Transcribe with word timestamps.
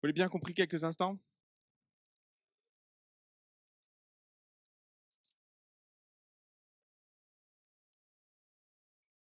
Vous 0.00 0.06
l'avez 0.06 0.14
bien 0.14 0.30
compris 0.30 0.54
quelques 0.54 0.82
instants? 0.82 1.18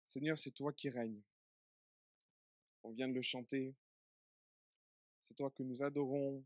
Seigneur, 0.05 0.37
c'est 0.37 0.51
toi 0.51 0.71
qui 0.71 0.89
règnes. 0.89 1.21
On 2.83 2.91
vient 2.91 3.09
de 3.09 3.13
le 3.13 3.21
chanter. 3.21 3.75
C'est 5.19 5.33
toi 5.33 5.51
que 5.51 5.63
nous 5.63 5.83
adorons 5.83 6.45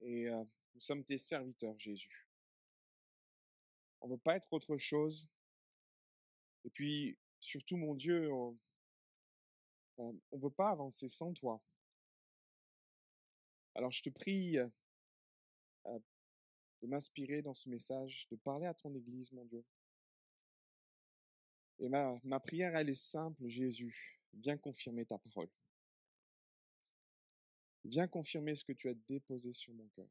et 0.00 0.28
euh, 0.28 0.44
nous 0.74 0.80
sommes 0.80 1.04
tes 1.04 1.16
serviteurs, 1.16 1.78
Jésus. 1.78 2.26
On 4.00 4.08
ne 4.08 4.14
veut 4.14 4.18
pas 4.18 4.34
être 4.34 4.52
autre 4.52 4.76
chose. 4.76 5.28
Et 6.64 6.70
puis, 6.70 7.16
surtout, 7.38 7.76
mon 7.76 7.94
Dieu, 7.94 8.28
on 8.32 8.58
ne 9.98 10.38
veut 10.38 10.50
pas 10.50 10.70
avancer 10.70 11.08
sans 11.08 11.32
toi. 11.32 11.62
Alors, 13.74 13.90
je 13.90 14.02
te 14.02 14.10
prie 14.10 14.58
de 15.84 16.86
m'inspirer 16.86 17.42
dans 17.42 17.54
ce 17.54 17.68
message, 17.68 18.28
de 18.28 18.36
parler 18.36 18.66
à 18.66 18.74
ton 18.74 18.94
Église, 18.94 19.32
mon 19.32 19.44
Dieu. 19.44 19.64
Et 21.78 21.88
ma, 21.88 22.18
ma 22.22 22.38
prière, 22.38 22.76
elle 22.76 22.90
est 22.90 22.94
simple, 22.94 23.46
Jésus. 23.46 24.20
Viens 24.34 24.56
confirmer 24.56 25.06
ta 25.06 25.18
parole. 25.18 25.48
Viens 27.84 28.06
confirmer 28.06 28.54
ce 28.54 28.64
que 28.64 28.72
tu 28.72 28.88
as 28.88 28.94
déposé 28.94 29.52
sur 29.52 29.72
mon 29.74 29.88
cœur. 29.88 30.08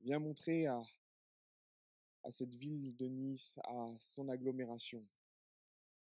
Viens 0.00 0.18
montrer 0.18 0.66
à, 0.66 0.82
à 2.22 2.30
cette 2.30 2.54
ville 2.54 2.96
de 2.96 3.06
Nice, 3.06 3.58
à 3.64 3.94
son 3.98 4.28
agglomération, 4.28 5.06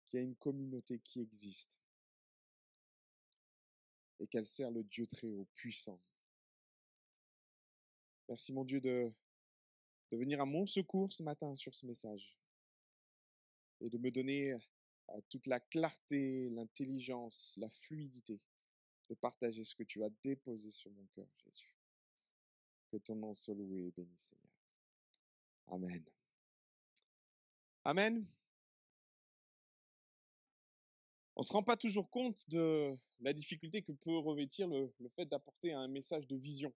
qu'il 0.06 0.20
y 0.20 0.24
a 0.24 0.26
une 0.26 0.36
communauté 0.36 1.00
qui 1.00 1.22
existe 1.22 1.78
et 4.20 4.28
qu'elle 4.28 4.46
sert 4.46 4.72
le 4.72 4.84
Dieu 4.84 5.06
très 5.08 5.28
haut, 5.28 5.48
puissant. 5.54 6.00
Merci 8.28 8.54
mon 8.54 8.64
Dieu 8.64 8.82
de, 8.82 9.10
de 10.12 10.18
venir 10.18 10.42
à 10.42 10.46
mon 10.46 10.66
secours 10.66 11.12
ce 11.12 11.24
matin 11.24 11.54
sur 11.56 11.74
ce 11.76 11.86
message 11.86 12.38
et 13.82 13.90
de 13.90 13.98
me 13.98 14.10
donner 14.10 14.56
toute 15.30 15.48
la 15.48 15.60
clarté, 15.60 16.50
l'intelligence, 16.50 17.56
la 17.58 17.70
fluidité 17.70 18.40
de 19.10 19.16
partager 19.16 19.64
ce 19.64 19.76
que 19.76 19.84
tu 19.84 20.04
as 20.04 20.10
déposé 20.24 20.72
sur 20.72 20.92
mon 20.92 21.06
cœur, 21.08 21.28
Jésus. 21.46 21.76
Que 22.92 22.98
ton 22.98 23.16
nom 23.16 23.34
soit 23.34 23.54
loué 23.54 23.88
et 23.88 23.92
béni, 23.92 24.18
Seigneur. 24.18 24.52
Amen. 25.68 26.04
Amen. 27.84 28.26
On 31.36 31.42
ne 31.42 31.46
se 31.46 31.52
rend 31.52 31.64
pas 31.64 31.76
toujours 31.76 32.10
compte 32.10 32.50
de 32.50 32.94
la 33.20 33.34
difficulté 33.34 33.82
que 33.82 33.92
peut 33.92 34.18
revêtir 34.18 34.68
le, 34.68 34.94
fait 35.16 35.26
d'apporter 35.26 35.74
un 35.74 35.88
message 35.88 36.28
de 36.28 36.38
vision. 36.38 36.74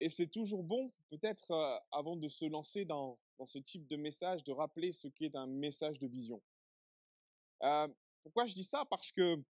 Et 0.00 0.08
c'est 0.10 0.26
toujours 0.26 0.62
bon, 0.62 0.92
peut-être, 1.08 1.52
avant 1.90 2.16
de 2.16 2.28
se 2.28 2.44
lancer 2.44 2.84
dans, 2.84 3.18
ce 3.46 3.58
type 3.58 3.86
de 3.86 3.96
message, 3.96 4.44
de 4.44 4.52
rappeler 4.52 4.92
ce 4.92 5.08
qu'est 5.08 5.34
un 5.36 5.46
message 5.46 5.98
de 5.98 6.06
vision. 6.06 6.42
Pourquoi 8.22 8.44
je 8.44 8.54
dis 8.54 8.64
ça? 8.64 8.84
Parce 8.90 9.10
que 9.10 9.42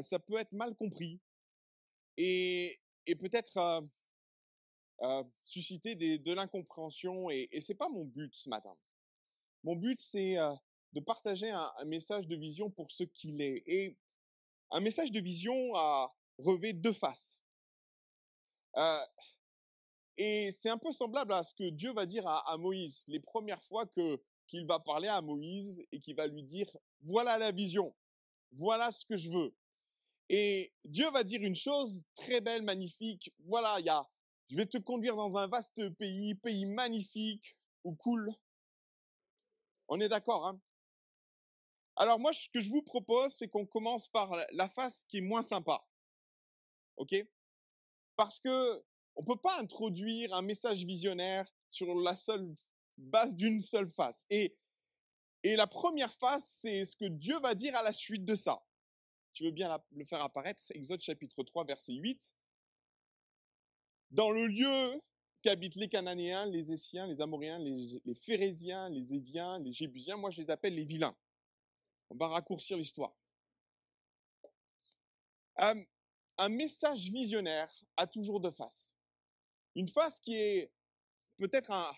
ça 0.00 0.20
peut 0.20 0.38
être 0.38 0.52
mal 0.52 0.76
compris 0.76 1.20
et, 2.16 2.78
peut-être 3.18 3.82
susciter 5.42 5.96
de 5.96 6.32
l'incompréhension. 6.32 7.30
Et, 7.30 7.48
et 7.50 7.60
c'est 7.60 7.74
pas 7.74 7.88
mon 7.88 8.04
but 8.04 8.32
ce 8.32 8.48
matin. 8.48 8.76
Mon 9.64 9.74
but, 9.74 10.00
c'est 10.00 10.36
de 10.98 11.04
partager 11.04 11.50
un, 11.50 11.84
message 11.86 12.26
de 12.26 12.36
vision 12.36 12.70
pour 12.70 12.90
ce 12.90 13.04
qu'il 13.04 13.40
est. 13.40 13.62
Et 13.66 13.96
un 14.70 14.80
message 14.80 15.10
de 15.10 15.20
vision 15.20 15.74
a 15.74 16.14
revêt 16.38 16.72
deux 16.72 16.92
faces. 16.92 17.42
Euh, 18.76 19.06
et 20.16 20.50
c'est 20.52 20.70
un 20.70 20.78
peu 20.78 20.92
semblable 20.92 21.32
à 21.32 21.44
ce 21.44 21.54
que 21.54 21.70
Dieu 21.70 21.92
va 21.92 22.06
dire 22.06 22.26
à, 22.26 22.50
à 22.50 22.56
Moïse 22.56 23.04
les 23.08 23.20
premières 23.20 23.62
fois 23.62 23.86
que 23.86 24.20
qu'il 24.46 24.66
va 24.66 24.80
parler 24.80 25.08
à 25.08 25.20
Moïse 25.20 25.84
et 25.92 26.00
qu'il 26.00 26.16
va 26.16 26.26
lui 26.26 26.42
dire 26.42 26.74
voilà 27.02 27.38
la 27.38 27.52
vision, 27.52 27.94
voilà 28.52 28.90
ce 28.90 29.04
que 29.04 29.16
je 29.16 29.30
veux. 29.30 29.54
Et 30.30 30.72
Dieu 30.84 31.08
va 31.10 31.22
dire 31.22 31.42
une 31.42 31.54
chose 31.54 32.04
très 32.14 32.40
belle, 32.40 32.62
magnifique. 32.62 33.32
Voilà, 33.44 33.76
il 33.78 33.86
y 33.86 33.88
a, 33.88 34.06
je 34.48 34.56
vais 34.56 34.66
te 34.66 34.78
conduire 34.78 35.16
dans 35.16 35.36
un 35.36 35.46
vaste 35.46 35.88
pays, 35.96 36.34
pays 36.34 36.66
magnifique 36.66 37.56
ou 37.84 37.94
cool. 37.94 38.30
On 39.88 40.00
est 40.00 40.08
d'accord, 40.08 40.46
hein? 40.46 40.60
Alors 41.98 42.18
moi, 42.18 42.32
ce 42.32 42.48
que 42.48 42.60
je 42.60 42.70
vous 42.70 42.82
propose, 42.82 43.34
c'est 43.34 43.48
qu'on 43.48 43.66
commence 43.66 44.08
par 44.08 44.36
la 44.52 44.68
face 44.68 45.04
qui 45.04 45.18
est 45.18 45.22
moins 45.22 45.42
sympa. 45.42 45.84
Ok? 46.96 47.14
Parce 48.16 48.40
que 48.40 48.84
on 49.14 49.24
peut 49.24 49.36
pas 49.36 49.58
introduire 49.58 50.32
un 50.34 50.42
message 50.42 50.84
visionnaire 50.84 51.52
sur 51.68 51.94
la 51.94 52.14
seule 52.14 52.54
base 52.96 53.34
d'une 53.34 53.60
seule 53.60 53.90
face. 53.90 54.26
Et 54.30 54.56
la 55.44 55.66
première 55.66 56.12
face, 56.14 56.58
c'est 56.62 56.84
ce 56.84 56.96
que 56.96 57.06
Dieu 57.06 57.38
va 57.40 57.54
dire 57.54 57.76
à 57.76 57.82
la 57.82 57.92
suite 57.92 58.24
de 58.24 58.34
ça 58.34 58.62
tu 59.38 59.44
veux 59.44 59.52
bien 59.52 59.80
le 59.92 60.04
faire 60.04 60.20
apparaître, 60.20 60.64
Exode 60.70 61.00
chapitre 61.00 61.44
3, 61.44 61.64
verset 61.64 61.92
8. 61.92 62.34
Dans 64.10 64.32
le 64.32 64.48
lieu 64.48 65.00
qu'habitent 65.42 65.76
les 65.76 65.88
Cananéens, 65.88 66.46
les 66.46 66.72
Essiens, 66.72 67.06
les 67.06 67.20
Amoréens, 67.20 67.60
les, 67.60 68.00
les 68.04 68.14
Phérésiens, 68.14 68.88
les 68.88 69.14
Éviens, 69.14 69.60
les 69.60 69.72
Jébusiens, 69.72 70.16
moi 70.16 70.30
je 70.30 70.40
les 70.40 70.50
appelle 70.50 70.74
les 70.74 70.84
vilains. 70.84 71.16
On 72.10 72.16
va 72.16 72.28
raccourcir 72.28 72.76
l'histoire. 72.76 73.14
Un 75.56 76.48
message 76.48 77.10
visionnaire 77.10 77.72
a 77.96 78.06
toujours 78.06 78.40
deux 78.40 78.50
faces. 78.50 78.94
Une 79.74 79.88
face 79.88 80.20
qui 80.20 80.34
est 80.34 80.72
peut-être 81.38 81.70
un... 81.70 81.92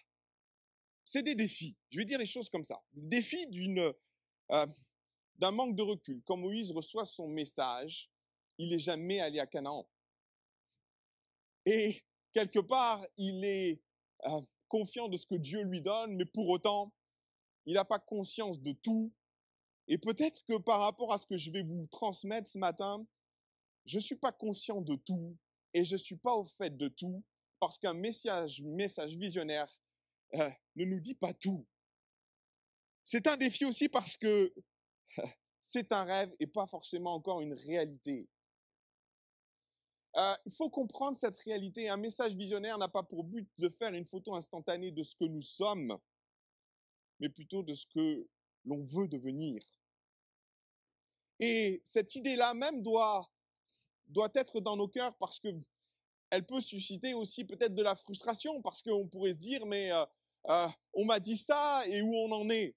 C'est 1.04 1.22
des 1.22 1.34
défis. 1.34 1.76
Je 1.90 1.98
vais 1.98 2.04
dire 2.04 2.18
les 2.18 2.26
choses 2.26 2.48
comme 2.48 2.64
ça. 2.64 2.82
Défi 2.92 3.46
d'une... 3.48 3.92
Euh, 4.50 4.66
d'un 5.36 5.50
manque 5.52 5.74
de 5.74 5.82
recul. 5.82 6.22
Quand 6.26 6.36
Moïse 6.36 6.70
reçoit 6.70 7.06
son 7.06 7.26
message, 7.26 8.10
il 8.58 8.68
n'est 8.68 8.78
jamais 8.78 9.20
allé 9.20 9.40
à 9.40 9.46
Canaan. 9.46 9.88
Et 11.64 12.04
quelque 12.32 12.58
part, 12.58 13.04
il 13.16 13.42
est 13.44 13.82
confiant 14.68 15.08
de 15.08 15.16
ce 15.16 15.24
que 15.24 15.36
Dieu 15.36 15.62
lui 15.62 15.80
donne, 15.80 16.14
mais 16.16 16.26
pour 16.26 16.48
autant, 16.48 16.92
il 17.64 17.74
n'a 17.74 17.86
pas 17.86 17.98
conscience 17.98 18.60
de 18.60 18.72
tout. 18.72 19.14
Et 19.92 19.98
peut-être 19.98 20.44
que 20.44 20.56
par 20.56 20.78
rapport 20.78 21.12
à 21.12 21.18
ce 21.18 21.26
que 21.26 21.36
je 21.36 21.50
vais 21.50 21.64
vous 21.64 21.88
transmettre 21.90 22.48
ce 22.48 22.58
matin, 22.58 23.04
je 23.84 23.96
ne 23.96 24.00
suis 24.00 24.14
pas 24.14 24.30
conscient 24.30 24.80
de 24.80 24.94
tout 24.94 25.36
et 25.74 25.82
je 25.82 25.94
ne 25.94 25.98
suis 25.98 26.16
pas 26.16 26.32
au 26.32 26.44
fait 26.44 26.76
de 26.76 26.86
tout 26.86 27.24
parce 27.58 27.76
qu'un 27.76 27.92
message, 27.92 28.62
message 28.62 29.16
visionnaire 29.16 29.68
euh, 30.34 30.48
ne 30.76 30.84
nous 30.84 31.00
dit 31.00 31.16
pas 31.16 31.34
tout. 31.34 31.66
C'est 33.02 33.26
un 33.26 33.36
défi 33.36 33.64
aussi 33.64 33.88
parce 33.88 34.16
que 34.16 34.54
c'est 35.60 35.90
un 35.90 36.04
rêve 36.04 36.32
et 36.38 36.46
pas 36.46 36.68
forcément 36.68 37.14
encore 37.14 37.40
une 37.40 37.54
réalité. 37.54 38.28
Euh, 40.14 40.36
il 40.46 40.52
faut 40.52 40.70
comprendre 40.70 41.16
cette 41.16 41.36
réalité. 41.38 41.88
Un 41.88 41.96
message 41.96 42.36
visionnaire 42.36 42.78
n'a 42.78 42.88
pas 42.88 43.02
pour 43.02 43.24
but 43.24 43.50
de 43.58 43.68
faire 43.68 43.92
une 43.92 44.04
photo 44.04 44.36
instantanée 44.36 44.92
de 44.92 45.02
ce 45.02 45.16
que 45.16 45.24
nous 45.24 45.42
sommes, 45.42 45.98
mais 47.18 47.28
plutôt 47.28 47.64
de 47.64 47.74
ce 47.74 47.86
que 47.86 48.28
l'on 48.64 48.84
veut 48.84 49.08
devenir. 49.08 49.60
Et 51.40 51.80
cette 51.84 52.14
idée-là 52.14 52.54
même 52.54 52.82
doit, 52.82 53.28
doit 54.06 54.30
être 54.34 54.60
dans 54.60 54.76
nos 54.76 54.88
cœurs 54.88 55.16
parce 55.16 55.40
que 55.40 55.48
elle 56.28 56.46
peut 56.46 56.60
susciter 56.60 57.12
aussi 57.14 57.44
peut-être 57.44 57.74
de 57.74 57.82
la 57.82 57.96
frustration 57.96 58.62
parce 58.62 58.82
qu'on 58.82 59.08
pourrait 59.08 59.32
se 59.32 59.38
dire 59.38 59.66
mais 59.66 59.90
on 60.92 61.04
m'a 61.04 61.18
dit 61.18 61.36
ça 61.36 61.82
et 61.88 62.02
où 62.02 62.14
on 62.14 62.30
en 62.30 62.48
est? 62.50 62.76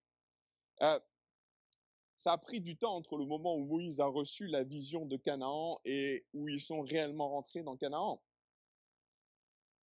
Ça 2.15 2.31
a 2.33 2.37
pris 2.37 2.61
du 2.61 2.77
temps 2.77 2.95
entre 2.95 3.17
le 3.17 3.25
moment 3.25 3.55
où 3.55 3.65
Moïse 3.65 3.99
a 3.99 4.05
reçu 4.05 4.47
la 4.47 4.63
vision 4.63 5.05
de 5.05 5.17
Canaan 5.17 5.79
et 5.83 6.25
où 6.33 6.47
ils 6.47 6.61
sont 6.61 6.81
réellement 6.81 7.29
rentrés 7.29 7.63
dans 7.63 7.75
Canaan. 7.75 8.23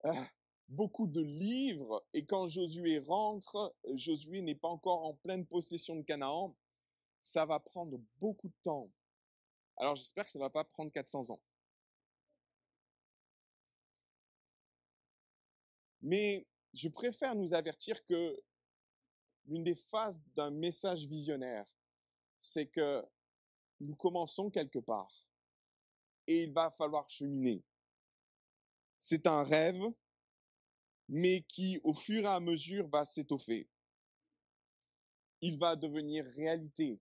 Ah, 0.03 0.27
beaucoup 0.69 1.07
de 1.07 1.21
livres, 1.21 2.05
et 2.13 2.25
quand 2.25 2.47
Josué 2.47 2.99
rentre, 2.99 3.75
Josué 3.95 4.41
n'est 4.41 4.55
pas 4.55 4.69
encore 4.69 5.03
en 5.03 5.15
pleine 5.15 5.45
possession 5.45 5.97
de 5.97 6.03
Canaan. 6.03 6.55
Ça 7.21 7.45
va 7.45 7.59
prendre 7.59 7.99
beaucoup 8.19 8.47
de 8.49 8.57
temps. 8.61 8.89
Alors 9.77 9.95
j'espère 9.95 10.25
que 10.25 10.31
ça 10.31 10.39
ne 10.39 10.43
va 10.43 10.49
pas 10.49 10.63
prendre 10.63 10.91
400 10.91 11.29
ans. 11.29 11.41
Mais 16.01 16.47
je 16.73 16.87
préfère 16.87 17.35
nous 17.35 17.53
avertir 17.53 18.03
que 18.05 18.41
l'une 19.45 19.63
des 19.63 19.75
phases 19.75 20.21
d'un 20.35 20.51
message 20.51 21.05
visionnaire, 21.05 21.65
c'est 22.37 22.67
que 22.67 23.05
nous 23.79 23.95
commençons 23.95 24.49
quelque 24.49 24.79
part 24.79 25.27
et 26.27 26.43
il 26.43 26.53
va 26.53 26.69
falloir 26.71 27.09
cheminer. 27.09 27.63
C'est 28.99 29.25
un 29.25 29.43
rêve, 29.43 29.81
mais 31.07 31.41
qui, 31.41 31.79
au 31.83 31.93
fur 31.93 32.23
et 32.23 32.27
à 32.27 32.39
mesure, 32.39 32.87
va 32.87 33.03
s'étoffer. 33.03 33.67
Il 35.41 35.57
va 35.57 35.75
devenir 35.75 36.25
réalité. 36.25 36.99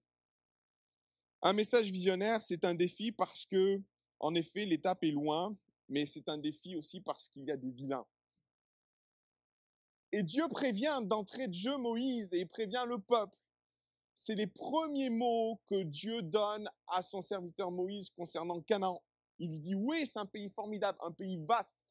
Un 1.40 1.52
message 1.52 1.90
visionnaire, 1.90 2.43
c'est 2.43 2.64
un 2.64 2.75
défi 2.75 3.12
parce 3.12 3.46
que 3.46 3.81
En 4.20 4.35
effet, 4.35 4.64
l'étape 4.64 5.05
est 5.05 5.12
loin, 5.12 5.56
mais 5.88 6.05
c'est 6.05 6.29
un 6.29 6.38
défi 6.38 6.75
aussi 6.75 7.00
parce 7.00 7.29
qu'il 7.29 7.44
y 7.44 7.52
a 7.52 7.56
des 7.56 7.70
vilains. 7.70 8.06
Et 10.11 10.23
Dieu 10.23 10.49
prévient 10.49 11.00
d'entrée 11.05 11.49
de 11.49 11.55
jeu 11.55 11.76
Moïse 11.76 12.32
et 12.32 12.44
prévient 12.46 12.85
le 12.88 12.99
peuple. 12.99 13.38
C'est 14.14 14.35
les 14.35 14.49
premiers 14.49 15.11
mots 15.11 15.61
que 15.67 15.82
Dieu 15.85 16.23
donne 16.23 16.69
à 16.88 17.02
son 17.02 17.20
serviteur 17.20 17.70
Moïse 17.70 18.11
concernant 18.11 18.61
Canaan. 18.61 19.00
Il 19.38 19.50
lui 19.50 19.61
dit, 19.61 19.75
oui, 19.76 20.05
c'est 20.05 20.19
un 20.19 20.26
pays 20.26 20.50
formidable, 20.50 20.99
un 21.00 21.12
pays 21.12 21.37
vaste. 21.37 21.87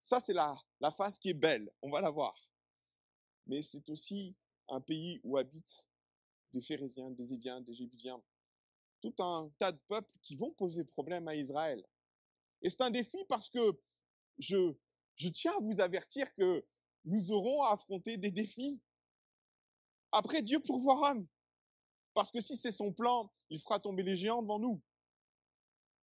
Ça, 0.00 0.20
c'est 0.20 0.34
la, 0.34 0.56
la 0.78 0.94
qui 1.20 1.30
est 1.30 1.34
belle, 1.34 1.68
on 1.82 1.90
va 1.90 2.00
la 2.00 2.10
voir. 2.10 2.48
Mais 3.46 3.62
c'est 3.62 3.88
aussi 3.88 4.36
un 4.68 4.80
pays 4.80 5.20
où 5.24 5.36
habitent 5.36 5.88
des 6.52 6.60
Phérésiens, 6.60 7.10
des 7.10 7.32
Éviens, 7.32 7.60
des 7.60 7.74
Jébusiens, 7.74 8.22
tout 9.00 9.14
un 9.18 9.50
tas 9.58 9.72
de 9.72 9.80
peuples 9.88 10.12
qui 10.22 10.36
vont 10.36 10.52
poser 10.52 10.84
problème 10.84 11.28
à 11.28 11.34
Israël. 11.34 11.84
Et 12.62 12.70
c'est 12.70 12.80
un 12.80 12.90
défi 12.90 13.18
parce 13.28 13.48
que 13.48 13.80
je, 14.38 14.74
je 15.16 15.28
tiens 15.28 15.52
à 15.56 15.60
vous 15.60 15.80
avertir 15.80 16.32
que 16.34 16.64
nous 17.04 17.30
aurons 17.32 17.62
à 17.62 17.72
affronter 17.72 18.16
des 18.16 18.30
défis. 18.30 18.80
Après, 20.12 20.42
Dieu 20.42 20.60
pourvoira. 20.60 21.14
Parce 22.14 22.30
que 22.30 22.40
si 22.40 22.56
c'est 22.56 22.70
son 22.70 22.92
plan, 22.92 23.30
il 23.50 23.60
fera 23.60 23.78
tomber 23.78 24.02
les 24.02 24.16
géants 24.16 24.42
devant 24.42 24.58
nous. 24.58 24.82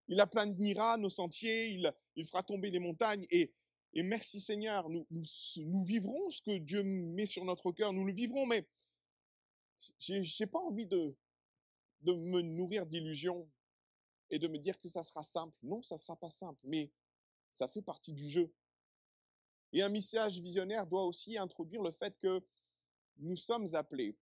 Il 0.08 0.20
aplanira 0.20 0.98
nos 0.98 1.08
sentiers, 1.08 1.70
il, 1.70 1.92
il 2.16 2.26
fera 2.26 2.42
tomber 2.42 2.70
les 2.70 2.78
montagnes. 2.78 3.26
Et, 3.30 3.54
et 3.94 4.02
merci 4.02 4.38
Seigneur, 4.40 4.88
nous, 4.90 5.06
nous, 5.10 5.24
nous 5.56 5.84
vivrons 5.84 6.30
ce 6.30 6.42
que 6.42 6.58
Dieu 6.58 6.82
met 6.82 7.26
sur 7.26 7.44
notre 7.44 7.72
cœur, 7.72 7.92
nous 7.92 8.04
le 8.04 8.12
vivrons, 8.12 8.46
mais 8.46 8.66
j'ai 9.98 10.46
pas 10.46 10.60
envie 10.60 10.86
de, 10.86 11.16
de 12.02 12.12
me 12.12 12.40
nourrir 12.42 12.86
d'illusions 12.86 13.48
et 14.30 14.38
de 14.38 14.48
me 14.48 14.58
dire 14.58 14.78
que 14.78 14.88
ça 14.88 15.02
sera 15.02 15.22
simple. 15.22 15.56
Non, 15.62 15.82
ça 15.82 15.96
sera 15.96 16.16
pas 16.16 16.30
simple, 16.30 16.60
mais 16.64 16.90
ça 17.50 17.68
fait 17.68 17.82
partie 17.82 18.12
du 18.12 18.28
jeu. 18.28 18.52
Et 19.72 19.82
un 19.82 19.88
message 19.88 20.38
visionnaire 20.38 20.86
doit 20.86 21.04
aussi 21.04 21.38
introduire 21.38 21.82
le 21.82 21.90
fait 21.90 22.18
que 22.18 22.44
nous 23.18 23.36
sommes 23.36 23.74
appelés 23.74 24.16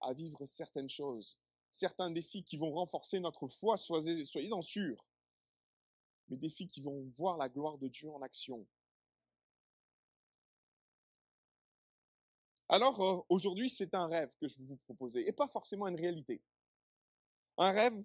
à 0.00 0.12
vivre 0.12 0.44
certaines 0.46 0.88
choses, 0.88 1.38
certains 1.70 2.10
défis 2.10 2.44
qui 2.44 2.56
vont 2.56 2.70
renforcer 2.70 3.20
notre 3.20 3.48
foi, 3.48 3.76
soyez-en 3.76 4.62
sûrs, 4.62 5.04
mais 6.28 6.36
défis 6.36 6.68
qui 6.68 6.80
vont 6.80 7.10
voir 7.14 7.36
la 7.36 7.48
gloire 7.48 7.78
de 7.78 7.88
Dieu 7.88 8.10
en 8.10 8.22
action. 8.22 8.66
Alors, 12.68 13.00
euh, 13.00 13.20
aujourd'hui, 13.28 13.68
c'est 13.68 13.94
un 13.94 14.06
rêve 14.06 14.34
que 14.40 14.48
je 14.48 14.58
vais 14.58 14.64
vous 14.64 14.76
proposer, 14.76 15.28
et 15.28 15.32
pas 15.32 15.48
forcément 15.48 15.86
une 15.86 15.96
réalité. 15.96 16.40
Un 17.58 17.70
rêve, 17.70 18.04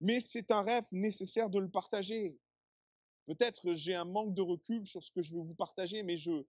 mais 0.00 0.20
c'est 0.20 0.50
un 0.50 0.62
rêve 0.62 0.86
nécessaire 0.92 1.50
de 1.50 1.58
le 1.58 1.70
partager. 1.70 2.38
Peut-être 3.26 3.74
j'ai 3.74 3.94
un 3.94 4.04
manque 4.04 4.34
de 4.34 4.42
recul 4.42 4.86
sur 4.86 5.02
ce 5.02 5.10
que 5.10 5.22
je 5.22 5.34
vais 5.34 5.40
vous 5.40 5.54
partager, 5.54 6.02
mais 6.02 6.16
je, 6.16 6.44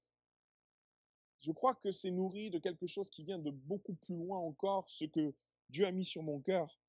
je 1.39 1.51
crois 1.51 1.75
que 1.75 1.91
c'est 1.91 2.11
nourri 2.11 2.49
de 2.49 2.57
quelque 2.57 2.87
chose 2.87 3.09
qui 3.09 3.23
vient 3.23 3.39
de 3.39 3.51
beaucoup 3.51 3.93
plus 3.93 4.15
loin 4.15 4.39
encore, 4.39 4.89
ce 4.89 5.05
que 5.05 5.33
Dieu 5.69 5.85
a 5.85 5.91
mis 5.91 6.05
sur 6.05 6.23
mon 6.23 6.39
cœur. 6.39 6.79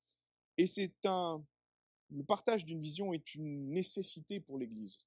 Et 0.57 0.67
c'est 0.67 1.05
un, 1.05 1.45
le 2.09 2.23
partage 2.23 2.65
d'une 2.65 2.81
vision 2.81 3.13
est 3.13 3.35
une 3.35 3.69
nécessité 3.69 4.39
pour 4.39 4.57
l'Église. 4.57 4.97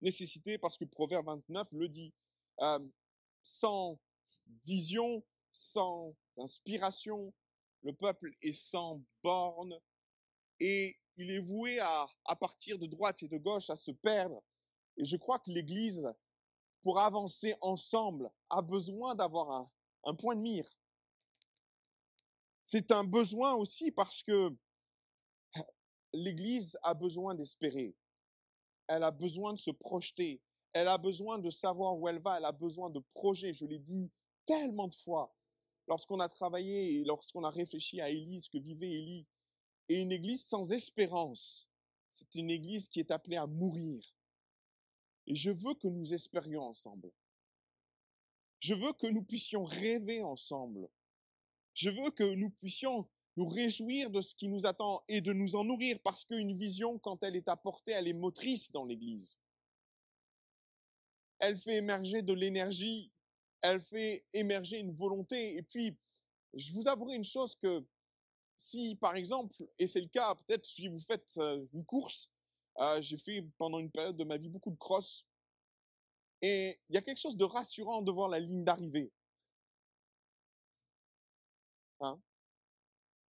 Nécessité 0.00 0.58
parce 0.58 0.76
que 0.76 0.84
Proverbe 0.84 1.26
29 1.26 1.72
le 1.72 1.88
dit. 1.88 2.12
Euh, 2.60 2.78
sans 3.42 3.98
vision, 4.64 5.24
sans 5.50 6.14
inspiration, 6.38 7.32
le 7.82 7.92
peuple 7.92 8.32
est 8.42 8.52
sans 8.52 9.02
borne 9.22 9.78
et 10.60 10.96
il 11.16 11.30
est 11.30 11.40
voué 11.40 11.78
à, 11.80 12.06
à 12.24 12.36
partir 12.36 12.78
de 12.78 12.86
droite 12.86 13.22
et 13.22 13.28
de 13.28 13.36
gauche, 13.36 13.70
à 13.70 13.76
se 13.76 13.90
perdre. 13.90 14.42
Et 14.96 15.04
je 15.04 15.16
crois 15.16 15.38
que 15.38 15.50
l'Église, 15.50 16.06
pour 16.82 16.98
avancer 16.98 17.54
ensemble, 17.60 18.30
a 18.48 18.62
besoin 18.62 19.14
d'avoir 19.14 19.50
un, 19.50 19.66
un 20.04 20.14
point 20.14 20.36
de 20.36 20.40
mire. 20.40 20.68
C'est 22.64 22.92
un 22.92 23.04
besoin 23.04 23.54
aussi 23.54 23.90
parce 23.90 24.22
que 24.22 24.50
l'Église 26.12 26.78
a 26.82 26.94
besoin 26.94 27.34
d'espérer. 27.34 27.94
Elle 28.86 29.02
a 29.02 29.10
besoin 29.10 29.52
de 29.52 29.58
se 29.58 29.70
projeter. 29.70 30.40
Elle 30.72 30.88
a 30.88 30.98
besoin 30.98 31.38
de 31.38 31.50
savoir 31.50 31.96
où 31.96 32.08
elle 32.08 32.20
va. 32.20 32.38
Elle 32.38 32.44
a 32.44 32.52
besoin 32.52 32.90
de 32.90 33.00
projets. 33.12 33.52
Je 33.52 33.66
l'ai 33.66 33.78
dit 33.78 34.10
tellement 34.46 34.88
de 34.88 34.94
fois. 34.94 35.34
Lorsqu'on 35.92 36.20
a 36.20 36.28
travaillé 36.30 36.94
et 36.94 37.04
lorsqu'on 37.04 37.44
a 37.44 37.50
réfléchi 37.50 38.00
à 38.00 38.08
Élie, 38.08 38.40
ce 38.40 38.48
que 38.48 38.56
vivait 38.56 38.90
Élie, 38.90 39.26
et 39.90 40.00
une 40.00 40.10
église 40.10 40.42
sans 40.42 40.72
espérance, 40.72 41.68
c'est 42.08 42.34
une 42.34 42.48
église 42.48 42.88
qui 42.88 42.98
est 42.98 43.10
appelée 43.10 43.36
à 43.36 43.46
mourir. 43.46 44.02
Et 45.26 45.34
je 45.34 45.50
veux 45.50 45.74
que 45.74 45.88
nous 45.88 46.14
espérions 46.14 46.62
ensemble. 46.62 47.12
Je 48.58 48.72
veux 48.72 48.94
que 48.94 49.06
nous 49.06 49.22
puissions 49.22 49.64
rêver 49.64 50.22
ensemble. 50.22 50.88
Je 51.74 51.90
veux 51.90 52.10
que 52.10 52.36
nous 52.36 52.48
puissions 52.48 53.06
nous 53.36 53.46
réjouir 53.46 54.08
de 54.08 54.22
ce 54.22 54.34
qui 54.34 54.48
nous 54.48 54.64
attend 54.64 55.04
et 55.08 55.20
de 55.20 55.34
nous 55.34 55.56
en 55.56 55.64
nourrir 55.64 56.00
parce 56.02 56.24
qu'une 56.24 56.56
vision, 56.56 56.98
quand 57.00 57.22
elle 57.22 57.36
est 57.36 57.48
apportée, 57.48 57.92
elle 57.92 58.08
est 58.08 58.14
motrice 58.14 58.72
dans 58.72 58.86
l'église. 58.86 59.38
Elle 61.38 61.58
fait 61.58 61.76
émerger 61.76 62.22
de 62.22 62.32
l'énergie, 62.32 63.11
elle 63.62 63.80
fait 63.80 64.26
émerger 64.32 64.78
une 64.78 64.92
volonté. 64.92 65.56
Et 65.56 65.62
puis, 65.62 65.96
je 66.54 66.72
vous 66.72 66.86
avouerai 66.88 67.16
une 67.16 67.24
chose 67.24 67.54
que 67.54 67.84
si, 68.56 68.96
par 68.96 69.16
exemple, 69.16 69.56
et 69.78 69.86
c'est 69.86 70.00
le 70.00 70.08
cas, 70.08 70.34
peut-être 70.34 70.66
si 70.66 70.88
vous 70.88 71.00
faites 71.00 71.40
une 71.72 71.84
course, 71.84 72.30
j'ai 73.00 73.16
fait 73.16 73.42
pendant 73.56 73.78
une 73.78 73.90
période 73.90 74.16
de 74.16 74.24
ma 74.24 74.36
vie 74.36 74.48
beaucoup 74.48 74.70
de 74.70 74.76
cross, 74.76 75.26
et 76.40 76.78
il 76.88 76.94
y 76.94 76.98
a 76.98 77.02
quelque 77.02 77.20
chose 77.20 77.36
de 77.36 77.44
rassurant 77.44 78.02
de 78.02 78.10
voir 78.10 78.28
la 78.28 78.40
ligne 78.40 78.64
d'arrivée. 78.64 79.12
Hein? 82.00 82.20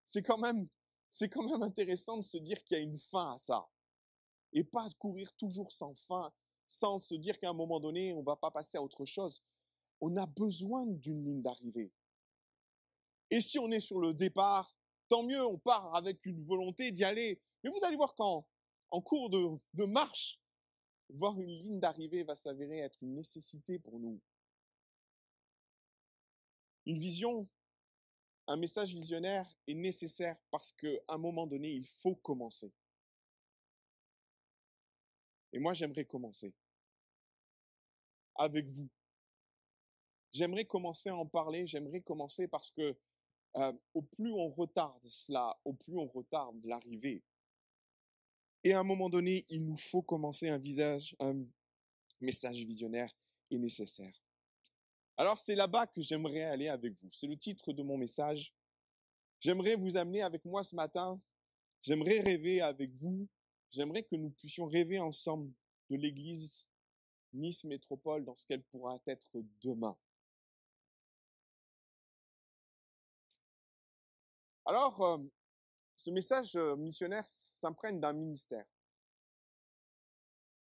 C'est 0.03 0.23
quand 0.23 0.39
même, 0.39 0.67
c'est 1.09 1.29
quand 1.29 1.47
même 1.47 1.61
intéressant 1.63 2.17
de 2.17 2.23
se 2.23 2.37
dire 2.37 2.63
qu'il 2.63 2.77
y 2.77 2.79
a 2.81 2.83
une 2.83 2.97
fin 2.97 3.35
à 3.35 3.37
ça, 3.37 3.67
et 4.51 4.63
pas 4.63 4.89
de 4.89 4.95
courir 4.95 5.31
toujours 5.35 5.71
sans 5.71 5.93
fin, 5.93 6.33
sans 6.65 6.99
se 6.99 7.15
dire 7.15 7.39
qu'à 7.39 7.49
un 7.49 7.53
moment 7.53 7.79
donné, 7.79 8.13
on 8.13 8.23
va 8.23 8.35
pas 8.35 8.51
passer 8.51 8.77
à 8.77 8.81
autre 8.81 9.05
chose. 9.05 9.43
On 10.05 10.17
a 10.17 10.25
besoin 10.25 10.85
d'une 10.85 11.23
ligne 11.23 11.41
d'arrivée. 11.41 11.89
Et 13.29 13.39
si 13.39 13.57
on 13.57 13.71
est 13.71 13.79
sur 13.79 14.01
le 14.01 14.13
départ, 14.13 14.75
tant 15.07 15.23
mieux, 15.23 15.41
on 15.45 15.57
part 15.57 15.95
avec 15.95 16.25
une 16.25 16.43
volonté 16.43 16.91
d'y 16.91 17.05
aller. 17.05 17.41
Mais 17.63 17.69
vous 17.69 17.85
allez 17.85 17.95
voir 17.95 18.13
qu'en 18.13 18.45
en 18.91 19.01
cours 19.01 19.29
de, 19.29 19.57
de 19.75 19.85
marche, 19.85 20.41
voir 21.07 21.39
une 21.39 21.47
ligne 21.47 21.79
d'arrivée 21.79 22.23
va 22.23 22.35
s'avérer 22.35 22.79
être 22.79 23.01
une 23.01 23.13
nécessité 23.13 23.79
pour 23.79 23.97
nous. 23.97 24.19
Une 26.85 26.99
vision, 26.99 27.47
un 28.47 28.57
message 28.57 28.89
visionnaire 28.93 29.49
est 29.67 29.73
nécessaire 29.73 30.37
parce 30.51 30.73
qu'à 30.73 30.99
un 31.07 31.17
moment 31.17 31.47
donné, 31.47 31.71
il 31.71 31.85
faut 31.85 32.15
commencer. 32.15 32.73
Et 35.53 35.59
moi, 35.59 35.71
j'aimerais 35.71 36.03
commencer 36.03 36.53
avec 38.35 38.67
vous. 38.67 38.89
J'aimerais 40.33 40.65
commencer 40.65 41.09
à 41.09 41.15
en 41.15 41.27
parler, 41.27 41.67
j'aimerais 41.67 42.01
commencer 42.01 42.47
parce 42.47 42.71
que 42.71 42.97
euh, 43.55 43.73
au 43.93 44.01
plus 44.01 44.31
on 44.31 44.49
retarde 44.49 45.07
cela, 45.07 45.55
au 45.63 45.73
plus 45.73 45.95
on 45.95 46.07
retarde 46.07 46.59
l'arrivée. 46.65 47.23
Et 48.63 48.73
à 48.73 48.79
un 48.79 48.83
moment 48.83 49.09
donné, 49.09 49.45
il 49.49 49.63
nous 49.63 49.75
faut 49.75 50.01
commencer 50.01 50.49
un 50.49 50.57
visage, 50.57 51.15
un 51.19 51.45
message 52.19 52.57
visionnaire 52.65 53.15
est 53.51 53.59
nécessaire. 53.59 54.23
Alors 55.17 55.37
c'est 55.37 55.53
là-bas 55.53 55.85
que 55.85 56.01
j'aimerais 56.01 56.43
aller 56.43 56.67
avec 56.67 56.93
vous. 56.99 57.11
C'est 57.11 57.27
le 57.27 57.37
titre 57.37 57.71
de 57.71 57.83
mon 57.83 57.97
message. 57.97 58.55
J'aimerais 59.39 59.75
vous 59.75 59.97
amener 59.97 60.23
avec 60.23 60.43
moi 60.45 60.63
ce 60.63 60.75
matin. 60.75 61.21
J'aimerais 61.83 62.21
rêver 62.21 62.61
avec 62.61 62.91
vous. 62.93 63.27
J'aimerais 63.69 64.01
que 64.01 64.15
nous 64.15 64.31
puissions 64.31 64.65
rêver 64.65 64.99
ensemble 64.99 65.51
de 65.91 65.95
l'Église 65.95 66.67
Nice 67.33 67.65
Métropole 67.65 68.25
dans 68.25 68.35
ce 68.35 68.47
qu'elle 68.47 68.63
pourra 68.63 68.99
être 69.05 69.27
demain. 69.61 69.95
Alors, 74.65 75.01
euh, 75.01 75.17
ce 75.95 76.09
message 76.09 76.55
euh, 76.55 76.75
missionnaire 76.77 77.25
s'imprègne 77.25 77.99
d'un 77.99 78.13
ministère. 78.13 78.65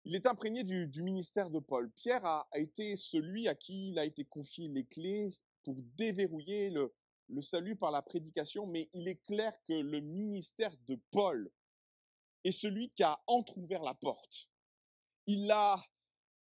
Il 0.05 0.17
est 0.17 0.27
imprégné 0.27 0.65
du, 0.65 1.03
ministère 1.03 1.49
de 1.49 1.61
Paul. 1.61 1.89
Pierre 1.93 2.25
a, 2.25 2.49
été 2.55 2.97
celui 2.97 3.47
à 3.47 3.55
qui 3.55 3.91
il 3.91 3.99
a 4.01 4.05
été 4.05 4.25
confié 4.25 4.67
les 4.67 4.85
clés 4.85 5.31
pour 5.63 5.77
déverrouiller 5.97 6.71
le, 6.71 6.93
salut 7.41 7.77
par 7.77 7.93
la 7.93 8.03
prédication, 8.03 8.67
mais 8.67 8.91
il 8.93 9.07
est 9.07 9.23
clair 9.23 9.53
que 9.65 9.73
le 9.73 10.01
ministère 10.01 10.77
de 10.89 10.99
Paul 11.13 11.49
est 12.43 12.51
celui 12.51 12.91
qui 12.91 13.05
a 13.05 13.23
entr'ouvert 13.29 13.83
la 13.83 13.95
porte. 13.95 14.49
Il 15.29 15.49
a 15.53 15.81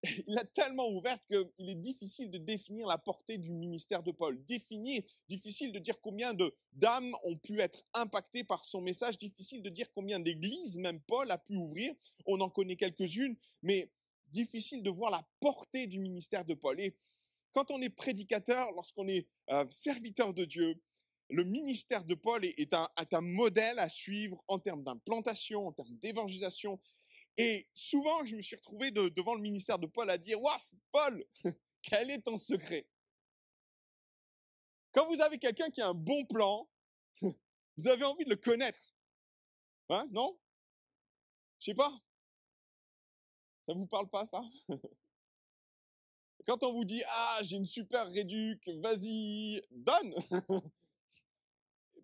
il 0.28 0.38
a 0.38 0.46
tellement 0.46 0.88
ouverte 0.90 1.22
qu'il 1.28 1.70
est 1.70 1.76
difficile 1.76 2.32
de 2.32 2.38
définir 2.38 2.88
la 2.88 2.98
portée 2.98 3.38
du 3.38 3.52
ministère 3.52 4.04
de 4.04 4.12
Paul. 4.12 4.44
Définir, 4.46 5.04
difficile 5.28 5.72
de 5.72 5.80
dire 5.80 6.00
combien 6.02 6.34
de 6.34 6.54
d'âmes 6.74 7.16
ont 7.24 7.38
pu 7.38 7.60
être 7.60 7.84
impactées 7.94 8.44
par 8.44 8.66
son 8.66 8.82
message, 8.82 9.18
difficile 9.18 9.62
de 9.62 9.70
dire 9.70 9.92
combien 9.94 10.20
d'églises 10.20 10.78
même 10.78 11.02
Paul 11.02 11.30
a 11.32 11.38
pu 11.38 11.56
ouvrir. 11.56 11.94
On 12.26 12.40
en 12.40 12.50
connaît 12.50 12.78
quelques-unes, 12.78 13.36
mais 13.62 13.92
difficile 14.28 14.84
de 14.84 14.90
voir 14.90 15.12
la 15.12 15.28
portée 15.40 15.88
du 15.88 16.00
ministère 16.00 16.46
de 16.46 16.54
Paul. 16.54 16.80
Et 16.80 16.96
quand 17.52 17.72
on 17.72 17.82
est 17.82 17.90
prédicateur, 17.90 18.72
lorsqu'on 18.74 19.08
est 19.08 19.28
euh, 19.50 19.66
serviteur 19.70 20.34
de 20.34 20.46
Dieu, 20.46 20.80
le 21.30 21.44
ministère 21.44 22.06
de 22.06 22.16
Paul 22.16 22.44
est, 22.44 22.74
un, 22.74 22.88
est 23.00 23.14
un 23.14 23.22
modèle 23.22 23.80
à 23.80 23.90
suivre 23.90 24.44
en 24.48 24.60
termes 24.60 24.84
d'implantation, 24.84 25.68
en 25.68 25.72
termes 25.72 25.96
d'évangélisation, 25.98 26.80
et 27.42 27.70
souvent, 27.74 28.26
je 28.26 28.36
me 28.36 28.42
suis 28.42 28.58
retrouvé 28.58 28.92
devant 28.92 29.34
le 29.34 29.42
ministère 29.42 29.80
de 29.80 29.88
Paul 29.88 30.10
à 30.10 30.18
dire, 30.18 30.42
Waouh, 30.42 30.58
Paul, 30.92 31.24
quel 31.82 32.12
est 32.12 32.20
ton 32.20 32.36
secret? 32.36 32.86
Quand 34.92 35.08
vous 35.08 35.22
avez 35.22 35.40
quelqu'un 35.40 35.70
qui 35.70 35.80
a 35.80 35.88
un 35.88 35.94
bon 35.94 36.26
plan, 36.26 36.70
vous 37.22 37.88
avez 37.88 38.04
envie 38.04 38.26
de 38.26 38.32
le 38.32 38.36
connaître. 38.36 38.94
Hein, 39.88 40.06
non? 40.12 40.38
Je 41.60 41.68
sais 41.68 41.74
pas. 41.74 41.98
Ça 43.66 43.74
vous 43.74 43.88
parle 43.88 44.10
pas, 44.10 44.26
ça? 44.26 44.42
Quand 46.46 46.62
on 46.64 46.74
vous 46.74 46.84
dit, 46.84 47.02
ah, 47.08 47.40
j'ai 47.44 47.56
une 47.56 47.64
super 47.64 48.06
réduc, 48.08 48.68
vas-y, 48.82 49.62
donne 49.72 50.14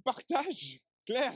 Partage, 0.06 0.80
clair. 1.06 1.34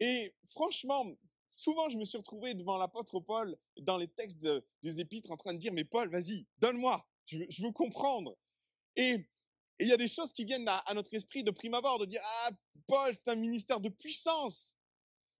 Et 0.00 0.34
franchement, 0.48 1.06
souvent, 1.46 1.88
je 1.88 1.96
me 1.96 2.04
suis 2.04 2.18
retrouvé 2.18 2.54
devant 2.54 2.78
l'apôtre 2.78 3.20
Paul 3.20 3.56
dans 3.80 3.96
les 3.96 4.08
textes 4.08 4.46
des 4.82 5.00
épîtres 5.00 5.30
en 5.30 5.36
train 5.36 5.52
de 5.52 5.58
dire, 5.58 5.72
mais 5.72 5.84
Paul, 5.84 6.08
vas-y, 6.10 6.46
donne-moi, 6.58 7.06
je, 7.26 7.62
veux 7.62 7.72
comprendre. 7.72 8.36
Et 8.96 9.26
il 9.80 9.88
y 9.88 9.92
a 9.92 9.96
des 9.96 10.08
choses 10.08 10.32
qui 10.32 10.44
viennent 10.44 10.68
à, 10.68 10.94
notre 10.94 11.12
esprit 11.14 11.42
de 11.42 11.50
prime 11.50 11.74
abord, 11.74 11.98
de 11.98 12.06
dire, 12.06 12.22
ah, 12.24 12.50
Paul, 12.86 13.14
c'est 13.16 13.28
un 13.28 13.34
ministère 13.34 13.80
de 13.80 13.88
puissance. 13.88 14.76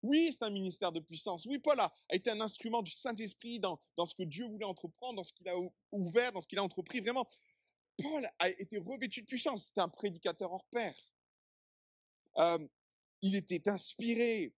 Oui, 0.02 0.30
c'est 0.32 0.44
un 0.44 0.50
ministère 0.50 0.92
de 0.92 1.00
puissance. 1.00 1.46
Oui, 1.46 1.58
Paul 1.58 1.80
a, 1.80 1.92
été 2.10 2.30
un 2.30 2.40
instrument 2.40 2.82
du 2.82 2.90
Saint-Esprit 2.90 3.58
dans, 3.58 3.78
ce 4.04 4.14
que 4.14 4.24
Dieu 4.24 4.46
voulait 4.46 4.66
entreprendre, 4.66 5.16
dans 5.16 5.24
ce 5.24 5.32
qu'il 5.32 5.48
a 5.48 5.54
ouvert, 5.92 6.32
dans 6.32 6.40
ce 6.40 6.46
qu'il 6.46 6.58
a 6.58 6.62
entrepris. 6.62 7.00
Vraiment, 7.00 7.26
Paul 8.02 8.28
a 8.38 8.50
été 8.50 8.76
revêtu 8.76 9.22
de 9.22 9.26
puissance. 9.26 9.66
C'était 9.66 9.80
un 9.80 9.88
prédicateur 9.88 10.52
hors 10.52 10.66
pair. 10.66 10.94
Euh, 12.36 12.58
il 13.22 13.34
était 13.34 13.68
inspiré. 13.68 14.54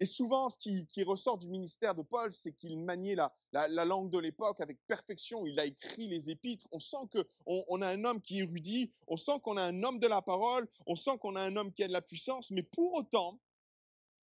Et 0.00 0.04
souvent, 0.04 0.48
ce 0.48 0.56
qui, 0.56 1.02
ressort 1.02 1.38
du 1.38 1.48
ministère 1.48 1.94
de 1.94 2.02
Paul, 2.02 2.32
c'est 2.32 2.52
qu'il 2.52 2.80
maniait 2.80 3.16
la, 3.16 3.32
la, 3.52 3.84
langue 3.84 4.10
de 4.10 4.18
l'époque 4.18 4.60
avec 4.60 4.78
perfection. 4.86 5.44
Il 5.44 5.58
a 5.58 5.64
écrit 5.64 6.06
les 6.06 6.30
épîtres. 6.30 6.66
On 6.70 6.78
sent 6.78 7.08
qu'on 7.10 7.64
on 7.68 7.82
a 7.82 7.88
un 7.88 8.04
homme 8.04 8.20
qui 8.20 8.38
érudit, 8.38 8.92
on 9.08 9.16
sent 9.16 9.40
qu'on 9.42 9.56
a 9.56 9.62
un 9.62 9.82
homme 9.82 9.98
de 9.98 10.06
la 10.06 10.22
parole, 10.22 10.68
on 10.86 10.94
sent 10.94 11.18
qu'on 11.18 11.34
a 11.34 11.40
un 11.40 11.56
homme 11.56 11.72
qui 11.72 11.82
a 11.82 11.88
de 11.88 11.92
la 11.92 12.02
puissance, 12.02 12.50
mais 12.52 12.62
pour 12.62 12.94
autant, 12.94 13.40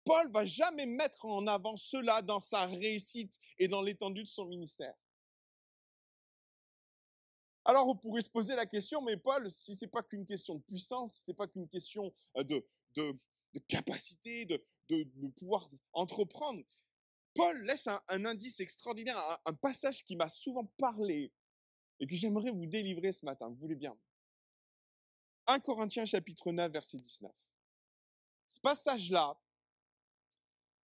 Paul 0.04 0.32
va 0.32 0.46
jamais 0.46 0.86
mettre 0.86 1.26
en 1.26 1.48
avant 1.48 1.78
cela 1.78 2.22
dans 2.22 2.40
sa 2.40 2.68
réussite 2.68 3.40
et 3.58 3.68
dans 3.68 3.82
l'étendue 3.82 4.22
de 4.22 4.28
son 4.28 4.46
ministère. 4.46 4.94
Alors 7.64 7.88
on 7.88 7.96
pourrait 7.96 8.22
se 8.22 8.30
poser 8.30 8.56
la 8.56 8.68
question, 8.68 9.02
mais 9.02 9.18
Paul, 9.18 9.50
si 9.50 9.76
c'est 9.76 9.88
pas 9.88 10.04
qu'une 10.04 10.28
question 10.28 10.54
de 10.54 10.62
puissance, 10.62 11.14
si 11.14 11.24
c'est 11.24 11.34
pas 11.34 11.48
qu'une 11.48 11.68
question 11.68 12.14
euh, 12.38 12.44
de 12.44 13.60
capacité, 13.68 14.46
de, 14.46 14.64
de, 14.89 15.27
pouvoir 15.30 15.68
entreprendre. 15.94 16.63
Paul 17.34 17.63
laisse 17.63 17.88
un, 17.88 18.25
indice 18.25 18.60
extraordinaire, 18.60 19.18
un, 19.46 19.54
passage 19.54 20.04
qui 20.04 20.15
m'a 20.15 20.30
souvent 20.30 20.65
parlé 20.77 21.34
et 22.00 22.08
que 22.08 22.15
j'aimerais 22.15 22.51
vous 22.51 22.65
délivrer 22.65 23.12
ce 23.12 23.25
matin, 23.25 23.50
vous 23.50 23.56
voulez 23.56 23.75
bien? 23.75 23.98
1 25.48 25.60
Corinthiens 25.60 26.06
chapitre 26.06 26.51
9 26.51 26.72
verset 26.72 26.98
19. 26.98 27.32
Ce 28.48 28.60
passage-là 28.60 29.39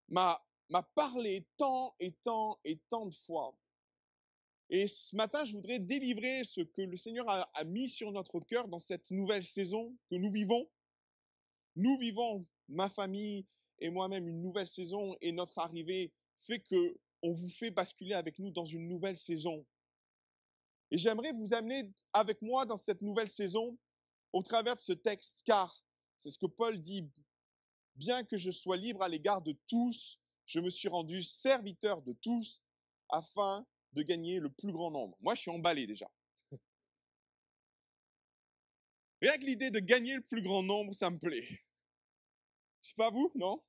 m'a, 0.09 0.45
m'a 0.69 0.83
parlé 0.83 1.47
tant 1.57 1.95
et 1.99 2.13
tant 2.13 2.59
et 2.65 2.79
tant 2.89 3.07
de 3.07 3.15
fois. 3.15 3.57
Et 4.69 4.87
ce 4.87 5.17
matin, 5.17 5.45
je 5.45 5.55
voudrais 5.55 5.81
délivrer 5.81 6.45
ce 6.45 6.61
que 6.61 6.83
le 6.83 6.97
Seigneur 6.97 7.29
a, 7.29 7.43
a 7.55 7.65
mis 7.65 7.89
sur 7.89 8.13
notre 8.13 8.39
cœur 8.41 8.69
dans 8.69 8.79
cette 8.79 9.11
nouvelle 9.11 9.45
saison 9.45 9.97
que 10.09 10.17
nous 10.17 10.31
vivons. 10.31 10.71
Nous 11.75 11.99
vivons, 11.99 12.47
ma 12.69 12.89
famille, 12.89 13.47
et 13.81 13.91
moi-même 13.91 14.29
une 14.29 14.41
nouvelle 14.41 14.67
saison 14.67 15.17
et 15.21 15.33
notre 15.33 15.59
arrivée 15.59 16.13
fait 16.39 16.61
que 16.61 16.99
on 17.23 17.33
vous 17.33 17.49
fait 17.49 17.71
basculer 17.71 18.15
avec 18.15 18.39
nous 18.39 18.51
dans 18.51 18.65
une 18.65 18.89
nouvelle 18.89 19.17
saison. 19.17 19.67
Et 20.91 20.99
j'aimerais 20.99 21.33
vous 21.33 21.53
amener 21.55 21.91
avec 22.13 22.41
moi 22.43 22.65
dans 22.67 22.77
cette 22.77 23.03
nouvelle 23.03 23.29
saison 23.29 23.79
au 24.33 24.43
travers 24.43 24.75
de 24.75 24.81
ce 24.81 24.93
texte, 24.93 25.43
car 25.45 25.85
c'est 26.17 26.31
ce 26.31 26.39
que 26.39 26.47
Paul 26.47 26.81
dit, 26.81 27.09
bien 27.95 28.25
que 28.25 28.37
je 28.37 28.51
sois 28.51 28.77
libre 28.77 29.03
à 29.03 29.09
l'égard 29.09 29.43
de 29.43 29.57
tous, 29.67 30.21
je 30.47 30.61
me 30.61 30.71
suis 30.71 30.89
rendu 30.89 31.23
serviteur 31.23 32.03
de 32.03 32.13
tous 32.13 32.63
afin 33.09 33.67
de 33.93 34.03
gagner 34.03 34.41
le 34.41 34.51
plus 34.51 34.73
grand 34.73 34.91
nombre. 34.91 35.17
Moi, 35.21 35.35
je 35.35 35.43
suis 35.43 35.51
emballé 35.51 35.87
déjà. 35.87 36.11
Rien 39.21 39.37
que 39.37 39.45
l'idée 39.45 39.71
de 39.71 39.81
gagner 39.81 40.15
le 40.17 40.23
plus 40.23 40.43
grand 40.43 40.63
nombre, 40.63 40.95
ça 40.95 41.11
me 41.11 41.19
plaît. 41.19 41.47
C'est 42.81 42.97
pas 42.97 43.11
vous, 43.11 43.31
non? 43.35 43.63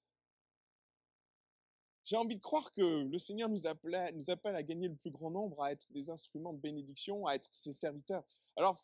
J'ai 2.03 2.15
envie 2.15 2.35
de 2.35 2.41
croire 2.41 2.71
que 2.73 3.03
le 3.03 3.19
Seigneur 3.19 3.47
nous 3.49 3.67
appelle, 3.67 4.55
à 4.55 4.63
gagner 4.63 4.87
le 4.87 4.95
plus 4.95 5.11
grand 5.11 5.29
nombre, 5.29 5.61
à 5.61 5.71
être 5.71 5.85
des 5.91 6.09
instruments 6.09 6.53
de 6.53 6.59
bénédiction, 6.59 7.27
à 7.27 7.35
être 7.35 7.49
ses 7.51 7.73
serviteurs. 7.73 8.23
Alors, 8.55 8.81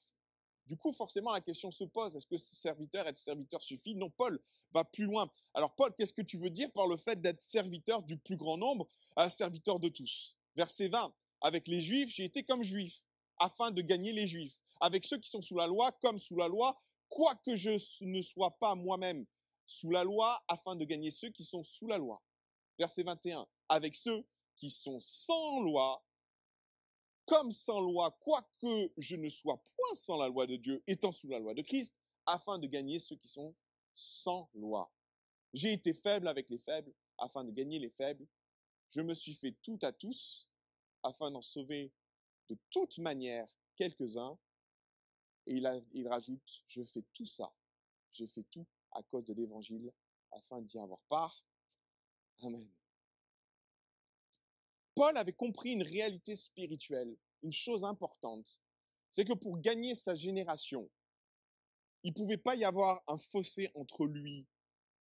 du 0.66 0.78
coup, 0.78 0.92
forcément, 0.92 1.32
la 1.32 1.42
question 1.42 1.72
se 1.72 1.84
pose, 1.86 2.16
est-ce 2.16 2.28
que 2.28 2.38
serviteur, 2.38 3.08
être 3.08 3.18
serviteur 3.18 3.64
suffit? 3.64 3.96
Non, 3.96 4.10
Paul 4.10 4.40
va 4.72 4.84
plus 4.84 5.06
loin. 5.06 5.32
Alors, 5.54 5.74
Paul, 5.74 5.94
qu'est-ce 5.98 6.14
que 6.14 6.22
tu 6.22 6.38
veux 6.38 6.50
dire 6.50 6.72
par 6.74 6.88
le 6.88 6.98
fait 6.98 7.20
d'être 7.20 7.42
serviteur 7.42 8.04
du 8.04 8.18
plus 8.18 8.38
grand 8.38 8.58
nombre, 8.58 8.88
serviteur 9.30 9.80
de 9.80 9.90
tous? 9.90 10.38
Verset 10.56 10.90
20, 10.90 11.14
avec 11.42 11.68
les 11.68 11.82
Juifs, 11.82 12.14
j'ai 12.14 12.26
été 12.26 12.44
comme 12.44 12.64
juif, 12.64 13.06
afin 13.38 13.72
de 13.72 13.82
gagner 13.82 14.12
les 14.12 14.28
Juifs. 14.28 14.62
Avec 14.80 15.06
ceux 15.06 15.18
qui 15.18 15.30
sont 15.30 15.42
sous 15.42 15.56
la 15.56 15.68
loi, 15.68 15.92
comme 16.02 16.20
sous 16.20 16.36
la 16.36 16.48
loi, 16.48 16.80
quoique 17.10 17.56
je 17.56 17.80
ne 18.02 18.22
sois 18.22 18.52
pas 18.60 18.76
moi-même 18.76 19.26
sous 19.66 19.90
la 19.90 20.04
loi, 20.04 20.44
afin 20.48 20.76
de 20.76 20.86
gagner 20.86 21.12
ceux 21.12 21.30
qui 21.30 21.44
sont 21.44 21.64
sous 21.64 21.88
la 21.88 21.98
loi 21.98 22.22
verset 22.78 23.04
21, 23.04 23.48
avec 23.70 23.96
ceux 23.96 24.26
qui 24.56 24.70
sont 24.70 25.00
sans 25.00 25.60
loi, 25.62 26.04
comme 27.26 27.52
sans 27.52 27.80
loi, 27.80 28.18
quoique 28.22 28.92
je 28.98 29.16
ne 29.16 29.30
sois 29.30 29.58
point 29.58 29.96
sans 29.96 30.18
la 30.18 30.28
loi 30.28 30.48
de 30.48 30.56
Dieu, 30.56 30.84
étant 30.88 31.12
sous 31.12 31.28
la 31.28 31.40
loi 31.40 31.54
de 31.54 31.62
Christ, 31.62 31.94
afin 32.26 32.58
de 32.60 32.68
gagner 32.68 33.00
ceux 33.00 33.16
qui 33.16 33.28
sont 33.28 33.56
sans 33.94 34.50
loi. 34.54 34.92
J'ai 35.54 35.74
été 35.74 35.94
faible 35.94 36.28
avec 36.28 36.50
les 36.50 36.58
faibles, 36.58 36.94
afin 37.18 37.44
de 37.44 37.52
gagner 37.52 37.80
les 37.80 37.90
faibles. 37.90 38.28
Je 38.90 39.02
me 39.02 39.14
suis 39.14 39.34
fait 39.34 39.56
tout 39.62 39.80
à 39.82 39.92
tous, 39.92 40.50
afin 41.04 41.32
d'en 41.32 41.42
sauver 41.42 41.92
de 42.50 42.58
toute 42.70 42.98
manière 43.00 43.48
quelques-uns. 43.76 44.38
Et 45.46 45.62
il, 45.94 46.08
rajoute, 46.08 46.64
je 46.68 46.84
fais 46.84 47.04
tout 47.14 47.26
ça, 47.26 47.54
j'ai 48.12 48.28
fait 48.28 48.44
tout 48.52 48.68
à 48.92 49.02
cause 49.04 49.24
de 49.24 49.34
l'évangile, 49.34 49.94
afin 50.32 50.62
d'y 50.62 50.78
avoir 50.78 51.00
part. 51.08 51.46
Amen. 52.44 52.70
Paul 54.96 55.16
avait 55.18 55.34
compris 55.34 55.74
une 55.74 55.84
réalité 55.84 56.36
spirituelle, 56.36 57.16
une 57.44 57.54
chose 57.54 57.84
importante. 57.84 58.60
C'est 59.12 59.26
que 59.26 59.34
pour 59.34 59.60
gagner 59.60 59.96
sa 59.96 60.16
génération, 60.16 60.90
il 62.04 62.12
ne 62.12 62.16
pouvait 62.16 62.38
pas 62.38 62.56
y 62.56 62.66
avoir 62.66 63.04
un 63.08 63.18
fossé 63.18 63.70
entre 63.76 64.06
lui 64.06 64.48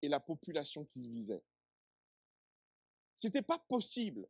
et 0.01 0.07
la 0.07 0.19
population 0.19 0.85
qu'il 0.85 1.09
visait. 1.09 1.43
C'était 3.15 3.41
pas 3.41 3.57
possible. 3.57 4.27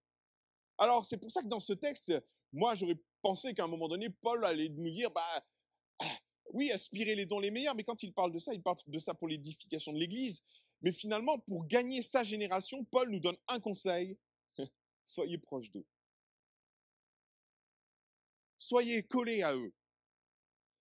Alors, 0.78 1.06
c'est 1.06 1.18
pour 1.18 1.32
ça 1.32 1.42
que 1.42 1.48
dans 1.48 1.60
ce 1.60 1.74
texte, 1.74 2.14
moi, 2.54 2.76
j'aurais 2.76 2.98
pensé 3.22 3.54
qu'à 3.54 3.66
un 3.66 3.68
moment 3.68 3.88
donné, 3.88 4.10
Paul 4.10 4.46
allait 4.46 4.70
nous 4.70 4.90
dire, 4.90 5.12
bah, 5.12 5.46
ah, 6.00 6.18
oui, 6.54 6.72
aspirer 6.72 7.16
les 7.16 7.26
dons 7.26 7.40
les 7.40 7.52
meilleurs, 7.52 7.76
mais 7.76 7.84
quand 7.84 8.04
il 8.04 8.14
parle 8.14 8.32
de 8.32 8.40
ça, 8.40 8.54
il 8.54 8.62
parle 8.62 8.78
de 8.88 9.00
ça 9.00 9.14
pour 9.14 9.28
l'édification 9.28 9.92
de 9.92 10.00
l'Église. 10.00 10.42
Mais 10.82 10.92
finalement, 10.92 11.40
pour 11.40 11.66
gagner 11.66 12.02
sa 12.02 12.24
génération, 12.24 12.84
Paul 12.86 13.10
nous 13.10 13.20
donne 13.20 13.38
un 13.48 13.60
conseil. 13.60 14.18
Soyez 15.06 15.38
proche 15.38 15.72
d'eux. 15.72 15.86
Soyez 18.58 19.04
collés 19.04 19.44
à 19.44 19.56
eux. 19.56 19.74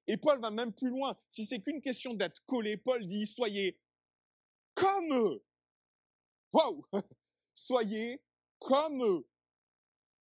Et 0.07 0.17
Paul 0.17 0.41
va 0.41 0.51
même 0.51 0.73
plus 0.73 0.91
loin. 0.91 1.19
Si 1.29 1.45
c'est 1.45 1.61
qu'une 1.61 1.81
question 1.81 2.15
d'être 2.15 2.45
collé, 2.47 2.77
Paul 2.77 3.07
dit 3.07 3.27
soyez 3.27 3.79
comme 4.75 5.13
eux. 5.13 5.45
Waouh 6.53 6.85
Soyez 7.55 8.23
comme 8.59 9.03
eux. 9.03 9.27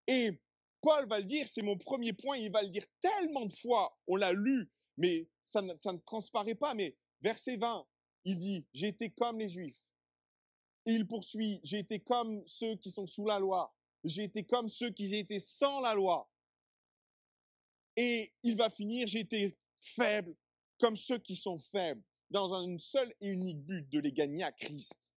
Et 0.07 0.39
Paul 0.81 1.07
va 1.07 1.19
le 1.19 1.25
dire, 1.25 1.47
c'est 1.47 1.61
mon 1.61 1.77
premier 1.77 2.13
point, 2.13 2.37
il 2.37 2.51
va 2.51 2.61
le 2.61 2.69
dire 2.69 2.85
tellement 2.99 3.45
de 3.45 3.51
fois, 3.51 3.97
on 4.07 4.15
l'a 4.15 4.33
lu, 4.33 4.69
mais 4.97 5.27
ça 5.41 5.61
ne, 5.61 5.73
ça 5.79 5.91
ne 5.91 5.97
transparaît 5.97 6.55
pas, 6.55 6.75
mais 6.75 6.95
verset 7.21 7.57
20, 7.57 7.87
il 8.25 8.39
dit, 8.39 8.65
j'ai 8.73 8.87
été 8.87 9.11
comme 9.11 9.39
les 9.39 9.47
Juifs. 9.47 9.91
Il 10.85 11.07
poursuit, 11.07 11.61
j'ai 11.63 11.79
été 11.79 11.99
comme 11.99 12.45
ceux 12.45 12.75
qui 12.75 12.91
sont 12.91 13.05
sous 13.05 13.25
la 13.25 13.39
loi. 13.39 13.73
J'ai 14.03 14.23
été 14.23 14.43
comme 14.43 14.67
ceux 14.67 14.89
qui 14.89 15.13
étaient 15.15 15.39
sans 15.39 15.79
la 15.79 15.93
loi. 15.93 16.29
Et 17.95 18.33
il 18.43 18.57
va 18.57 18.69
finir, 18.69 19.07
j'ai 19.07 19.21
été 19.21 19.57
faible 19.79 20.35
comme 20.79 20.97
ceux 20.97 21.19
qui 21.19 21.35
sont 21.35 21.57
faibles, 21.57 22.03
dans 22.29 22.53
un 22.53 22.77
seul 22.77 23.13
et 23.21 23.29
unique 23.29 23.63
but 23.63 23.87
de 23.89 23.99
les 23.99 24.11
gagner 24.11 24.43
à 24.43 24.51
Christ. 24.51 25.15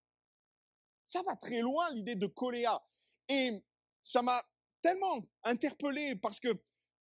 Ça 1.05 1.23
va 1.23 1.35
très 1.37 1.61
loin 1.61 1.91
l'idée 1.93 2.15
de 2.15 2.27
coléa. 2.27 2.83
Et 3.29 3.63
ça 4.03 4.23
m'a 4.23 4.43
tellement 4.81 5.27
interpellé 5.43 6.17
parce 6.17 6.39
que 6.39 6.49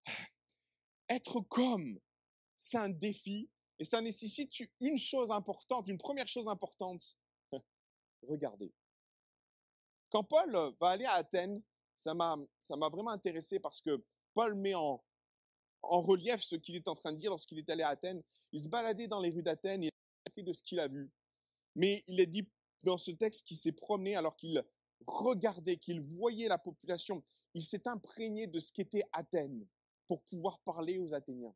être 1.09 1.41
comme, 1.41 1.99
c'est 2.55 2.77
un 2.77 2.89
défi 2.89 3.49
et 3.79 3.83
ça 3.83 4.01
nécessite 4.01 4.51
une 4.79 4.97
chose 4.97 5.31
importante, 5.31 5.87
une 5.87 5.97
première 5.97 6.27
chose 6.27 6.47
importante. 6.47 7.17
Regardez. 8.27 8.73
Quand 10.09 10.23
Paul 10.23 10.51
va 10.79 10.89
aller 10.89 11.05
à 11.05 11.13
Athènes, 11.13 11.61
ça 11.95 12.13
m'a, 12.13 12.37
vraiment 12.69 13.09
intéressé 13.09 13.59
parce 13.59 13.81
que 13.81 14.03
Paul 14.33 14.55
met 14.55 14.73
en, 14.73 15.03
en 15.83 16.01
relief 16.01 16.41
ce 16.41 16.55
qu'il 16.55 16.75
est 16.75 16.87
en 16.87 16.95
train 16.95 17.11
de 17.11 17.17
dire 17.17 17.29
lorsqu'il 17.29 17.59
est 17.59 17.69
allé 17.69 17.83
à 17.83 17.89
Athènes. 17.89 18.23
Il 18.51 18.61
se 18.61 18.69
baladait 18.69 19.07
dans 19.07 19.19
les 19.19 19.29
rues 19.29 19.43
d'Athènes 19.43 19.83
et 19.83 19.89
il 20.35 20.41
a 20.41 20.43
de 20.43 20.53
ce 20.53 20.61
qu'il 20.61 20.79
a 20.79 20.87
vu. 20.87 21.11
Mais 21.75 22.03
il 22.07 22.19
est 22.19 22.27
dit 22.27 22.47
dans 22.83 22.97
ce 22.97 23.11
texte 23.11 23.45
qu'il 23.45 23.57
s'est 23.57 23.71
promené 23.71 24.15
alors 24.15 24.35
qu'il 24.35 24.63
regardait, 25.05 25.77
qu'il 25.77 26.01
voyait 26.01 26.47
la 26.47 26.57
population. 26.57 27.23
Il 27.53 27.63
s'est 27.63 27.87
imprégné 27.87 28.47
de 28.47 28.59
ce 28.59 28.71
qu'était 28.71 29.03
Athènes 29.11 29.67
pour 30.07 30.21
pouvoir 30.23 30.59
parler 30.59 30.97
aux 30.97 31.13
Athéniens. 31.13 31.53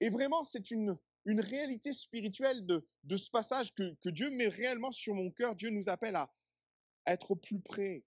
Et 0.00 0.10
vraiment, 0.10 0.44
c'est 0.44 0.70
une, 0.70 0.96
une 1.24 1.40
réalité 1.40 1.92
spirituelle 1.92 2.64
de, 2.64 2.86
de 3.04 3.16
ce 3.16 3.30
passage 3.30 3.74
que, 3.74 4.08
Dieu 4.08 4.30
met 4.30 4.48
réellement 4.48 4.92
sur 4.92 5.14
mon 5.14 5.30
cœur. 5.30 5.54
Dieu 5.54 5.70
nous 5.70 5.88
appelle 5.88 6.16
à 6.16 6.32
être 7.06 7.34
plus 7.34 7.60
près 7.60 8.04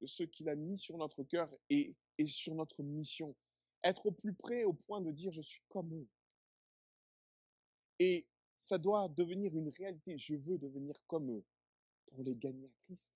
de 0.00 0.06
ce 0.06 0.22
qu'il 0.24 0.48
a 0.48 0.54
mis 0.54 0.78
sur 0.78 0.96
notre 0.98 1.22
cœur 1.22 1.50
et, 1.70 1.96
et 2.18 2.26
sur 2.26 2.54
notre 2.54 2.82
mission. 2.82 3.34
Être 3.82 4.06
au 4.06 4.12
plus 4.12 4.34
près 4.34 4.64
au 4.64 4.72
point 4.72 5.00
de 5.00 5.10
dire 5.10 5.32
je 5.32 5.40
suis 5.40 5.62
comme 5.68 5.92
eux. 5.94 6.08
Et 7.98 8.26
ça 8.56 8.78
doit 8.78 9.08
devenir 9.08 9.56
une 9.56 9.70
réalité. 9.70 10.18
Je 10.18 10.34
veux 10.34 10.58
devenir 10.58 10.94
comme 11.06 11.30
eux 11.30 11.44
pour 12.06 12.22
les 12.22 12.34
gagner 12.34 12.66
à 12.66 12.74
Christ. 12.82 13.14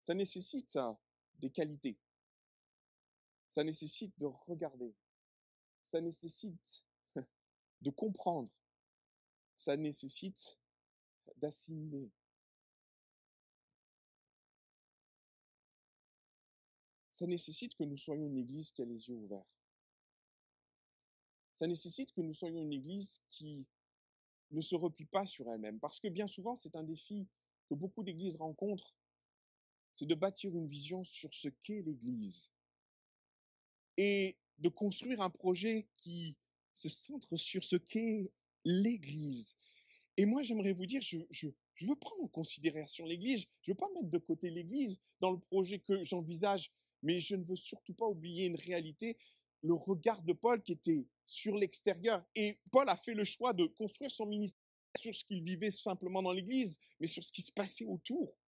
Ça 0.00 0.14
nécessite 0.14 0.76
des 1.38 1.50
qualités. 1.50 1.96
Ça 3.48 3.62
nécessite 3.62 4.18
de 4.18 4.26
regarder. 4.26 4.94
Ça 5.92 6.00
nécessite 6.00 6.82
de 7.82 7.90
comprendre. 7.90 8.50
Ça 9.54 9.76
nécessite 9.76 10.58
d'assimiler. 11.36 12.10
Ça 17.10 17.26
nécessite 17.26 17.74
que 17.74 17.84
nous 17.84 17.98
soyons 17.98 18.26
une 18.26 18.38
église 18.38 18.72
qui 18.72 18.80
a 18.80 18.86
les 18.86 19.10
yeux 19.10 19.16
ouverts. 19.16 19.44
Ça 21.52 21.66
nécessite 21.66 22.10
que 22.14 22.22
nous 22.22 22.32
soyons 22.32 22.62
une 22.62 22.72
église 22.72 23.20
qui 23.28 23.66
ne 24.50 24.62
se 24.62 24.74
replie 24.74 25.04
pas 25.04 25.26
sur 25.26 25.46
elle-même. 25.46 25.78
Parce 25.78 26.00
que 26.00 26.08
bien 26.08 26.26
souvent, 26.26 26.54
c'est 26.54 26.74
un 26.74 26.84
défi 26.84 27.28
que 27.68 27.74
beaucoup 27.74 28.02
d'églises 28.02 28.36
rencontrent, 28.36 28.96
c'est 29.92 30.06
de 30.06 30.14
bâtir 30.14 30.56
une 30.56 30.68
vision 30.68 31.04
sur 31.04 31.34
ce 31.34 31.48
qu'est 31.48 31.82
l'église. 31.82 32.50
Et 33.98 34.38
de 34.58 34.68
construire 34.68 35.20
un 35.20 35.30
projet 35.30 35.88
qui 35.96 36.36
se 36.74 36.88
centre 36.88 37.36
sur 37.36 37.64
ce 37.64 37.76
qu'est 37.76 38.30
l'Église. 38.64 39.56
Et 40.16 40.26
moi, 40.26 40.42
j'aimerais 40.42 40.72
vous 40.72 40.86
dire, 40.86 41.00
je, 41.02 41.46
veux 41.80 41.96
prendre 41.96 42.22
en 42.24 42.28
considération 42.28 43.06
l'Église. 43.06 43.46
Je 43.62 43.70
ne 43.70 43.74
veux 43.74 43.78
pas 43.78 43.88
mettre 43.94 44.08
de 44.08 44.18
côté 44.18 44.50
l'Église 44.50 44.98
dans 45.20 45.30
le 45.30 45.38
projet 45.38 45.78
que 45.78 46.04
j'envisage, 46.04 46.70
mais 47.02 47.18
je 47.18 47.34
ne 47.34 47.44
veux 47.44 47.56
surtout 47.56 47.94
pas 47.94 48.06
oublier 48.06 48.46
une 48.46 48.56
réalité, 48.56 49.16
le 49.62 49.74
regard 49.74 50.22
de 50.22 50.32
Paul 50.32 50.62
qui 50.62 50.72
était 50.72 51.06
sur 51.24 51.56
l'extérieur. 51.56 52.24
Et 52.34 52.58
Paul 52.70 52.88
a 52.88 52.96
fait 52.96 53.14
le 53.14 53.24
choix 53.24 53.52
de 53.52 53.66
construire 53.66 54.10
son 54.10 54.26
ministère 54.26 54.58
sur 54.98 55.14
ce 55.14 55.24
qu'il 55.24 55.42
vivait 55.42 55.70
simplement 55.70 56.22
dans 56.22 56.32
l'Église, 56.32 56.78
mais 57.00 57.06
sur 57.06 57.24
ce 57.24 57.32
qui 57.32 57.42
se 57.42 57.52
passait 57.52 57.86
autour. 57.86 58.38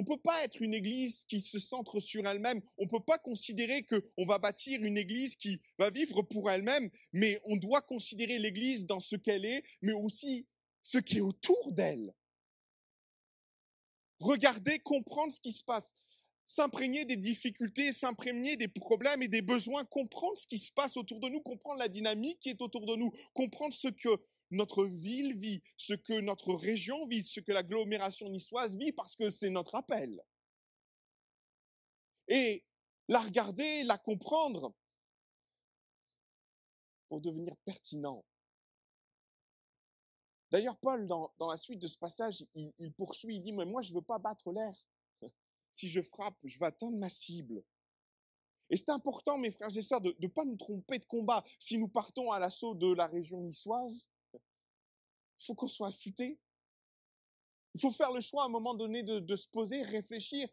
On 0.00 0.02
ne 0.02 0.06
peut 0.06 0.22
pas 0.22 0.42
être 0.44 0.62
une 0.62 0.72
église 0.72 1.24
qui 1.24 1.40
se 1.40 1.58
centre 1.58 2.00
sur 2.00 2.26
elle-même. 2.26 2.62
On 2.78 2.84
ne 2.84 2.88
peut 2.88 3.04
pas 3.04 3.18
considérer 3.18 3.84
qu'on 3.84 4.24
va 4.24 4.38
bâtir 4.38 4.82
une 4.82 4.96
église 4.96 5.36
qui 5.36 5.60
va 5.78 5.90
vivre 5.90 6.22
pour 6.22 6.50
elle-même, 6.50 6.88
mais 7.12 7.38
on 7.44 7.56
doit 7.56 7.82
considérer 7.82 8.38
l'église 8.38 8.86
dans 8.86 8.98
ce 8.98 9.16
qu'elle 9.16 9.44
est, 9.44 9.62
mais 9.82 9.92
aussi 9.92 10.46
ce 10.80 10.96
qui 10.96 11.18
est 11.18 11.20
autour 11.20 11.72
d'elle. 11.72 12.14
Regarder, 14.20 14.78
comprendre 14.78 15.32
ce 15.32 15.40
qui 15.40 15.52
se 15.52 15.62
passe 15.62 15.94
s'imprégner 16.46 17.04
des 17.04 17.16
difficultés, 17.16 17.92
s'imprégner 17.92 18.56
des 18.56 18.66
problèmes 18.66 19.22
et 19.22 19.28
des 19.28 19.42
besoins, 19.42 19.84
comprendre 19.84 20.36
ce 20.36 20.48
qui 20.48 20.58
se 20.58 20.72
passe 20.72 20.96
autour 20.96 21.20
de 21.20 21.28
nous, 21.28 21.40
comprendre 21.40 21.78
la 21.78 21.86
dynamique 21.88 22.40
qui 22.40 22.48
est 22.48 22.60
autour 22.60 22.86
de 22.86 22.96
nous, 22.96 23.12
comprendre 23.34 23.72
ce 23.72 23.86
que 23.86 24.08
notre 24.50 24.84
ville 24.84 25.36
vit, 25.36 25.62
ce 25.76 25.94
que 25.94 26.20
notre 26.20 26.54
région 26.54 27.06
vit, 27.06 27.24
ce 27.24 27.40
que 27.40 27.52
l'agglomération 27.52 28.28
niçoise 28.28 28.76
vit, 28.76 28.92
parce 28.92 29.16
que 29.16 29.30
c'est 29.30 29.50
notre 29.50 29.74
appel. 29.74 30.22
Et 32.28 32.64
la 33.08 33.20
regarder, 33.20 33.82
la 33.84 33.98
comprendre, 33.98 34.74
pour 37.08 37.20
devenir 37.20 37.56
pertinent. 37.64 38.24
D'ailleurs, 40.50 40.78
Paul, 40.78 41.06
dans, 41.06 41.32
la 41.38 41.56
suite 41.56 41.80
de 41.80 41.86
ce 41.86 41.98
passage, 41.98 42.44
il, 42.54 42.72
il 42.78 42.92
poursuit, 42.92 43.36
il 43.36 43.40
dit, 43.40 43.52
mais 43.52 43.66
moi, 43.66 43.82
je 43.82 43.90
ne 43.90 43.96
veux 43.96 44.04
pas 44.04 44.18
battre 44.18 44.52
l'air. 44.52 44.74
Si 45.72 45.88
je 45.88 46.02
frappe, 46.02 46.36
je 46.42 46.58
vais 46.58 46.66
atteindre 46.66 46.98
ma 46.98 47.08
cible. 47.08 47.62
Et 48.70 48.76
c'est 48.76 48.90
important, 48.90 49.38
mes 49.38 49.50
frères 49.50 49.76
et 49.76 49.82
sœurs, 49.82 50.00
de 50.00 50.16
ne 50.18 50.26
pas 50.28 50.44
nous 50.44 50.56
tromper 50.56 50.98
de 50.98 51.04
combat. 51.04 51.44
Si 51.58 51.78
nous 51.78 51.88
partons 51.88 52.30
à 52.30 52.38
l'assaut 52.38 52.74
de 52.74 52.92
la 52.92 53.06
région 53.06 53.40
niçoise, 53.40 54.08
faut 55.40 55.54
qu'on 55.54 55.68
soit 55.68 55.88
affûté. 55.88 56.38
Il 57.74 57.80
faut 57.80 57.90
faire 57.90 58.12
le 58.12 58.20
choix 58.20 58.42
à 58.42 58.46
un 58.46 58.50
moment 58.50 58.74
donné 58.74 59.02
de, 59.02 59.36
se 59.36 59.48
poser, 59.48 59.82
réfléchir 59.82 60.48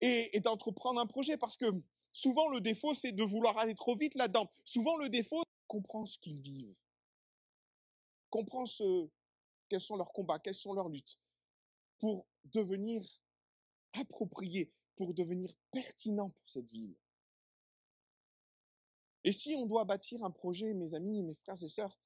et, 0.00 0.40
d'entreprendre 0.40 1.00
un 1.00 1.06
projet 1.06 1.36
parce 1.36 1.56
que 1.56 1.66
souvent 2.12 2.48
le 2.48 2.60
défaut, 2.60 2.94
c'est 2.94 3.12
de 3.12 3.22
vouloir 3.22 3.56
aller 3.58 3.74
trop 3.74 3.96
vite 3.96 4.14
là-dedans. 4.14 4.48
Souvent 4.64 4.96
le 4.96 5.08
défaut, 5.08 5.42
comprendre 5.66 6.08
ce 6.08 6.18
qu'ils 6.18 6.40
vivent. 6.40 6.76
Comprendre 8.30 8.68
ce, 8.68 9.08
quels 9.68 9.80
sont 9.80 9.96
leurs 9.96 10.12
combats, 10.12 10.38
quelles 10.38 10.54
sont 10.54 10.72
leurs 10.72 10.88
luttes 10.88 11.18
pour 11.98 12.26
devenir 12.44 13.02
approprié, 13.92 14.72
pour 14.96 15.14
devenir 15.14 15.52
pertinent 15.70 16.30
pour 16.30 16.48
cette 16.48 16.70
ville. 16.70 16.96
Et 19.24 19.32
si 19.32 19.54
on 19.56 19.66
doit 19.66 19.84
bâtir 19.84 20.24
un 20.24 20.30
projet, 20.30 20.74
mes 20.74 20.94
amis, 20.94 21.22
mes 21.22 21.34
frères 21.34 21.62
et 21.62 21.68
sœurs, 21.68 21.96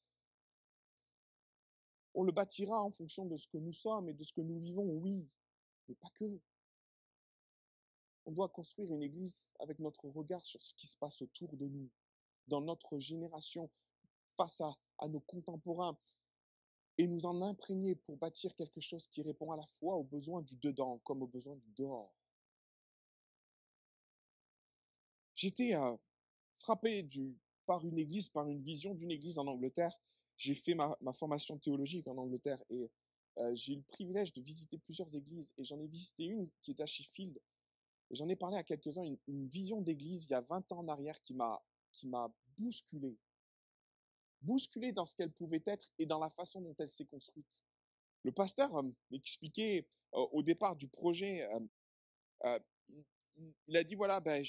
on 2.14 2.25
le 2.25 2.33
bâtira 2.33 2.83
en 2.83 2.90
fonction 2.90 3.27
de 3.27 3.37
ce 3.37 3.46
que 3.46 3.59
nous 3.59 3.72
sommes 3.72 4.09
et 4.09 4.12
de 4.12 4.22
ce 4.22 4.33
que 4.33 4.40
nous 4.40 4.59
vivons, 4.59 4.85
oui, 4.85 5.27
mais 5.88 5.94
pas 5.94 6.11
que. 6.11 6.40
On 8.25 8.33
doit 8.33 8.48
construire 8.48 8.92
une 8.92 9.03
église 9.03 9.51
avec 9.59 9.79
notre 9.79 10.09
regard 10.09 10.44
sur 10.44 10.62
ce 10.62 10.75
qui 10.75 10.87
se 10.87 10.96
passe 10.96 11.22
autour 11.22 11.57
de 11.57 11.66
nous, 11.66 11.90
dans 12.46 12.61
notre 12.61 12.98
génération, 12.98 13.70
face 14.37 14.61
à, 14.61 15.09
nos 15.09 15.20
contemporains, 15.20 15.98
et 16.98 17.09
nous 17.09 17.27
en 17.27 17.40
imprégner 17.42 17.96
pour 17.96 18.16
bâtir 18.16 18.55
quelque 18.55 18.81
chose 18.81 19.09
qui 19.09 19.22
répond 19.22 19.51
à 19.51 19.57
la 19.57 19.66
fois 19.66 19.96
aux 19.96 20.05
besoins 20.05 20.42
du 20.42 20.57
dedans 20.57 20.98
comme 20.98 21.22
aux 21.22 21.27
besoins 21.27 21.57
du 21.57 21.72
dehors. 21.72 22.14
J'étais 25.35 25.75
euh, 25.75 25.96
frappé 26.59 27.09
par 27.66 27.85
une 27.85 27.98
église, 27.98 28.29
par 28.29 28.46
une 28.46 28.62
vision 28.62 28.94
d'une 28.94 29.11
église 29.11 29.38
en 29.38 29.46
Angleterre 29.46 29.98
j'ai 30.43 30.55
fait 30.55 30.75
ma, 30.75 30.97
formation 31.13 31.57
théologique 31.57 32.09
en 32.09 32.19
Angleterre 32.19 32.61
et 32.69 32.91
euh, 33.39 33.55
j'ai 33.55 33.75
eu 33.75 33.77
le 33.77 33.83
privilège 33.83 34.33
de 34.33 34.41
visiter 34.41 34.77
plusieurs 34.77 35.15
églises 35.15 35.55
et 35.57 35.65
j'en 35.65 35.79
ai 35.79 35.87
visité 35.87 36.25
une 36.25 36.51
qui 36.61 36.73
est 36.73 36.81
à 36.81 36.87
Sheffield. 36.87 37.39
J'en 38.11 38.29
ai 38.29 38.35
parlé 38.35 38.57
à 38.57 38.65
quelques-uns, 38.65 39.05
une, 39.05 39.47
vision 39.47 39.81
d'église 39.81 40.25
il 40.25 40.31
y 40.31 40.35
a 40.35 40.41
20 40.41 40.73
ans 40.73 40.81
en 40.81 40.89
arrière 40.89 41.21
qui 41.23 41.35
m'a, 41.35 41.63
bousculé. 42.59 43.17
Bousculé 44.41 44.93
dans 44.93 45.07
ce 45.07 45.15
qu'elle 45.15 45.31
pouvait 45.31 45.63
être 45.65 45.93
et 45.99 46.07
dans 46.07 46.19
la 46.19 46.29
façon 46.29 46.61
dont 46.61 46.75
elle 46.79 46.91
s'est 46.91 47.07
construite. 47.07 47.63
Le 48.25 48.33
pasteur 48.33 48.75
euh, 48.77 48.83
m'expliquait 49.13 49.87
euh, 50.15 50.27
au 50.33 50.43
départ 50.43 50.75
du 50.75 50.89
projet, 50.89 51.49
il 53.69 53.77
a 53.77 53.85
dit 53.85 53.95
voilà, 53.95 54.19
ben, 54.19 54.45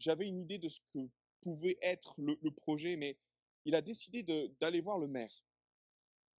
j'avais 0.00 0.26
une 0.26 0.40
idée 0.40 0.58
de 0.58 0.68
ce 0.68 0.80
que 0.92 1.08
pouvait 1.40 1.78
être 1.80 2.16
le 2.18 2.50
projet, 2.50 2.96
mais 2.96 3.16
il 3.66 3.74
a 3.74 3.82
décidé 3.82 4.22
d'aller 4.60 4.80
voir 4.80 4.98
le 4.98 5.08
maire. 5.08 5.44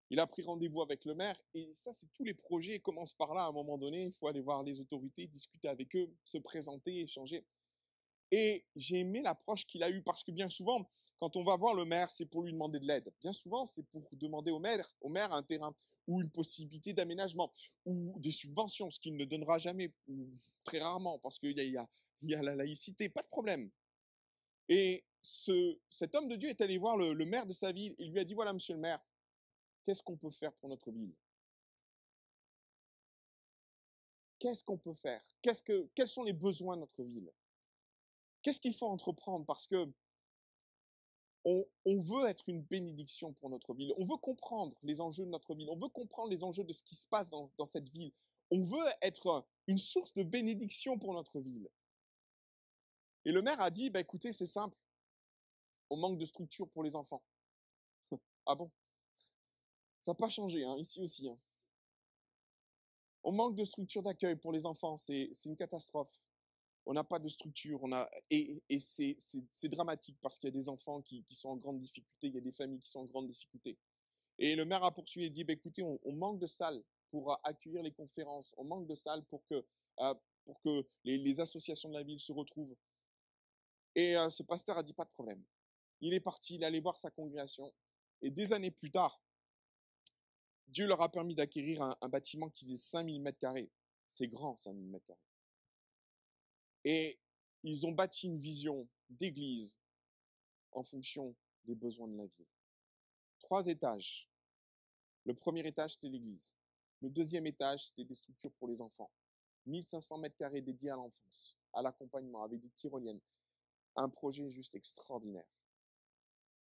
Il 0.09 0.19
a 0.21 0.25
pris 0.25 0.41
rendez-vous 0.43 0.81
avec 0.81 1.03
le 1.03 1.13
maire 1.13 1.37
et 1.53 1.69
ça, 1.73 1.91
c'est 1.91 2.09
tous 2.13 2.23
les 2.23 2.33
projets 2.33 2.79
commencent 2.79 3.13
par 3.13 3.33
là 3.35 3.43
à 3.43 3.47
un 3.47 3.51
moment 3.51 3.77
donné. 3.77 4.03
Il 4.03 4.13
faut 4.13 4.27
aller 4.27 4.39
voir 4.39 4.63
les 4.63 4.79
autorités, 4.79 5.27
discuter 5.27 5.67
avec 5.67 5.93
eux, 5.97 6.09
se 6.23 6.37
présenter, 6.37 7.01
échanger. 7.01 7.45
Et 8.31 8.65
j'ai 8.77 8.99
aimé 8.99 9.21
l'approche 9.21 9.67
qu'il 9.67 9.83
a 9.83 9.89
eue 9.89 10.01
parce 10.01 10.23
que 10.23 10.31
bien 10.31 10.47
souvent, 10.47 10.89
quand 11.19 11.35
on 11.35 11.43
va 11.43 11.57
voir 11.57 11.73
le 11.73 11.83
maire, 11.83 12.09
c'est 12.11 12.25
pour 12.25 12.43
lui 12.43 12.53
demander 12.53 12.79
de 12.79 12.85
l'aide. 12.85 13.11
Bien 13.19 13.33
souvent, 13.33 13.65
c'est 13.65 13.83
pour 13.83 14.07
demander 14.13 14.51
au 14.51 14.59
maire, 14.59 14.89
au 15.01 15.09
maire 15.09 15.33
un 15.33 15.43
terrain 15.43 15.75
ou 16.07 16.21
une 16.21 16.29
possibilité 16.29 16.93
d'aménagement, 16.93 17.51
ou 17.83 18.17
des 18.19 18.31
subventions, 18.31 18.89
ce 18.89 18.97
qu'il 18.97 19.17
ne 19.17 19.25
donnera 19.25 19.57
jamais, 19.57 19.93
ou 20.07 20.29
très 20.63 20.79
rarement, 20.79 21.19
parce 21.19 21.37
qu'il 21.37 21.51
y 21.51 21.77
a, 21.77 21.89
y 22.21 22.33
a 22.33 22.41
la 22.41 22.55
laïcité, 22.55 23.09
pas 23.09 23.23
de 23.23 23.27
problème. 23.27 23.69
Et 24.69 25.03
ce, 25.27 25.77
cet 25.87 26.15
homme 26.15 26.27
de 26.27 26.35
Dieu 26.35 26.49
est 26.49 26.61
allé 26.61 26.77
voir 26.77 26.97
le, 26.97 27.13
maire 27.25 27.45
de 27.45 27.53
sa 27.53 27.71
ville, 27.71 27.95
il 27.97 28.11
lui 28.11 28.19
a 28.19 28.23
dit, 28.23 28.33
voilà, 28.33 28.53
monsieur 28.53 28.73
le 28.73 28.79
maire, 28.79 29.03
qu'est-ce 29.85 30.01
qu'on 30.01 30.17
peut 30.17 30.29
faire 30.29 30.53
pour 30.53 30.69
notre 30.69 30.91
ville? 30.91 31.13
Qu'est-ce 34.39 34.63
qu'on 34.63 34.77
peut 34.77 34.93
faire? 34.93 35.23
Quels 35.41 36.07
sont 36.07 36.23
les 36.23 36.33
besoins 36.33 36.75
de 36.75 36.81
notre 36.81 37.03
ville? 37.03 37.31
Qu'est-ce 38.41 38.59
qu'il 38.59 38.73
faut 38.73 38.87
entreprendre? 38.87 39.45
Parce 39.45 39.67
que 39.67 39.91
on, 41.43 41.99
veut 42.01 42.27
être 42.27 42.49
une 42.49 42.61
bénédiction 42.61 43.33
pour 43.33 43.49
notre 43.49 43.73
ville. 43.73 43.93
On 43.97 44.03
veut 44.03 44.17
comprendre 44.17 44.77
les 44.83 44.99
enjeux 44.99 45.23
de 45.23 45.29
notre 45.29 45.55
ville. 45.55 45.69
On 45.69 45.77
veut 45.77 45.87
comprendre 45.87 46.29
les 46.29 46.43
enjeux 46.43 46.65
de 46.65 46.73
ce 46.73 46.83
qui 46.83 46.95
se 46.95 47.07
passe 47.07 47.29
dans, 47.29 47.49
dans 47.57 47.65
cette 47.65 47.87
ville. 47.87 48.11
On 48.51 48.61
veut 48.61 48.85
être 49.01 49.45
une 49.67 49.77
source 49.77 50.11
de 50.11 50.23
bénédiction 50.23 50.99
pour 50.99 51.13
notre 51.13 51.39
ville. 51.39 51.69
Et 53.23 53.31
le 53.31 53.41
maire 53.41 53.61
a 53.61 53.69
dit, 53.69 53.89
bah, 53.89 54.01
écoutez, 54.01 54.33
c'est 54.33 54.45
simple. 54.45 54.77
On 55.89 55.97
manque 55.97 56.17
de 56.17 56.26
structure 56.26 56.69
pour 56.69 56.84
les 56.84 56.95
enfants. 56.95 57.23
ah 58.45 58.56
bon? 58.56 58.71
Ça 60.00 60.12
n'a 60.12 60.15
pas 60.15 60.30
changé, 60.30 60.63
hein, 60.63 60.76
ici 60.78 61.02
aussi. 61.02 61.28
Hein. 61.28 61.38
On 63.23 63.32
manque 63.32 63.56
de 63.56 63.63
structure 63.63 64.04
d'accueil 64.04 64.36
pour 64.36 64.52
les 64.52 64.65
enfants. 64.65 64.97
C'est 64.97 65.32
une 65.45 65.58
catastrophe 65.58 66.19
on 66.88 66.93
n'a 66.93 67.04
pas 67.04 67.19
de 67.19 67.28
structure, 67.28 67.84
on 67.84 67.91
a, 67.91 68.10
et, 68.30 68.62
c'est 68.80 69.69
dramatique 69.69 70.17
parce 70.21 70.39
qu'il 70.39 70.47
y 70.47 70.54
a 70.54 70.58
des 70.58 70.69
enfants 70.69 71.02
qui, 71.02 71.23
sont 71.32 71.50
en 71.50 71.58
grande 71.58 71.80
difficulté, 71.80 72.28
il 72.28 72.34
y 72.34 72.38
a 72.38 72.41
des 72.41 72.52
familles 72.52 72.80
qui 72.80 72.89
sont 72.89 73.02
en 73.02 73.06
grande 73.06 73.28
difficulté. 73.28 73.78
Et 74.39 74.56
le 74.56 74.63
maire 74.65 74.84
a 74.84 74.93
poursuivi 74.93 75.26
et 75.26 75.30
dit, 75.30 75.43
bah, 75.43 75.54
écoutez, 75.54 75.84
on, 75.84 76.13
manque 76.13 76.39
de 76.39 76.47
salles 76.47 76.82
pour 77.12 77.32
euh, 77.32 77.36
accueillir 77.43 77.84
les 77.84 77.91
conférences, 77.91 78.54
on 78.58 78.63
manque 78.63 78.88
de 78.88 78.95
salles 78.95 79.23
pour 79.26 79.43
que, 79.47 79.65
euh, 80.00 80.84
les, 81.04 81.39
associations 81.41 81.89
de 81.89 81.95
la 81.95 82.04
ville 82.04 82.19
se 82.19 82.32
retrouvent. 82.32 82.76
Et 83.93 84.15
euh, 84.15 84.30
ce 84.30 84.43
pasteur 84.43 84.78
a 84.78 84.84
dit, 84.84 84.93
pas 84.93 85.06
de 85.06 85.10
problème. 85.10 85.43
Il 86.01 86.13
est 86.13 86.19
parti, 86.19 86.55
il 86.55 86.63
est 86.63 86.65
allé 86.65 86.79
voir 86.79 86.97
sa 86.97 87.10
congrégation, 87.12 87.73
et 88.21 88.29
des 88.29 88.53
années 88.53 88.71
plus 88.71 88.91
tard, 88.91 89.21
Dieu 90.67 90.86
leur 90.86 91.01
a 91.01 91.10
permis 91.10 91.36
d'acquérir 91.36 91.81
un, 91.81 92.10
bâtiment 92.10 92.49
qui 92.49 92.65
faisait 92.65 92.77
5000 92.77 93.21
mètres 93.21 93.38
carrés. 93.38 93.71
C'est 94.07 94.27
grand, 94.27 94.57
5000 94.57 94.88
mètres 94.89 95.05
carrés. 95.05 95.19
Et 96.83 97.19
ils 97.63 97.86
ont 97.86 97.91
bâti 97.91 98.27
une 98.27 98.38
vision 98.38 98.88
d'église 99.10 99.79
en 100.71 100.83
fonction 100.83 101.36
des 101.63 101.75
besoins 101.75 102.07
de 102.07 102.17
la 102.17 102.25
ville. 102.25 102.47
Trois 103.39 103.67
étages. 103.67 104.29
Le 105.25 105.33
premier 105.33 105.65
étage, 105.65 105.93
c'était 105.93 106.10
l'église. 106.10 106.55
Le 107.01 107.10
deuxième 107.10 107.45
étage, 107.47 107.88
c'était 107.88 108.05
des 108.05 108.15
structures 108.15 108.53
pour 108.53 108.67
les 108.67 108.81
enfants. 108.81 109.12
1500 109.65 110.17
mètres 110.17 110.38
carrés 110.38 110.62
dédiés 110.62 110.91
à 110.91 110.95
l'enfance, 110.95 111.57
à 111.73 111.81
l'accompagnement, 111.81 112.43
avec 112.43 112.60
des 112.60 112.69
tyroliennes. 112.69 113.19
Un 113.95 114.10
projet 114.10 114.49
juste 114.49 114.75
extraordinaire. 114.75 115.47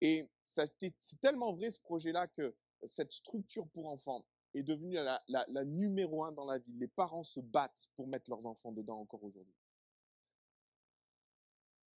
Et 0.00 0.28
c'est 0.44 1.20
tellement 1.20 1.52
vrai 1.54 1.70
ce 1.70 1.80
projet-là 1.80 2.26
que 2.26 2.54
cette 2.84 3.12
structure 3.12 3.66
pour 3.68 3.88
enfants 3.88 4.24
est 4.54 4.62
devenue 4.62 4.94
la, 4.94 5.64
numéro 5.64 6.24
un 6.24 6.32
dans 6.32 6.44
la 6.44 6.58
ville. 6.58 6.78
Les 6.78 6.88
parents 6.88 7.22
se 7.22 7.40
battent 7.40 7.88
pour 7.94 8.06
mettre 8.06 8.30
leurs 8.30 8.46
enfants 8.46 8.72
dedans 8.72 9.00
encore 9.00 9.22
aujourd'hui. 9.24 9.54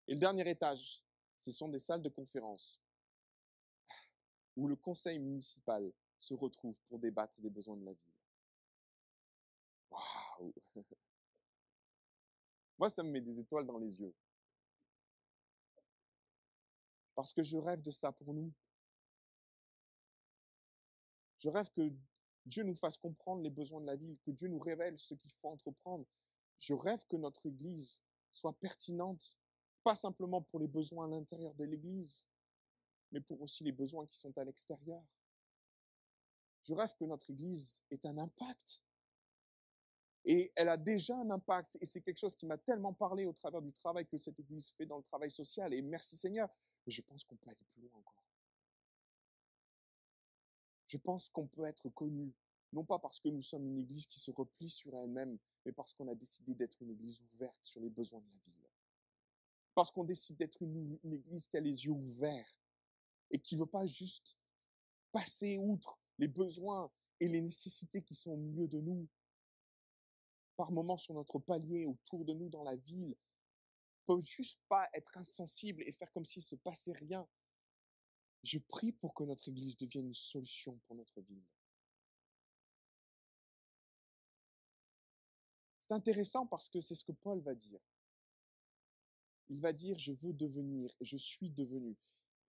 Et 0.07 0.13
le 0.13 0.19
dernier 0.19 0.49
étage, 0.49 1.03
ce 1.37 1.51
sont 1.51 1.69
des 1.69 1.79
salles 1.79 2.01
de 2.01 2.09
conférence 2.09 2.81
où 4.55 4.67
le 4.67 4.75
conseil 4.75 5.19
municipal 5.19 5.91
se 6.17 6.33
retrouve 6.33 6.77
pour 6.87 6.99
débattre 6.99 7.39
des 7.41 7.49
besoins 7.49 7.77
de 7.77 7.85
la 7.85 7.93
ville. 7.93 8.13
Waouh 9.91 10.53
Moi, 12.77 12.89
ça 12.89 13.03
me 13.03 13.09
met 13.09 13.21
des 13.21 13.39
étoiles 13.39 13.65
dans 13.65 13.77
les 13.77 13.99
yeux. 13.99 14.13
Parce 17.19 17.33
que 17.33 17.43
je 17.43 17.57
rêve 17.57 17.81
de 17.81 17.91
ça 17.91 18.13
pour 18.13 18.33
nous. 18.33 18.49
Je 21.37 21.49
rêve 21.49 21.69
que 21.69 21.91
Dieu 22.45 22.63
nous 22.63 22.75
fasse 22.75 22.97
comprendre 22.97 23.41
les 23.41 23.49
besoins 23.49 23.81
de 23.81 23.87
la 23.87 23.97
ville, 23.97 24.17
que 24.23 24.31
Dieu 24.31 24.47
nous 24.47 24.57
révèle 24.57 24.97
ce 24.97 25.15
qu'il 25.15 25.33
faut 25.33 25.49
entreprendre. 25.49 26.05
Je 26.59 26.73
rêve 26.73 27.05
que 27.09 27.17
notre 27.17 27.45
Église 27.45 28.01
soit 28.31 28.57
pertinente 28.57 29.37
pas 29.83 29.95
simplement 29.95 30.41
pour 30.43 30.61
les 30.61 30.67
besoins 30.69 31.07
à 31.07 31.09
l'intérieur 31.09 31.53
de 31.55 31.65
l'Église, 31.65 32.29
mais 33.11 33.19
pour 33.19 33.41
aussi 33.41 33.65
les 33.65 33.73
besoins 33.73 34.05
qui 34.05 34.17
sont 34.17 34.37
à 34.37 34.45
l'extérieur. 34.45 35.03
Je 36.63 36.73
rêve 36.73 36.95
que 36.95 37.03
notre 37.03 37.29
Église 37.31 37.83
ait 37.91 38.05
un 38.05 38.17
impact. 38.17 38.81
Et 40.23 40.53
elle 40.55 40.69
a 40.69 40.77
déjà 40.77 41.17
un 41.17 41.29
impact. 41.31 41.77
Et 41.81 41.85
c'est 41.85 41.99
quelque 41.99 42.19
chose 42.19 42.37
qui 42.37 42.45
m'a 42.45 42.57
tellement 42.57 42.93
parlé 42.93 43.25
au 43.25 43.33
travers 43.33 43.61
du 43.61 43.73
travail 43.73 44.07
que 44.07 44.17
cette 44.17 44.39
Église 44.39 44.71
fait 44.71 44.85
dans 44.85 44.97
le 44.97 45.03
travail 45.03 45.31
social. 45.31 45.73
Et 45.73 45.81
merci 45.81 46.15
Seigneur. 46.15 46.49
Mais 46.85 46.91
je 46.91 47.01
pense 47.01 47.23
qu'on 47.23 47.35
peut 47.35 47.49
aller 47.49 47.65
plus 47.69 47.81
loin 47.81 47.91
encore. 47.93 48.25
Je 50.87 50.97
pense 50.97 51.29
qu'on 51.29 51.47
peut 51.47 51.65
être 51.65 51.89
connu, 51.89 52.33
non 52.73 52.83
pas 52.83 52.97
parce 52.97 53.19
que 53.19 53.29
nous 53.29 53.43
sommes 53.43 53.67
une 53.67 53.77
Église 53.77 54.07
qui 54.07 54.19
se 54.19 54.31
replie 54.31 54.69
sur 54.69 54.95
elle-même, 54.95 55.37
mais 55.65 55.71
parce 55.71 55.93
qu'on 55.93 56.07
a 56.07 56.15
décidé 56.15 56.55
d'être 56.55 56.81
une 56.81 56.91
Église 56.91 57.21
ouverte 57.21 57.63
sur 57.63 57.79
les 57.79 57.89
besoins 57.89 58.21
de 58.21 58.29
la 58.31 58.37
ville 58.37 58.69
parce 59.79 59.91
qu'on 59.91 60.03
décide 60.03 60.35
d'être 60.35 60.61
une, 60.61 60.99
église 61.05 61.47
qui 61.47 61.55
a 61.55 61.61
les 61.61 61.85
yeux 61.85 61.93
ouverts 61.93 62.59
et 63.31 63.39
qui 63.39 63.55
ne 63.55 63.61
veut 63.61 63.65
pas 63.65 63.85
juste 63.85 64.37
passer 65.13 65.57
outre 65.57 65.97
les 66.17 66.27
besoins 66.27 66.91
et 67.21 67.29
les 67.29 67.39
nécessités 67.39 68.01
qui 68.01 68.13
sont 68.13 68.31
au 68.31 68.35
milieu 68.35 68.67
de 68.67 68.81
nous, 68.81 69.07
par 70.57 70.73
moments 70.73 70.97
sur 70.97 71.13
notre 71.13 71.39
palier, 71.39 71.85
autour 71.85 72.25
de 72.25 72.33
nous 72.33 72.49
dans 72.49 72.63
la 72.63 72.75
ville, 72.75 73.15
juste 74.21 74.61
pas 74.67 74.89
être 74.93 75.17
insensible 75.17 75.83
et 75.83 75.91
faire 75.91 76.11
comme 76.11 76.25
s'il 76.25 76.43
se 76.43 76.55
passait 76.55 76.93
rien. 76.93 77.27
Je 78.43 78.57
prie 78.57 78.91
pour 78.91 79.13
que 79.13 79.23
notre 79.23 79.49
Église 79.49 79.77
devienne 79.77 80.07
une 80.07 80.13
solution 80.13 80.77
pour 80.85 80.95
notre 80.95 81.21
ville. 81.21 81.43
C'est 85.79 85.93
intéressant 85.93 86.45
parce 86.45 86.69
que 86.69 86.81
c'est 86.81 86.95
ce 86.95 87.03
que 87.03 87.11
Paul 87.11 87.41
va 87.41 87.55
dire 87.55 87.81
il 89.49 89.59
va 89.59 89.73
dire 89.73 89.97
je 89.97 90.13
veux 90.13 90.33
devenir 90.33 90.95
et 90.99 91.05
je 91.05 91.17
suis 91.17 91.49
devenu. 91.49 91.97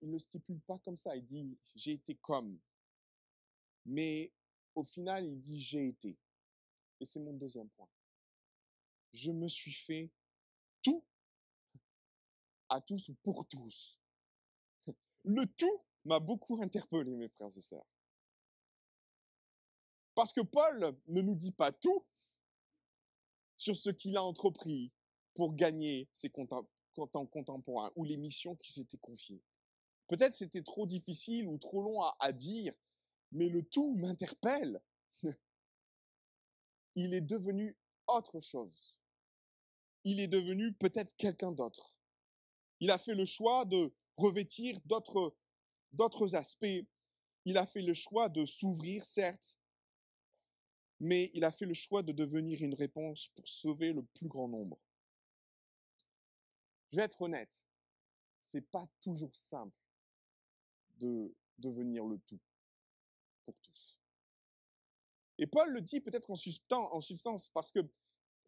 Il 0.03 0.11
ne 0.11 0.18
stipule 0.18 0.61
pas 0.61 0.79
comme 0.79 0.96
ça, 0.96 1.16
il 1.16 1.25
dit 1.25 1.59
j'ai 1.75 1.92
été 1.92 2.14
comme. 2.16 2.59
Mais 3.87 4.33
au 4.75 4.85
final, 4.85 5.27
il 5.27 5.40
dit 5.40 5.61
j'ai 5.61 5.88
été. 5.88 6.16
Et 7.01 7.05
c'est 7.05 7.20
mon 7.20 7.33
deuxième 7.33 7.68
point. 7.70 7.88
Je 9.12 9.33
me 9.33 9.49
suis 9.49 9.73
fait 9.73 10.11
à 12.70 12.80
tous 12.80 13.09
ou 13.09 13.14
pour 13.22 13.46
tous. 13.46 13.98
Le 15.24 15.44
tout 15.44 15.85
m'a 16.04 16.18
beaucoup 16.18 16.62
interpellé, 16.62 17.16
mes 17.16 17.28
frères 17.28 17.54
et 17.54 17.61
sœurs. 17.61 17.87
Parce 20.14 20.33
que 20.33 20.40
Paul 20.40 20.96
ne 21.06 21.20
nous 21.20 21.35
dit 21.35 21.52
pas 21.52 21.72
tout 21.72 22.04
sur 23.56 23.76
ce 23.76 23.90
qu'il 23.90 24.16
a 24.16 24.22
entrepris 24.22 24.92
pour 25.35 25.54
gagner 25.54 26.09
ses, 26.12 26.30
temps 26.30 27.26
contemporain 27.26 27.92
ou 27.96 28.04
les 28.04 28.16
missions 28.16 28.56
qui 28.56 28.72
s'étaient 28.72 28.98
confiées. 28.98 29.42
Peut-être 30.09 30.35
c'était 30.35 30.62
trop 30.62 30.87
difficile 30.87 31.46
ou 31.46 31.59
trop 31.59 31.83
long 31.83 32.02
à 32.02 32.33
dire, 32.33 32.74
mais 33.33 33.48
le 33.48 33.62
tout 33.62 33.94
m'interpelle. 33.94 34.80
Il 36.96 37.14
est 37.14 37.20
devenu 37.20 37.76
autre 38.09 38.40
chose. 38.40 38.98
Il 40.04 40.18
est 40.18 40.28
devenu 40.28 40.72
peut-être 40.72 41.14
quelqu'un 41.16 41.52
d'autre. 41.52 42.00
Il 42.81 42.90
a 42.90 42.99
fait 42.99 43.14
le 43.14 43.27
choix 43.27 43.64
de 43.64 43.93
revêtir 44.16 44.79
d'autres, 44.85 46.35
aspects. 46.35 46.87
Il 47.45 47.59
a 47.59 47.66
fait 47.66 47.83
le 47.83 47.95
choix 47.95 48.29
de 48.29 48.45
s'ouvrir, 48.45 49.05
certes, 49.05 49.59
mais 50.99 51.31
il 51.35 51.45
a 51.45 51.53
fait 51.53 51.66
le 51.66 51.75
choix 51.75 52.03
de 52.03 52.12
devenir 52.12 52.62
une 52.62 52.75
réponse 52.75 53.29
pour 53.29 53.47
sauver 53.49 53.93
le 53.93 54.03
plus 54.03 54.29
grand 54.29 54.49
nombre. 54.49 54.79
Je 56.90 56.97
vais 56.97 57.03
être 57.03 57.23
honnête, 57.23 57.66
c'est 58.40 58.69
pas 58.71 58.87
toujours 59.01 59.35
simple 59.35 59.77
de 60.99 61.35
devenir 61.59 62.05
le 62.05 62.19
tout 62.19 62.40
pour 63.45 63.57
tous. 63.61 63.99
Et 65.38 65.47
Paul 65.47 65.71
le 65.71 65.81
dit 65.81 66.01
peut-être 66.01 66.31
en, 66.31 67.01
substance 67.01 67.49
parce 67.51 67.71
que, 67.71 67.81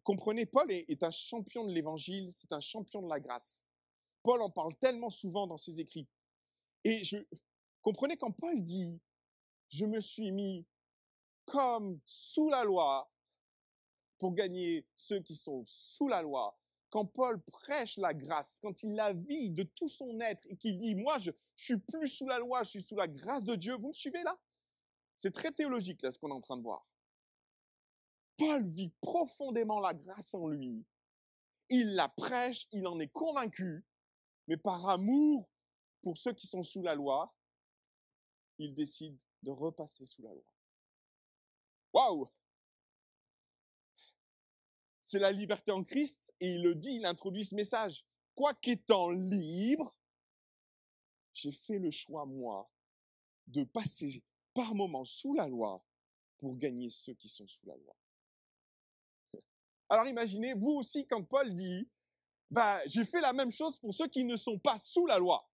comprenez, 0.02 0.44
Paul 0.44 0.70
est 0.70 1.02
un 1.02 1.10
champion 1.10 1.64
de 1.64 1.72
l'évangile, 1.72 2.30
c'est 2.30 2.52
un 2.52 2.60
champion 2.60 3.00
de 3.00 3.08
la 3.08 3.20
grâce. 3.20 3.64
Paul 4.22 4.42
en 4.42 4.50
parle 4.50 4.74
tellement 4.76 5.10
souvent 5.10 5.46
dans 5.46 5.56
ses 5.56 5.80
écrits. 5.80 6.08
Et 6.84 7.04
je, 7.04 7.18
comprenez 7.80 8.16
quand 8.16 8.32
Paul 8.32 8.62
dit, 8.62 9.00
je 9.68 9.84
me 9.84 10.00
suis 10.00 10.32
mis 10.32 10.66
comme 11.44 12.00
sous 12.06 12.50
la 12.50 12.64
loi 12.64 13.10
pour 14.18 14.34
gagner 14.34 14.86
ceux 14.94 15.20
qui 15.20 15.34
sont 15.34 15.64
sous 15.66 16.06
la 16.06 16.22
loi, 16.22 16.56
quand 16.90 17.06
Paul 17.06 17.42
prêche 17.42 17.96
la 17.96 18.14
grâce, 18.14 18.58
quand 18.60 18.82
il 18.82 18.94
la 18.94 19.12
vit 19.12 19.50
de 19.50 19.62
tout 19.62 19.88
son 19.88 20.20
être 20.20 20.46
et 20.46 20.56
qu'il 20.56 20.78
dit, 20.78 20.94
moi, 20.94 21.18
je, 21.18 21.32
je 21.56 21.64
suis 21.64 21.78
plus 21.78 22.06
sous 22.06 22.28
la 22.28 22.38
loi, 22.38 22.62
je 22.62 22.70
suis 22.70 22.82
sous 22.82 22.94
la 22.94 23.08
grâce 23.08 23.44
de 23.44 23.56
Dieu, 23.56 23.74
vous 23.76 23.88
me 23.88 23.92
suivez 23.92 24.22
là? 24.22 24.38
C'est 25.16 25.32
très 25.32 25.50
théologique, 25.50 26.02
là, 26.02 26.10
ce 26.10 26.18
qu'on 26.18 26.28
est 26.28 26.34
en 26.34 26.40
train 26.40 26.56
de 26.56 26.62
voir. 26.62 26.86
Paul 28.36 28.64
vit 28.64 28.92
profondément 29.00 29.80
la 29.80 29.94
grâce 29.94 30.34
en 30.34 30.48
lui. 30.48 30.84
Il 31.68 31.94
la 31.94 32.08
prêche, 32.08 32.66
il 32.72 32.86
en 32.86 33.00
est 33.00 33.08
convaincu, 33.08 33.84
mais 34.46 34.56
par 34.56 34.88
amour 34.88 35.48
pour 36.02 36.16
ceux 36.16 36.32
qui 36.32 36.46
sont 36.46 36.62
sous 36.62 36.82
la 36.82 36.94
loi, 36.94 37.34
il 38.58 38.74
décide 38.74 39.20
de 39.42 39.50
repasser 39.50 40.04
sous 40.04 40.22
la 40.22 40.32
loi. 40.32 40.52
Waouh 41.92 42.30
C'est 45.02 45.18
la 45.18 45.32
liberté 45.32 45.72
en 45.72 45.84
Christ 45.84 46.32
et 46.40 46.54
il 46.54 46.62
le 46.62 46.74
dit, 46.74 46.96
il 46.96 47.06
introduit 47.06 47.44
ce 47.44 47.54
message. 47.54 48.04
Quoi 48.34 48.54
qu'étant 48.54 49.10
libre, 49.10 49.94
j'ai 51.34 51.52
fait 51.52 51.78
le 51.78 51.90
choix, 51.90 52.24
moi, 52.24 52.70
de 53.46 53.64
passer 53.64 54.22
par 54.54 54.74
moments 54.74 55.04
sous 55.04 55.34
la 55.34 55.48
loi 55.48 55.84
pour 56.38 56.56
gagner 56.56 56.88
ceux 56.88 57.14
qui 57.14 57.28
sont 57.28 57.46
sous 57.46 57.66
la 57.66 57.76
loi. 57.76 57.96
Alors 59.88 60.06
imaginez, 60.06 60.54
vous 60.54 60.72
aussi, 60.72 61.06
quand 61.06 61.22
Paul 61.22 61.54
dit, 61.54 61.88
bah, 62.52 62.82
j'ai 62.84 63.06
fait 63.06 63.22
la 63.22 63.32
même 63.32 63.50
chose 63.50 63.78
pour 63.78 63.94
ceux 63.94 64.08
qui 64.08 64.24
ne 64.24 64.36
sont 64.36 64.58
pas 64.58 64.76
sous 64.76 65.06
la 65.06 65.18
loi. 65.18 65.50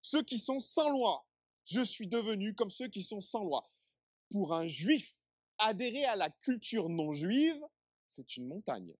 Ceux 0.00 0.22
qui 0.22 0.38
sont 0.38 0.60
sans 0.60 0.88
loi. 0.88 1.26
Je 1.64 1.80
suis 1.80 2.06
devenu 2.06 2.54
comme 2.54 2.70
ceux 2.70 2.86
qui 2.86 3.02
sont 3.02 3.20
sans 3.20 3.42
loi. 3.42 3.68
Pour 4.30 4.54
un 4.54 4.68
juif, 4.68 5.18
adhérer 5.58 6.04
à 6.04 6.14
la 6.14 6.30
culture 6.30 6.88
non 6.88 7.12
juive, 7.12 7.60
c'est 8.06 8.36
une 8.36 8.46
montagne. 8.46 8.94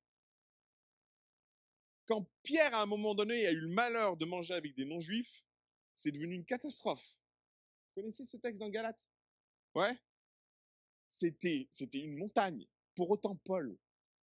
Quand 2.07 2.29
Pierre, 2.43 2.75
à 2.75 2.83
un 2.83 2.87
moment 2.87 3.15
donné, 3.15 3.47
a 3.47 3.53
eu 3.53 3.61
le 3.61 3.69
malheur 3.69 4.17
de 4.17 4.25
manger 4.25 4.55
avec 4.55 4.75
des 4.75 4.85
non-juifs, 4.85 5.45
c'est 5.95 6.11
devenu 6.11 6.35
une 6.35 6.45
catastrophe. 6.45 7.17
Vous 7.87 8.03
connaissez 8.03 8.27
ce 8.27 8.37
texte 8.37 8.59
dans 8.59 8.69
Galate 8.69 9.01
Ouais 9.77 9.97
C'était, 11.09 11.69
c'était 11.71 12.01
une 12.01 12.19
montagne. 12.19 12.67
Pour 12.97 13.11
autant, 13.11 13.37
Paul 13.37 13.79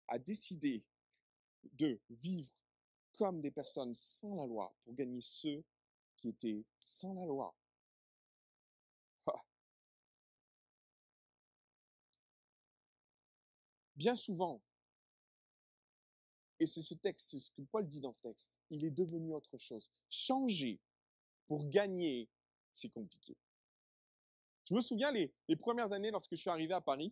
a 0.10 0.20
décidé 0.20 0.84
de 1.74 2.00
vivre 2.10 2.52
comme 3.18 3.42
des 3.42 3.52
personnes 3.52 3.94
sans 3.94 4.36
la 4.36 4.46
loi 4.46 4.74
pour 4.84 4.94
gagner 4.94 5.22
ceux 5.22 5.64
qui 6.18 6.30
étaient 6.30 6.66
sans 6.80 7.14
la 7.14 7.26
loi. 7.26 7.56
Ah. 9.28 9.42
Bien 13.96 14.16
souvent, 14.16 14.62
et 16.62 16.68
c'est 16.68 16.84
ce 16.84 16.94
texte, 16.94 17.30
c'est 17.32 17.40
ce 17.40 17.50
que 17.50 17.64
Paul 17.64 17.88
dit 17.88 18.00
dans 18.00 18.12
ce 18.12 18.22
texte, 18.22 18.60
il 18.70 18.86
est 18.86 18.92
devenu 18.92 19.34
autre 19.34 19.58
chose. 19.58 19.90
Changer 20.12 20.80
pour 21.48 21.68
gagner, 21.68 22.30
c'est 22.72 22.90
compliqué. 22.90 23.36
Je 24.70 24.76
me 24.76 24.82
souviens 24.82 25.12
les, 25.12 25.34
les, 25.48 25.56
premières 25.56 25.92
années 25.92 26.12
lorsque 26.12 26.36
je 26.36 26.40
suis 26.40 26.52
arrivé 26.52 26.76
à 26.76 26.80
Paris, 26.80 27.12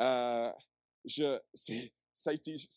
euh, 0.00 0.52
je, 1.04 1.38
ça, 2.14 2.30
a 2.30 2.32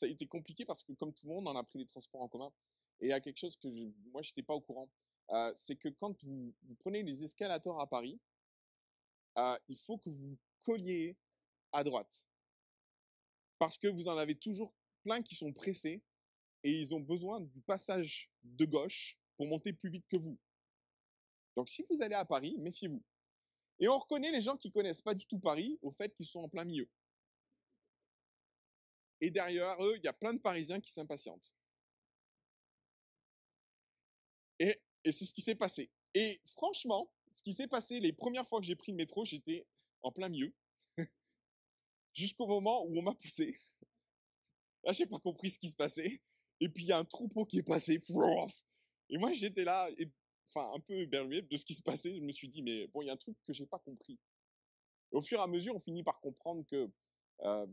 été, 0.08 0.28
compliqué 0.28 0.66
parce 0.66 0.84
que 0.84 0.94
comme 0.94 1.14
tout 1.14 1.26
le 1.26 1.34
monde, 1.34 1.48
on 1.48 1.56
a 1.56 1.64
pris 1.64 1.80
les 1.80 1.86
transports 1.86 2.22
en 2.22 2.28
commun. 2.28 2.52
Et 3.00 3.08
il 3.08 3.10
y 3.10 3.14
a 3.14 3.20
quelque 3.20 3.38
chose 3.38 3.56
que 3.56 3.68
moi, 4.12 4.22
je 4.22 4.32
n'étais 4.32 4.44
pas 4.44 4.54
au 4.54 4.62
courant. 4.62 4.90
C'est 5.56 5.76
que 5.76 5.90
quand 5.90 6.22
vous, 6.24 6.54
prenez 6.80 7.04
les 7.04 7.24
escalators 7.24 7.80
à 7.80 7.88
Paris, 7.88 8.20
il 9.68 9.78
faut 9.78 9.98
que 9.98 10.10
vous 10.10 10.38
colliez 10.64 11.16
à 11.72 11.84
droite. 11.84 12.26
Parce 13.60 13.78
que 13.78 13.88
vous 13.88 14.08
en 14.08 14.18
avez 14.18 14.36
toujours 14.36 14.74
plein 15.04 15.22
qui 15.22 15.36
sont 15.36 15.54
pressés 15.54 16.04
et 16.64 16.72
ils 16.72 16.94
ont 16.94 17.00
besoin 17.00 17.42
du 17.42 17.62
passage 17.62 18.30
de 18.44 18.66
gauche 18.66 19.18
pour 19.36 19.48
monter 19.48 19.74
plus 19.74 19.90
vite 19.90 20.06
que 20.08 20.18
vous. 20.18 20.38
Donc 21.56 21.70
si 21.70 21.84
vous 21.90 22.02
allez 22.02 22.16
à 22.16 22.26
Paris, 22.26 22.56
méfiez-vous. 22.60 23.04
Et 23.80 23.88
on 23.88 23.98
reconnaît 23.98 24.32
les 24.32 24.42
gens 24.42 24.58
qui 24.58 24.72
connaissent 24.72 25.02
pas 25.02 25.14
du 25.14 25.26
tout 25.28 25.40
Paris 25.40 25.78
au 25.82 25.92
fait 25.92 26.14
qu'ils 26.16 26.26
sont 26.26 26.42
en 26.42 26.50
plein 26.50 26.66
milieu. 26.66 26.90
Et 29.22 29.32
derrière 29.32 29.84
eux, 29.84 29.98
il 29.98 30.04
y 30.04 30.08
a 30.08 30.14
plein 30.14 30.34
de 30.34 30.40
Parisiens 30.40 30.80
qui 30.80 30.92
s'impatientent. 30.92 31.56
Et, 34.60 34.80
c'est 35.06 35.26
ce 35.26 35.34
qui 35.34 35.42
s'est 35.42 35.56
passé. 35.56 35.90
Et 36.14 36.42
franchement, 36.48 37.12
ce 37.32 37.42
qui 37.42 37.54
s'est 37.54 37.68
passé 37.68 38.00
les 38.00 38.14
premières 38.14 38.48
fois 38.48 38.60
que 38.60 38.66
j'ai 38.66 38.76
pris 38.76 38.92
le 38.92 38.98
métro, 38.98 39.24
j'étais 39.24 39.66
en 40.02 40.12
plein 40.12 40.30
milieu. 40.30 40.54
Jusqu'au 42.14 42.46
moment 42.46 42.84
où 42.86 42.98
on 42.98 43.02
m'a 43.02 43.14
poussé. 43.14 43.58
Là, 44.84 44.92
j'ai 44.92 45.06
pas 45.06 45.20
compris 45.20 45.50
ce 45.50 45.60
qui 45.60 45.70
se 45.70 45.76
passait. 45.76 46.22
Et 46.60 46.70
puis, 46.70 46.84
il 46.84 46.88
y 46.88 46.92
a 46.92 46.98
un 46.98 47.06
troupeau 47.06 47.46
qui 47.46 47.60
est 47.60 47.64
passé. 47.64 48.00
Et 49.10 49.18
moi, 49.18 49.32
j'étais 49.32 49.64
là, 49.64 49.90
enfin, 50.50 50.74
un 50.74 50.80
peu 50.80 51.00
éberlué 51.02 51.42
de 51.42 51.58
ce 51.58 51.66
qui 51.66 51.74
se 51.74 51.84
passait. 51.84 52.16
Je 52.16 52.22
me 52.22 52.32
suis 52.32 52.50
dit, 52.50 52.62
mais 52.62 52.88
bon, 52.88 53.02
il 53.02 53.06
y 53.06 53.10
a 53.10 53.14
un 53.14 53.18
truc 53.18 53.38
que 53.46 53.54
j'ai 53.54 53.66
pas 53.66 53.80
compris. 53.80 54.20
au 55.12 55.22
fur 55.22 55.40
et 55.40 55.42
à 55.42 55.48
mesure, 55.48 55.76
on 55.76 55.80
finit 55.80 56.04
par 56.04 56.20
comprendre 56.20 56.66
que 56.66 56.92
euh, 57.42 57.68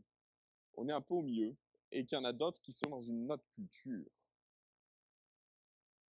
on 0.77 0.89
est 0.89 0.93
un 0.93 1.01
peu 1.01 1.15
au 1.15 1.23
milieu 1.23 1.57
et 1.91 2.05
qu'il 2.05 2.17
y 2.17 2.21
en 2.21 2.25
a 2.25 2.33
d'autres 2.33 2.61
qui 2.61 2.73
sont 2.73 2.89
dans 2.89 3.01
une 3.01 3.31
autre 3.31 3.47
culture. 3.51 4.05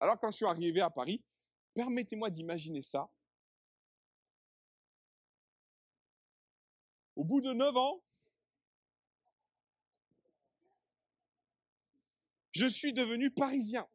Alors, 0.01 0.19
quand 0.19 0.31
je 0.31 0.37
suis 0.37 0.47
arrivé 0.47 0.81
à 0.81 0.91
Paris, 0.91 1.23
permettez-moi 1.75 2.31
d'imaginer 2.31 2.83
ça. 2.83 3.09
Au 7.17 7.25
bout 7.25 7.41
de 7.41 7.53
neuf 7.53 7.77
ans, 7.77 8.03
je 12.53 12.67
suis 12.67 12.93
devenu 12.93 13.31
parisien. 13.31 13.87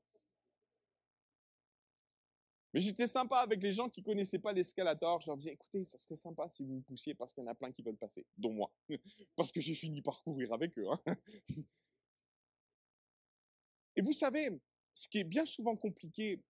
Mais 2.74 2.80
j'étais 2.80 3.08
sympa 3.08 3.38
avec 3.38 3.62
les 3.64 3.72
gens 3.72 3.90
qui 3.90 4.04
connaissaient 4.04 4.40
pas 4.40 4.54
l'escalator. 4.54 5.20
Je 5.22 5.28
leur 5.28 5.36
disais, 5.36 5.54
écoutez, 5.54 5.86
ça 5.86 5.98
serait 5.98 6.16
sympa 6.16 6.48
si 6.50 6.64
vous 6.64 6.76
vous 6.76 6.82
poussiez 6.82 7.16
parce 7.16 7.34
qu'il 7.34 7.44
y 7.44 7.48
en 7.48 7.50
a 7.50 7.56
plein 7.56 7.72
qui 7.72 7.82
veulent 7.82 7.98
passer, 7.98 8.26
dont 8.38 8.54
moi. 8.54 8.72
parce 9.36 9.52
que 9.52 9.60
j'ai 9.60 9.74
fini 9.74 10.02
par 10.02 10.22
courir 10.22 10.54
avec 10.54 10.78
eux. 10.78 10.86
Hein. 10.88 11.16
Et 13.96 14.02
vous 14.02 14.14
savez, 14.14 14.50
ce 14.94 15.08
qui 15.08 15.20
est 15.20 15.24
bien 15.24 15.46
souvent 15.46 15.76
compliqué 15.76 16.44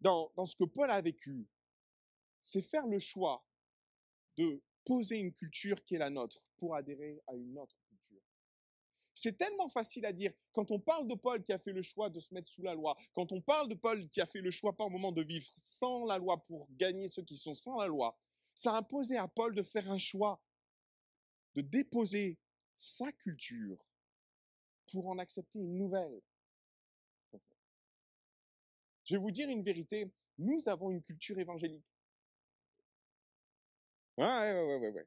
dans, 0.00 0.30
dans 0.36 0.46
ce 0.46 0.54
que 0.54 0.64
Paul 0.64 0.90
a 0.90 1.00
vécu, 1.00 1.46
c'est 2.40 2.60
faire 2.60 2.86
le 2.86 2.98
choix 2.98 3.44
de 4.36 4.62
poser 4.84 5.16
une 5.16 5.32
culture 5.32 5.82
qui 5.82 5.94
est 5.94 5.98
la 5.98 6.10
nôtre 6.10 6.44
pour 6.58 6.74
adhérer 6.74 7.22
à 7.26 7.34
une 7.34 7.58
autre 7.58 7.83
c'est 9.14 9.38
tellement 9.38 9.68
facile 9.68 10.04
à 10.04 10.12
dire. 10.12 10.32
Quand 10.52 10.72
on 10.72 10.80
parle 10.80 11.06
de 11.06 11.14
Paul 11.14 11.42
qui 11.42 11.52
a 11.52 11.58
fait 11.58 11.72
le 11.72 11.82
choix 11.82 12.10
de 12.10 12.18
se 12.18 12.34
mettre 12.34 12.50
sous 12.50 12.62
la 12.62 12.74
loi, 12.74 12.96
quand 13.14 13.30
on 13.32 13.40
parle 13.40 13.68
de 13.68 13.74
Paul 13.74 14.08
qui 14.08 14.20
a 14.20 14.26
fait 14.26 14.40
le 14.40 14.50
choix 14.50 14.76
par 14.76 14.90
moment 14.90 15.12
de 15.12 15.22
vivre 15.22 15.46
sans 15.62 16.04
la 16.04 16.18
loi 16.18 16.42
pour 16.42 16.68
gagner 16.72 17.08
ceux 17.08 17.22
qui 17.22 17.36
sont 17.36 17.54
sans 17.54 17.78
la 17.78 17.86
loi, 17.86 18.18
ça 18.54 18.74
a 18.74 18.78
imposé 18.78 19.16
à 19.16 19.28
Paul 19.28 19.54
de 19.54 19.62
faire 19.62 19.90
un 19.90 19.98
choix, 19.98 20.42
de 21.54 21.60
déposer 21.60 22.38
sa 22.74 23.10
culture 23.12 23.78
pour 24.90 25.06
en 25.06 25.18
accepter 25.18 25.60
une 25.60 25.78
nouvelle. 25.78 26.20
Je 29.04 29.14
vais 29.14 29.20
vous 29.20 29.30
dire 29.30 29.48
une 29.48 29.62
vérité, 29.62 30.10
nous 30.38 30.68
avons 30.68 30.90
une 30.90 31.02
culture 31.02 31.38
évangélique. 31.38 31.86
Ouais, 34.16 34.24
ouais, 34.26 34.78
ouais, 34.78 34.90
ouais, 34.90 35.06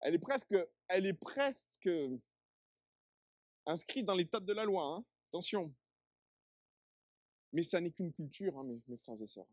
Elle 0.00 0.14
est 0.14 0.18
presque, 0.18 0.54
elle 0.88 1.06
est 1.06 1.12
presque 1.12 1.90
inscrit 3.66 4.02
dans 4.02 4.16
tables 4.24 4.46
de 4.46 4.52
la 4.52 4.64
loi. 4.64 4.84
Hein. 4.84 5.04
Attention. 5.28 5.74
Mais 7.52 7.62
ça 7.62 7.80
n'est 7.80 7.90
qu'une 7.90 8.12
culture, 8.12 8.58
hein, 8.58 8.64
mes, 8.64 8.96
frères 8.96 9.20
et 9.20 9.26
sœurs. 9.26 9.48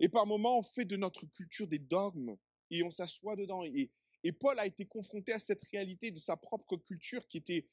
Et 0.00 0.08
par 0.08 0.26
moments, 0.26 0.58
on 0.58 0.62
fait 0.62 0.84
de 0.84 0.96
notre 0.96 1.26
culture 1.26 1.66
des 1.66 1.78
dogmes 1.78 2.36
et 2.70 2.82
on 2.82 2.90
s'assoit 2.90 3.36
dedans. 3.36 3.64
Et, 3.64 3.90
et 4.24 4.32
Paul 4.32 4.58
a 4.58 4.66
été 4.66 4.86
confronté 4.86 5.32
à 5.32 5.38
cette 5.38 5.62
réalité 5.64 6.10
de 6.10 6.18
sa 6.18 6.36
propre 6.36 6.76
culture 6.76 7.26
qui 7.26 7.38
était 7.38 7.68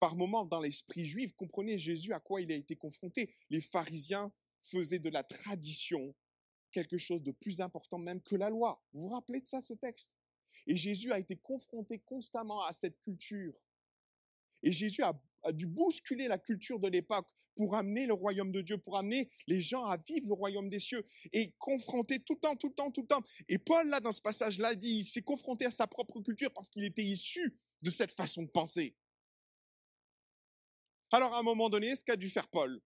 par 0.00 0.16
moments 0.16 0.44
dans 0.44 0.60
l'esprit 0.60 1.04
juif. 1.04 1.32
Comprenez 1.34 1.78
Jésus 1.78 2.12
à 2.12 2.20
quoi 2.20 2.40
il 2.40 2.50
a 2.52 2.54
été 2.54 2.76
confronté. 2.76 3.32
Les 3.50 3.60
pharisiens 3.60 4.32
faisaient 4.62 4.98
de 4.98 5.10
la 5.10 5.22
tradition 5.22 6.14
quelque 6.70 6.98
chose 6.98 7.22
de 7.22 7.32
plus 7.32 7.60
important 7.60 7.98
même 7.98 8.22
que 8.22 8.36
la 8.36 8.50
loi. 8.50 8.82
Vous 8.92 9.02
vous 9.02 9.08
rappelez 9.08 9.40
de 9.40 9.46
ça, 9.46 9.60
ce 9.60 9.74
texte? 9.74 10.16
Et 10.66 10.76
Jésus 10.76 11.12
a 11.12 11.18
été 11.18 11.36
confronté 11.36 11.98
constamment 11.98 12.62
à 12.64 12.72
cette 12.72 12.98
culture 13.00 13.67
et 14.62 14.72
Jésus 14.72 15.02
a, 15.02 15.12
dû 15.52 15.66
bousculer 15.66 16.28
la 16.28 16.38
culture 16.38 16.78
de 16.78 16.88
l'époque 16.88 17.28
pour 17.54 17.74
amener 17.74 18.06
le 18.06 18.12
royaume 18.12 18.52
de 18.52 18.60
Dieu, 18.60 18.76
pour 18.78 18.96
amener 18.96 19.30
les 19.46 19.60
gens 19.60 19.84
à 19.84 19.96
vivre 19.96 20.28
le 20.28 20.34
royaume 20.34 20.68
des 20.68 20.78
cieux 20.78 21.06
et 21.32 21.52
confronter 21.58 22.20
tout 22.20 22.34
le 22.34 22.40
temps, 22.40 22.56
tout 22.56 22.68
le 22.68 22.74
temps, 22.74 22.90
tout 22.90 23.02
le 23.02 23.06
temps. 23.06 23.22
Et 23.48 23.58
Paul, 23.58 23.88
là, 23.88 24.00
dans 24.00 24.12
ce 24.12 24.20
passage-là, 24.20 24.74
dit, 24.74 24.98
il 25.00 25.04
s'est 25.04 25.22
confronté 25.22 25.64
à 25.64 25.70
sa 25.70 25.86
propre 25.86 26.20
culture 26.20 26.52
parce 26.52 26.68
qu'il 26.68 26.84
était 26.84 27.04
issu 27.04 27.58
de 27.82 27.90
cette 27.90 28.12
façon 28.12 28.42
de 28.42 28.48
penser. 28.48 28.94
Alors, 31.10 31.34
à 31.34 31.38
un 31.38 31.42
moment 31.42 31.70
donné, 31.70 31.94
ce 31.96 32.04
qu'a 32.04 32.16
dû 32.16 32.28
faire 32.28 32.48
Paul, 32.48 32.80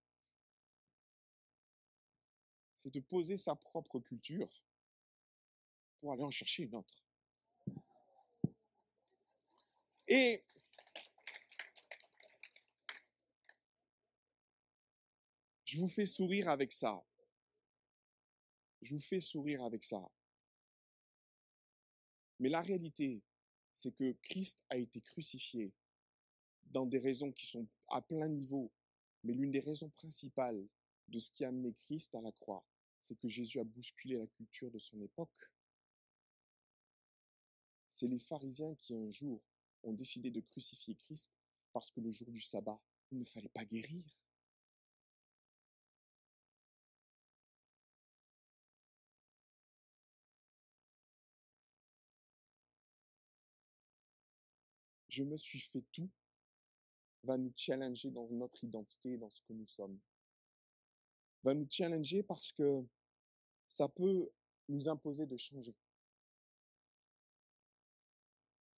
c'est 2.75 2.95
de 2.95 3.01
poser 3.01 3.37
sa 3.37 3.55
propre 3.55 3.99
culture 4.01 4.49
pour 6.01 6.13
aller 6.13 6.23
en 6.23 6.31
chercher 6.31 6.65
une 6.65 6.75
autre. 6.75 7.05
Et 10.09 10.45
Je 15.73 15.79
vous 15.79 15.89
fais 15.89 16.05
sourire 16.05 16.51
avec 16.51 16.71
ça. 16.71 17.03
Je 18.83 18.95
vous 18.95 19.01
fais 19.01 19.21
sourire 19.21 19.65
avec 19.65 19.83
ça. 19.83 20.07
Mais 22.39 22.51
la 22.51 22.61
réalité, 22.61 23.23
c'est 23.73 23.93
que 23.93 24.13
Christ 24.21 24.61
a 24.69 24.77
été 24.77 25.01
crucifié 25.01 25.73
dans 26.65 26.85
des 26.85 26.99
raisons 26.99 27.33
qui 27.33 27.47
sont 27.47 27.67
à 27.89 28.03
plein 28.03 28.29
niveau. 28.29 28.71
Mais 29.25 29.33
l'une 29.33 29.51
des 29.51 29.61
raisons 29.61 29.89
principales 29.89 30.63
de 31.09 31.19
ce 31.19 31.31
qui 31.31 31.43
a 31.43 31.49
amené 31.49 31.73
Christ 31.85 32.15
à 32.17 32.21
la 32.21 32.33
croix, 32.33 32.67
c'est 33.01 33.19
que 33.19 33.29
Jésus 33.29 33.59
a 33.59 33.65
bousculé 33.65 34.19
la 34.19 34.27
culture 34.27 34.71
de 34.71 34.79
son 34.79 35.01
époque. 35.01 35.51
C'est 37.89 38.09
les 38.09 38.19
pharisiens 38.19 38.75
qui 38.75 38.93
un 38.93 39.09
jour 39.09 39.43
ont 39.85 39.95
décidé 39.95 40.31
de 40.31 40.41
crucifier 40.41 40.97
Christ 40.97 41.33
parce 41.73 41.91
que 41.91 42.01
le 42.03 42.11
jour 42.11 42.31
du 42.31 42.43
sabbat, 42.43 42.79
il 43.11 43.19
ne 43.21 43.25
fallait 43.25 43.49
pas 43.49 43.65
guérir. 43.65 44.05
Je 55.13 55.25
me 55.25 55.37
suis 55.37 55.61
fait 55.61 55.85
tout 55.93 56.09
va 57.23 57.37
nous 57.37 57.53
challenger 57.55 58.11
dans 58.11 58.27
notre 58.31 58.65
identité, 58.65 59.19
dans 59.19 59.29
ce 59.29 59.43
que 59.43 59.53
nous 59.53 59.67
sommes. 59.67 60.01
Va 61.43 61.53
nous 61.53 61.69
challenger 61.69 62.23
parce 62.23 62.51
que 62.51 62.83
ça 63.67 63.91
peut 63.91 64.31
nous 64.71 64.89
imposer 64.89 65.27
de 65.27 65.37
changer. 65.37 65.77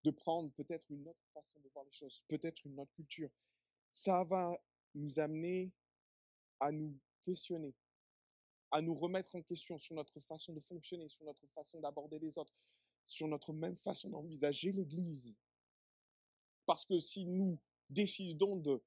De 0.03 0.11
prendre 0.11 0.51
peut-être 0.51 0.91
une 0.91 1.07
autre 1.07 1.25
façon 1.33 1.61
de 1.61 1.69
voir 1.69 1.85
les 1.85 1.93
choses, 1.93 2.21
peut-être 2.27 2.65
une 2.65 2.81
autre 2.81 2.91
culture. 2.91 3.29
Ça 3.89 4.25
va 4.25 4.61
nous 4.93 5.19
amener 5.19 5.71
à 6.59 6.69
nous 6.69 6.99
questionner, 7.23 7.73
à 8.71 8.81
nous 8.81 8.93
remettre 8.93 9.37
en 9.37 9.41
question 9.41 9.77
sur 9.77 9.95
notre 9.95 10.19
façon 10.19 10.51
de 10.51 10.59
fonctionner, 10.59 11.07
sur 11.07 11.23
notre 11.23 11.47
façon 11.47 11.79
d'aborder 11.79 12.19
les 12.19 12.37
autres, 12.37 12.53
sur 13.05 13.29
notre 13.29 13.53
même 13.53 13.77
façon 13.77 14.09
d'envisager 14.09 14.73
l'Église. 14.73 15.39
Parce 16.65 16.85
que 16.85 16.99
si 16.99 17.25
nous 17.25 17.59
décidons 17.89 18.55
de, 18.55 18.81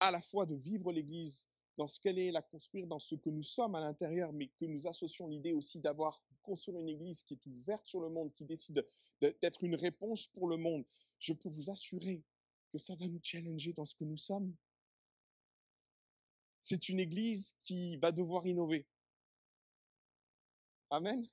à 0.00 0.10
la 0.10 0.20
fois 0.20 0.46
de 0.46 0.54
vivre 0.54 0.92
l'Église 0.92 1.48
dans 1.76 1.86
ce 1.86 2.00
qu'elle 2.00 2.18
est, 2.18 2.30
la 2.30 2.42
construire 2.42 2.86
dans 2.86 2.98
ce 2.98 3.14
que 3.14 3.28
nous 3.28 3.42
sommes 3.42 3.74
à 3.74 3.80
l'intérieur, 3.80 4.32
mais 4.32 4.48
que 4.48 4.64
nous 4.64 4.86
associons 4.86 5.28
l'idée 5.28 5.52
aussi 5.52 5.78
d'avoir 5.78 6.18
construit 6.42 6.74
une 6.74 6.88
Église 6.88 7.22
qui 7.22 7.34
est 7.34 7.46
ouverte 7.46 7.86
sur 7.86 8.00
le 8.00 8.08
monde, 8.08 8.32
qui 8.32 8.44
décide 8.44 8.86
d'être 9.20 9.62
une 9.62 9.74
réponse 9.74 10.26
pour 10.28 10.48
le 10.48 10.56
monde, 10.56 10.84
je 11.18 11.34
peux 11.34 11.50
vous 11.50 11.70
assurer 11.70 12.22
que 12.72 12.78
ça 12.78 12.94
va 12.94 13.06
nous 13.06 13.20
challenger 13.22 13.72
dans 13.72 13.84
ce 13.84 13.94
que 13.94 14.04
nous 14.04 14.16
sommes. 14.16 14.54
C'est 16.60 16.88
une 16.88 16.98
Église 16.98 17.54
qui 17.62 17.96
va 17.98 18.10
devoir 18.10 18.46
innover. 18.46 18.86
Amen. 20.90 21.28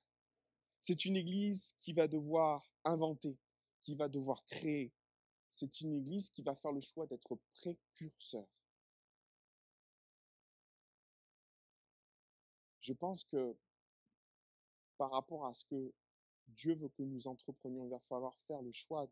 C'est 0.80 1.06
une 1.06 1.16
Église 1.16 1.74
qui 1.80 1.92
va 1.92 2.06
devoir 2.06 2.70
inventer, 2.84 3.38
qui 3.84 3.94
va 3.94 4.08
devoir 4.08 4.44
créer, 4.46 4.92
c'est 5.48 5.80
une 5.82 5.94
église 5.94 6.30
qui 6.30 6.42
va 6.42 6.56
faire 6.56 6.72
le 6.72 6.80
choix 6.80 7.06
d'être 7.06 7.38
précurseur. 7.52 8.48
Je 12.80 12.92
pense 12.92 13.24
que 13.24 13.56
par 14.98 15.10
rapport 15.10 15.46
à 15.46 15.52
ce 15.52 15.64
que 15.64 15.92
Dieu 16.48 16.74
veut 16.74 16.88
que 16.88 17.02
nous 17.02 17.28
entreprenions, 17.28 17.84
il 17.84 17.90
va 17.90 18.00
falloir 18.00 18.36
faire 18.46 18.62
le 18.62 18.72
choix 18.72 19.08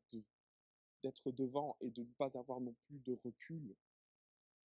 d'être 1.03 1.31
devant 1.31 1.77
et 1.81 1.91
de 1.91 2.03
ne 2.03 2.13
pas 2.19 2.37
avoir 2.37 2.61
non 2.61 2.75
plus 2.87 2.99
de 2.99 3.13
recul, 3.25 3.69
de 3.69 3.75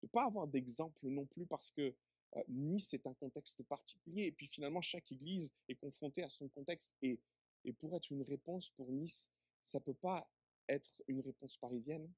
ne 0.03 0.07
pas 0.09 0.25
avoir 0.25 0.47
d'exemple 0.47 1.07
non 1.07 1.25
plus 1.25 1.45
parce 1.45 1.71
que 1.71 1.95
euh, 2.35 2.43
Nice 2.49 2.93
est 2.93 3.07
un 3.07 3.13
contexte 3.13 3.63
particulier 3.63 4.23
et 4.23 4.31
puis 4.31 4.47
finalement 4.47 4.81
chaque 4.81 5.11
église 5.11 5.53
est 5.67 5.75
confrontée 5.75 6.23
à 6.23 6.29
son 6.29 6.49
contexte 6.49 6.93
et, 7.01 7.19
et 7.63 7.73
pour 7.73 7.95
être 7.95 8.11
une 8.11 8.23
réponse 8.23 8.69
pour 8.71 8.91
Nice, 8.91 9.31
ça 9.61 9.79
peut 9.79 9.93
pas 9.93 10.29
être 10.67 11.01
une 11.07 11.21
réponse 11.21 11.57
parisienne? 11.57 12.11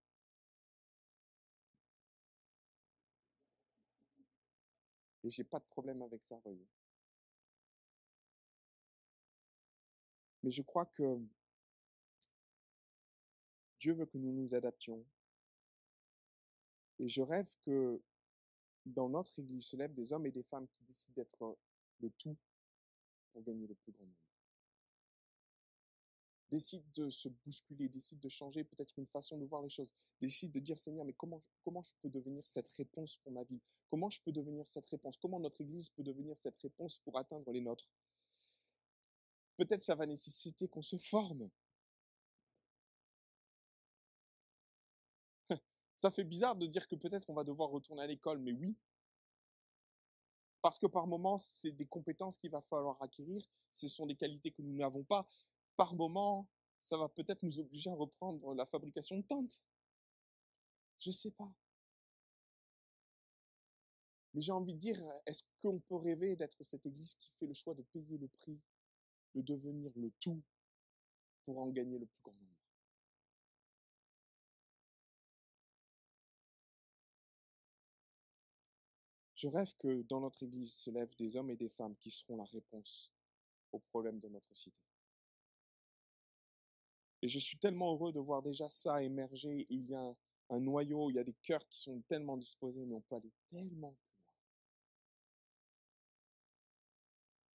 Et 5.23 5.29
j'ai 5.29 5.43
pas 5.43 5.59
de 5.59 5.65
problème 5.65 6.01
avec 6.01 6.23
ça, 6.23 6.39
voyez. 6.39 6.67
Mais 10.43 10.51
je 10.51 10.61
crois 10.61 10.85
que 10.85 11.19
Dieu 13.79 13.93
veut 13.93 14.05
que 14.05 14.17
nous 14.17 14.31
nous 14.31 14.55
adaptions. 14.55 15.05
Et 16.99 17.07
je 17.07 17.21
rêve 17.21 17.53
que 17.65 18.01
dans 18.85 19.09
notre 19.09 19.37
Église 19.39 19.67
se 19.67 19.75
lèvent 19.75 19.93
des 19.93 20.13
hommes 20.13 20.25
et 20.25 20.31
des 20.31 20.43
femmes 20.43 20.67
qui 20.67 20.83
décident 20.83 21.15
d'être 21.15 21.57
le 21.99 22.09
tout 22.11 22.37
pour 23.31 23.43
gagner 23.43 23.67
le 23.67 23.75
plus 23.75 23.91
grand 23.91 24.05
nombre 24.05 24.28
décide 26.49 26.89
de 26.91 27.09
se 27.09 27.29
bousculer, 27.29 27.89
décide 27.89 28.19
de 28.19 28.29
changer 28.29 28.63
peut-être 28.63 28.97
une 28.97 29.05
façon 29.05 29.37
de 29.37 29.45
voir 29.45 29.61
les 29.61 29.69
choses, 29.69 29.93
décide 30.19 30.51
de 30.51 30.59
dire 30.59 30.77
Seigneur, 30.77 31.05
mais 31.05 31.13
comment, 31.13 31.41
je 31.81 31.93
peux 32.01 32.09
devenir 32.09 32.45
cette 32.45 32.69
réponse 32.69 33.17
pour 33.17 33.31
ma 33.31 33.43
vie 33.43 33.61
Comment 33.89 34.09
je 34.09 34.21
peux 34.21 34.31
devenir 34.31 34.67
cette 34.67 34.85
réponse? 34.85 35.17
Comment 35.17 35.39
notre 35.39 35.61
Église 35.61 35.89
peut 35.89 36.03
devenir 36.03 36.37
cette 36.37 36.57
réponse 36.59 36.99
pour 36.99 37.17
atteindre 37.17 37.51
les 37.51 37.61
nôtres? 37.61 37.89
Peut-être 39.57 39.81
ça 39.81 39.95
va 39.95 40.05
nécessiter 40.05 40.67
qu'on 40.67 40.83
se 40.83 40.97
forme. 40.97 41.49
Ça 45.95 46.11
fait 46.11 46.23
bizarre 46.23 46.55
de 46.55 46.67
dire 46.67 46.87
que 46.87 46.95
peut-être 46.95 47.25
qu'on 47.25 47.33
va 47.33 47.43
devoir 47.43 47.71
retourner 47.71 48.03
à 48.03 48.07
l'école, 48.07 48.37
mais 48.39 48.53
oui. 48.53 48.77
Parce 50.61 50.77
que 50.77 50.87
par 50.87 51.07
moments, 51.07 51.37
c'est 51.37 51.71
des 51.71 51.87
compétences 51.87 52.37
qu'il 52.37 52.51
va 52.51 52.61
falloir 52.61 53.01
acquérir, 53.01 53.43
ce 53.71 53.87
sont 53.87 54.05
des 54.05 54.15
qualités 54.15 54.51
que 54.51 54.61
nous 54.61 54.75
n'avons 54.75 55.03
pas 55.03 55.25
par 55.79 55.95
moment, 55.95 56.45
ça 56.77 56.97
va 56.97 57.07
peut-être 57.07 57.41
nous 57.41 57.57
obliger 57.57 57.89
à 57.89 57.93
reprendre 57.93 58.53
la 58.53 58.65
fabrication 58.65 59.15
de 59.15 59.21
tentes. 59.21 59.63
Je 60.99 61.09
sais 61.09 61.31
pas. 61.31 61.49
Mais 64.33 64.41
j'ai 64.41 64.51
envie 64.51 64.73
de 64.73 64.77
dire, 64.77 65.01
est-ce 65.25 65.41
qu'on 65.61 65.79
peut 65.79 65.95
rêver 65.95 66.35
d'être 66.35 66.61
cette 66.63 66.85
église 66.85 67.15
qui 67.15 67.31
fait 67.39 67.47
le 67.47 67.53
choix 67.53 67.75
de 67.75 67.81
payer 67.81 68.17
le 68.17 68.27
prix, 68.27 68.59
de 69.35 69.41
devenir 69.41 69.89
le 69.95 70.11
tout 70.19 70.41
pour 71.45 71.59
en 71.59 71.69
gagner 71.69 71.97
le 71.97 72.07
plus 72.07 72.21
grand 72.23 72.33
nombre? 72.33 72.59
Je 79.33 79.47
rêve 79.47 79.73
que 79.77 80.01
dans 80.01 80.19
notre 80.19 80.43
église 80.43 80.73
se 80.73 80.91
lèvent 80.91 81.15
des 81.15 81.37
hommes 81.37 81.51
et 81.51 81.55
des 81.55 81.69
femmes 81.69 81.95
qui 81.95 82.11
seront 82.11 82.35
la 82.35 82.43
réponse 82.43 83.13
aux 83.71 83.79
problèmes 83.79 84.19
de 84.19 84.27
notre 84.27 84.53
cité. 84.53 84.88
Et 87.21 87.27
je 87.27 87.39
suis 87.39 87.57
tellement 87.57 87.93
heureux 87.93 88.11
de 88.11 88.19
voir 88.19 88.41
déjà 88.41 88.69
ça 88.69 89.03
émerger. 89.03 89.67
Il 89.69 89.85
y 89.89 89.95
a 89.95 90.15
un, 90.49 90.59
noyau, 90.59 91.09
il 91.09 91.15
y 91.15 91.19
a 91.19 91.23
des 91.23 91.35
cœurs 91.43 91.65
qui 91.67 91.77
sont 91.77 92.01
tellement 92.01 92.37
disposés, 92.37 92.85
mais 92.85 92.95
on 92.95 93.01
peut 93.01 93.15
aller 93.15 93.31
tellement 93.47 93.93
plus 93.93 94.15
loin. 94.15 94.33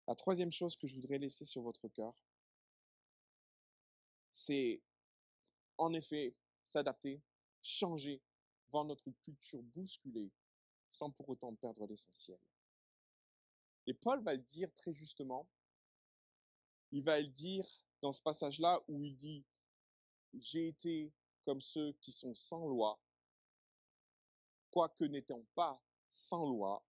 La 0.07 0.15
troisième 0.15 0.51
chose 0.51 0.75
que 0.75 0.87
je 0.87 0.95
voudrais 0.95 1.17
laisser 1.17 1.45
sur 1.45 1.61
votre 1.61 1.87
cœur, 1.87 2.13
c'est 4.29 4.81
en 5.77 5.93
effet 5.93 6.35
s'adapter, 6.65 7.21
changer, 7.61 8.21
voir 8.69 8.83
notre 8.83 9.09
culture 9.21 9.61
bousculer, 9.63 10.29
sans 10.89 11.09
pour 11.09 11.29
autant 11.29 11.53
perdre 11.55 11.87
l'essentiel. 11.87 12.39
Et 13.87 13.93
Paul 13.93 14.21
va 14.23 14.33
le 14.33 14.41
dire 14.41 14.73
très 14.73 14.93
justement. 14.93 15.47
Il 16.91 17.03
va 17.03 17.19
le 17.19 17.27
dire 17.27 17.65
dans 18.01 18.11
ce 18.11 18.21
passage-là 18.21 18.81
où 18.87 19.03
il 19.03 19.15
dit 19.15 19.43
j'ai 20.33 20.67
été 20.67 21.11
comme 21.45 21.61
ceux 21.61 21.93
qui 22.01 22.11
sont 22.11 22.33
sans 22.33 22.67
loi, 22.67 22.99
quoique 24.71 25.03
n'étant 25.03 25.43
pas 25.55 25.81
sans 26.09 26.45
loi, 26.47 26.85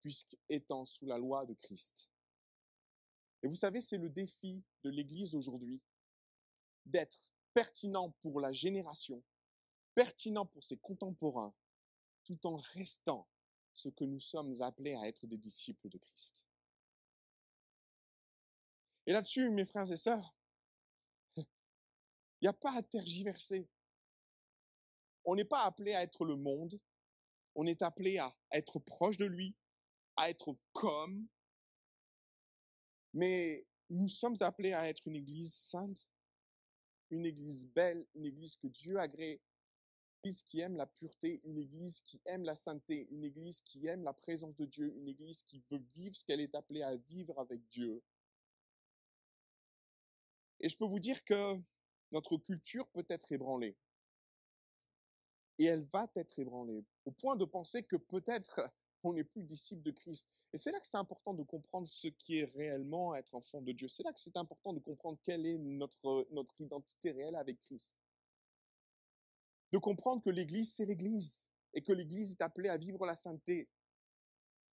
puisqu'étant 0.00 0.86
sous 0.86 1.06
la 1.06 1.18
loi 1.18 1.46
de 1.46 1.54
Christ. 1.54 2.08
Et 3.42 3.48
vous 3.48 3.56
savez, 3.56 3.80
c'est 3.80 3.98
le 3.98 4.10
défi 4.10 4.62
de 4.82 4.90
l'Église 4.90 5.34
aujourd'hui, 5.34 5.82
d'être 6.84 7.32
pertinent 7.54 8.10
pour 8.20 8.40
la 8.40 8.52
génération, 8.52 9.22
pertinent 9.94 10.46
pour 10.46 10.64
ses 10.64 10.76
contemporains, 10.76 11.54
tout 12.24 12.46
en 12.46 12.56
restant 12.56 13.28
ce 13.72 13.88
que 13.88 14.04
nous 14.04 14.20
sommes 14.20 14.60
appelés 14.62 14.94
à 14.94 15.08
être 15.08 15.26
des 15.26 15.38
disciples 15.38 15.88
de 15.88 15.98
Christ. 15.98 16.48
Et 19.06 19.12
là-dessus, 19.12 19.50
mes 19.50 19.64
frères 19.64 19.90
et 19.90 19.96
sœurs, 19.96 20.36
il 22.40 22.44
n'y 22.44 22.48
a 22.48 22.52
pas 22.52 22.72
à 22.72 22.82
tergiverser. 22.82 23.68
On 25.24 25.34
n'est 25.34 25.44
pas 25.44 25.64
appelé 25.64 25.92
à 25.92 26.02
être 26.02 26.24
le 26.24 26.36
monde. 26.36 26.80
On 27.54 27.66
est 27.66 27.82
appelé 27.82 28.18
à 28.18 28.34
être 28.52 28.78
proche 28.78 29.18
de 29.18 29.26
lui, 29.26 29.54
à 30.16 30.30
être 30.30 30.56
comme. 30.72 31.28
Mais 33.12 33.66
nous 33.90 34.08
sommes 34.08 34.36
appelés 34.40 34.72
à 34.72 34.88
être 34.88 35.06
une 35.06 35.16
église 35.16 35.52
sainte, 35.52 36.10
une 37.10 37.26
église 37.26 37.66
belle, 37.66 38.06
une 38.14 38.24
église 38.24 38.56
que 38.56 38.68
Dieu 38.68 38.98
agrée, 38.98 39.42
une 40.22 40.30
église 40.30 40.42
qui 40.42 40.60
aime 40.60 40.76
la 40.76 40.86
pureté, 40.86 41.40
une 41.44 41.58
église 41.58 42.00
qui 42.00 42.22
aime 42.24 42.44
la 42.44 42.54
sainteté, 42.54 43.08
une 43.10 43.24
église 43.24 43.60
qui 43.60 43.86
aime 43.86 44.04
la 44.04 44.14
présence 44.14 44.56
de 44.56 44.64
Dieu, 44.64 44.94
une 44.96 45.08
église 45.08 45.42
qui 45.42 45.62
veut 45.70 45.82
vivre 45.94 46.14
ce 46.14 46.24
qu'elle 46.24 46.40
est 46.40 46.54
appelée 46.54 46.82
à 46.82 46.96
vivre 46.96 47.38
avec 47.38 47.66
Dieu. 47.66 48.02
Et 50.60 50.68
je 50.68 50.76
peux 50.76 50.86
vous 50.86 51.00
dire 51.00 51.24
que 51.24 51.60
notre 52.10 52.36
culture 52.36 52.88
peut 52.88 53.06
être 53.08 53.32
ébranlée. 53.32 53.76
Et 55.58 55.64
elle 55.64 55.84
va 55.84 56.10
être 56.16 56.38
ébranlée, 56.38 56.84
au 57.04 57.12
point 57.12 57.36
de 57.36 57.44
penser 57.44 57.82
que 57.82 57.96
peut-être 57.96 58.60
on 59.02 59.12
n'est 59.12 59.24
plus 59.24 59.42
disciple 59.42 59.82
de 59.82 59.90
Christ. 59.90 60.28
Et 60.52 60.58
c'est 60.58 60.72
là 60.72 60.80
que 60.80 60.86
c'est 60.86 60.96
important 60.96 61.34
de 61.34 61.42
comprendre 61.42 61.86
ce 61.86 62.08
qui 62.08 62.38
est 62.38 62.44
réellement 62.44 63.14
être 63.14 63.34
enfant 63.34 63.60
de 63.60 63.72
Dieu. 63.72 63.88
C'est 63.88 64.02
là 64.02 64.12
que 64.12 64.20
c'est 64.20 64.36
important 64.36 64.72
de 64.72 64.80
comprendre 64.80 65.18
quelle 65.22 65.46
est 65.46 65.58
notre, 65.58 66.26
notre 66.32 66.60
identité 66.60 67.12
réelle 67.12 67.36
avec 67.36 67.60
Christ. 67.60 67.96
De 69.72 69.78
comprendre 69.78 70.22
que 70.22 70.30
l'Église, 70.30 70.74
c'est 70.74 70.84
l'Église, 70.84 71.50
et 71.72 71.82
que 71.82 71.92
l'Église 71.92 72.32
est 72.32 72.42
appelée 72.42 72.68
à 72.68 72.76
vivre 72.76 73.06
la 73.06 73.14
sainteté. 73.14 73.68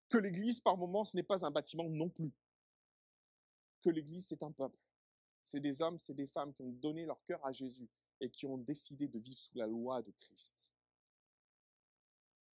Que 0.10 0.18
l'Église, 0.18 0.60
par 0.60 0.78
moments, 0.78 1.06
ce 1.06 1.16
n'est 1.16 1.24
pas 1.24 1.46
un 1.46 1.52
bâtiment 1.52 1.88
non 1.88 2.10
plus. 2.10 2.34
Que 3.84 3.90
l'Église, 3.90 4.28
c'est 4.28 4.42
un 4.42 4.52
peuple. 4.52 4.80
C'est 5.48 5.62
des 5.62 5.82
hommes, 5.82 5.98
c'est 5.98 6.14
des 6.14 6.28
femmes 6.28 6.54
qui 6.54 6.62
ont 6.62 6.72
donné 6.72 7.06
leur 7.06 7.24
cœur 7.24 7.44
à 7.46 7.54
Jésus 7.54 7.88
et 8.20 8.30
qui 8.30 8.46
ont 8.46 8.58
décidé 8.58 9.08
de 9.08 9.18
vivre 9.18 9.38
sous 9.38 9.56
la 9.56 9.66
loi 9.66 10.02
de 10.02 10.12
Christ. 10.12 10.76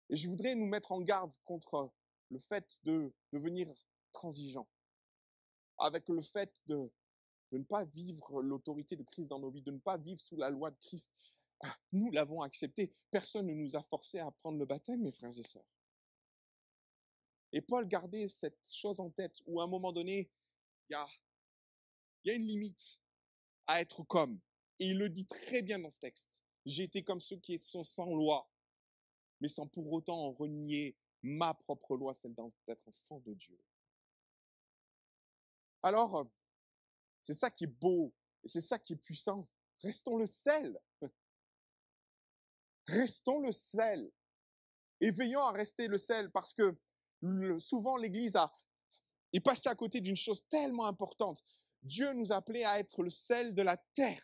Et 0.08 0.16
je 0.16 0.26
voudrais 0.26 0.54
nous 0.54 0.64
mettre 0.64 0.90
en 0.92 1.02
garde 1.02 1.34
contre 1.44 1.92
le 2.30 2.38
fait 2.38 2.80
de 2.84 3.12
devenir 3.30 3.70
transigeant, 4.10 4.66
avec 5.76 6.08
le 6.08 6.22
fait 6.22 6.62
de, 6.66 6.90
de 7.52 7.58
ne 7.58 7.64
pas 7.64 7.84
vivre 7.84 8.40
l'autorité 8.40 8.96
de 8.96 9.02
Christ 9.02 9.28
dans 9.28 9.38
nos 9.38 9.50
vies, 9.50 9.62
de 9.62 9.72
ne 9.72 9.80
pas 9.80 9.98
vivre 9.98 10.20
sous 10.20 10.36
la 10.36 10.48
loi 10.48 10.70
de 10.70 10.78
Christ. 10.78 11.12
Ah, 11.60 11.76
nous 11.92 12.10
l'avons 12.10 12.40
accepté. 12.40 12.90
Personne 13.10 13.48
ne 13.48 13.52
nous 13.54 13.76
a 13.76 13.82
forcé 13.82 14.18
à 14.18 14.30
prendre 14.30 14.58
le 14.58 14.64
baptême, 14.64 15.02
mes 15.02 15.12
frères 15.12 15.38
et 15.38 15.42
sœurs. 15.42 15.68
Et 17.52 17.60
Paul 17.60 17.86
gardait 17.86 18.28
cette 18.28 18.66
chose 18.72 18.98
en 18.98 19.10
tête 19.10 19.42
où 19.44 19.60
à 19.60 19.64
un 19.64 19.66
moment 19.66 19.92
donné, 19.92 20.30
il 20.88 20.92
y 20.92 20.96
a, 20.96 21.06
y 22.24 22.30
a 22.30 22.34
une 22.34 22.46
limite 22.46 23.00
à 23.66 23.80
être 23.80 24.02
comme. 24.02 24.40
Et 24.78 24.88
il 24.90 24.98
le 24.98 25.08
dit 25.08 25.26
très 25.26 25.62
bien 25.62 25.78
dans 25.78 25.90
ce 25.90 26.00
texte. 26.00 26.42
J'ai 26.64 26.84
été 26.84 27.02
comme 27.02 27.20
ceux 27.20 27.36
qui 27.36 27.58
sont 27.58 27.82
sans 27.82 28.14
loi, 28.14 28.50
mais 29.40 29.48
sans 29.48 29.66
pour 29.66 29.90
autant 29.92 30.32
renier 30.32 30.96
ma 31.22 31.54
propre 31.54 31.96
loi, 31.96 32.14
celle 32.14 32.34
d'être 32.34 32.86
enfant 32.86 33.20
de 33.20 33.34
Dieu. 33.34 33.58
Alors, 35.82 36.28
c'est 37.22 37.34
ça 37.34 37.50
qui 37.50 37.64
est 37.64 37.68
beau, 37.80 38.12
et 38.44 38.48
c'est 38.48 38.60
ça 38.60 38.78
qui 38.78 38.94
est 38.94 38.96
puissant. 38.96 39.48
Restons 39.82 40.16
le 40.16 40.26
sel. 40.26 40.78
Restons 42.86 43.40
le 43.40 43.52
sel. 43.52 44.10
Et 45.00 45.10
veillons 45.10 45.42
à 45.42 45.52
rester 45.52 45.86
le 45.86 45.98
sel 45.98 46.30
parce 46.30 46.52
que 46.52 46.76
souvent 47.58 47.96
l'Église 47.96 48.36
a, 48.36 48.52
est 49.32 49.40
passée 49.40 49.68
à 49.68 49.74
côté 49.74 50.00
d'une 50.00 50.16
chose 50.16 50.44
tellement 50.48 50.86
importante. 50.86 51.44
Dieu 51.82 52.12
nous 52.12 52.32
appelait 52.32 52.64
à 52.64 52.78
être 52.78 53.02
le 53.02 53.10
sel 53.10 53.54
de 53.54 53.62
la 53.62 53.76
terre. 53.94 54.20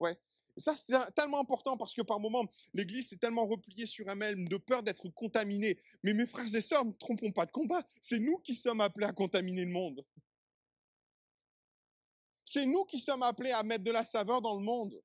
Ouais. 0.00 0.16
ça, 0.56 0.74
c'est 0.74 0.92
tellement 1.14 1.40
important 1.40 1.76
parce 1.76 1.94
que 1.94 2.02
par 2.02 2.20
moments, 2.20 2.46
l'Église 2.74 3.08
s'est 3.08 3.16
tellement 3.16 3.46
repliée 3.46 3.86
sur 3.86 4.08
elle-même 4.08 4.48
de 4.48 4.56
peur 4.56 4.82
d'être 4.82 5.08
contaminée. 5.08 5.78
Mais 6.02 6.12
mes 6.12 6.26
frères 6.26 6.54
et 6.54 6.60
sœurs, 6.60 6.84
ne 6.84 6.92
trompons 6.92 7.32
pas 7.32 7.46
de 7.46 7.52
combat. 7.52 7.82
C'est 8.00 8.18
nous 8.18 8.38
qui 8.38 8.54
sommes 8.54 8.80
appelés 8.80 9.06
à 9.06 9.12
contaminer 9.12 9.62
le 9.62 9.70
monde. 9.70 10.04
C'est 12.44 12.66
nous 12.66 12.84
qui 12.84 12.98
sommes 12.98 13.22
appelés 13.22 13.50
à 13.50 13.62
mettre 13.62 13.84
de 13.84 13.90
la 13.90 14.04
saveur 14.04 14.40
dans 14.40 14.54
le 14.54 14.62
monde. 14.62 15.02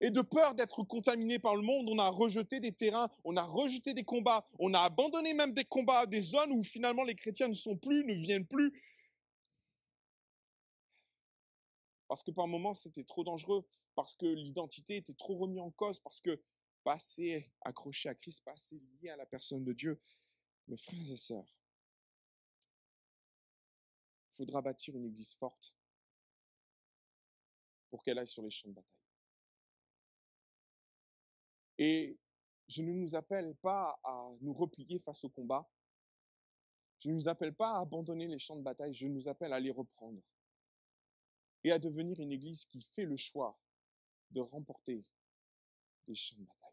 Et 0.00 0.10
de 0.10 0.20
peur 0.20 0.54
d'être 0.54 0.84
contaminé 0.84 1.40
par 1.40 1.56
le 1.56 1.62
monde, 1.62 1.88
on 1.90 1.98
a 1.98 2.08
rejeté 2.08 2.60
des 2.60 2.70
terrains, 2.70 3.10
on 3.24 3.36
a 3.36 3.42
rejeté 3.42 3.94
des 3.94 4.04
combats, 4.04 4.46
on 4.60 4.72
a 4.72 4.80
abandonné 4.80 5.34
même 5.34 5.52
des 5.52 5.64
combats, 5.64 6.06
des 6.06 6.20
zones 6.20 6.52
où 6.52 6.62
finalement 6.62 7.02
les 7.02 7.16
chrétiens 7.16 7.48
ne 7.48 7.54
sont 7.54 7.76
plus, 7.76 8.04
ne 8.04 8.14
viennent 8.14 8.46
plus. 8.46 8.72
Parce 12.08 12.22
que 12.22 12.30
par 12.30 12.48
moments 12.48 12.74
c'était 12.74 13.04
trop 13.04 13.22
dangereux, 13.22 13.66
parce 13.94 14.14
que 14.14 14.26
l'identité 14.26 14.96
était 14.96 15.14
trop 15.14 15.36
remise 15.36 15.60
en 15.60 15.70
cause, 15.70 16.00
parce 16.00 16.20
que 16.20 16.42
pas 16.82 16.94
assez 16.94 17.52
accroché 17.60 18.08
à 18.08 18.14
Christ, 18.14 18.42
pas 18.44 18.52
assez 18.52 18.78
lié 18.78 19.10
à 19.10 19.16
la 19.16 19.26
personne 19.26 19.62
de 19.64 19.72
Dieu. 19.72 20.00
Mes 20.66 20.76
frères 20.76 21.10
et 21.10 21.16
sœurs, 21.16 21.56
il 24.32 24.36
faudra 24.36 24.62
bâtir 24.62 24.96
une 24.96 25.06
église 25.06 25.34
forte 25.34 25.74
pour 27.90 28.02
qu'elle 28.02 28.18
aille 28.18 28.26
sur 28.26 28.42
les 28.42 28.50
champs 28.50 28.68
de 28.68 28.74
bataille. 28.74 28.92
Et 31.78 32.18
je 32.68 32.82
ne 32.82 32.92
nous 32.92 33.14
appelle 33.14 33.54
pas 33.56 33.98
à 34.04 34.30
nous 34.40 34.52
replier 34.52 34.98
face 34.98 35.24
au 35.24 35.28
combat. 35.28 35.68
Je 36.98 37.08
ne 37.08 37.14
nous 37.14 37.28
appelle 37.28 37.54
pas 37.54 37.76
à 37.76 37.80
abandonner 37.80 38.26
les 38.26 38.38
champs 38.38 38.56
de 38.56 38.62
bataille, 38.62 38.92
je 38.92 39.06
nous 39.06 39.28
appelle 39.28 39.52
à 39.52 39.60
les 39.60 39.70
reprendre. 39.70 40.20
Et 41.64 41.72
à 41.72 41.78
devenir 41.78 42.20
une 42.20 42.32
église 42.32 42.64
qui 42.64 42.80
fait 42.80 43.04
le 43.04 43.16
choix 43.16 43.58
de 44.30 44.40
remporter 44.40 45.04
des 46.06 46.14
champs 46.14 46.36
de 46.36 46.44
bataille. 46.44 46.72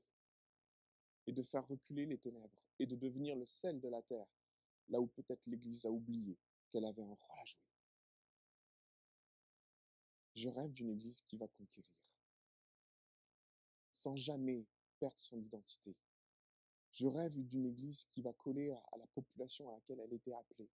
Et 1.27 1.33
de 1.33 1.41
faire 1.41 1.67
reculer 1.67 2.05
les 2.05 2.17
ténèbres. 2.17 2.67
Et 2.79 2.85
de 2.85 2.95
devenir 2.95 3.35
le 3.35 3.45
sel 3.45 3.79
de 3.79 3.87
la 3.87 4.01
terre, 4.01 4.27
là 4.89 4.99
où 4.99 5.07
peut-être 5.07 5.47
l'église 5.47 5.85
a 5.85 5.91
oublié 5.91 6.37
qu'elle 6.69 6.85
avait 6.85 7.03
un 7.03 7.13
rôle 7.13 7.39
à 7.39 7.45
jouer. 7.45 7.61
Je 10.35 10.49
rêve 10.49 10.73
d'une 10.73 10.89
église 10.89 11.21
qui 11.21 11.37
va 11.37 11.47
conquérir. 11.47 11.91
Sans 13.91 14.15
jamais 14.15 14.65
perdre 14.99 15.17
son 15.17 15.39
identité. 15.39 15.95
Je 16.91 17.07
rêve 17.07 17.37
d'une 17.45 17.65
église 17.65 18.05
qui 18.05 18.21
va 18.21 18.33
coller 18.33 18.71
à 18.71 18.97
la 18.97 19.07
population 19.07 19.69
à 19.69 19.75
laquelle 19.75 19.99
elle 20.01 20.13
était 20.13 20.33
appelée. 20.33 20.69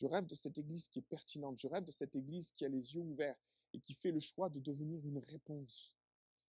Je 0.00 0.06
rêve 0.06 0.24
de 0.24 0.34
cette 0.34 0.56
église 0.56 0.88
qui 0.88 1.00
est 1.00 1.02
pertinente. 1.02 1.58
Je 1.58 1.68
rêve 1.68 1.84
de 1.84 1.90
cette 1.90 2.16
église 2.16 2.52
qui 2.52 2.64
a 2.64 2.68
les 2.68 2.94
yeux 2.94 3.02
ouverts 3.02 3.36
et 3.74 3.80
qui 3.80 3.92
fait 3.92 4.10
le 4.10 4.20
choix 4.20 4.48
de 4.48 4.58
devenir 4.58 5.04
une 5.04 5.18
réponse, 5.18 5.94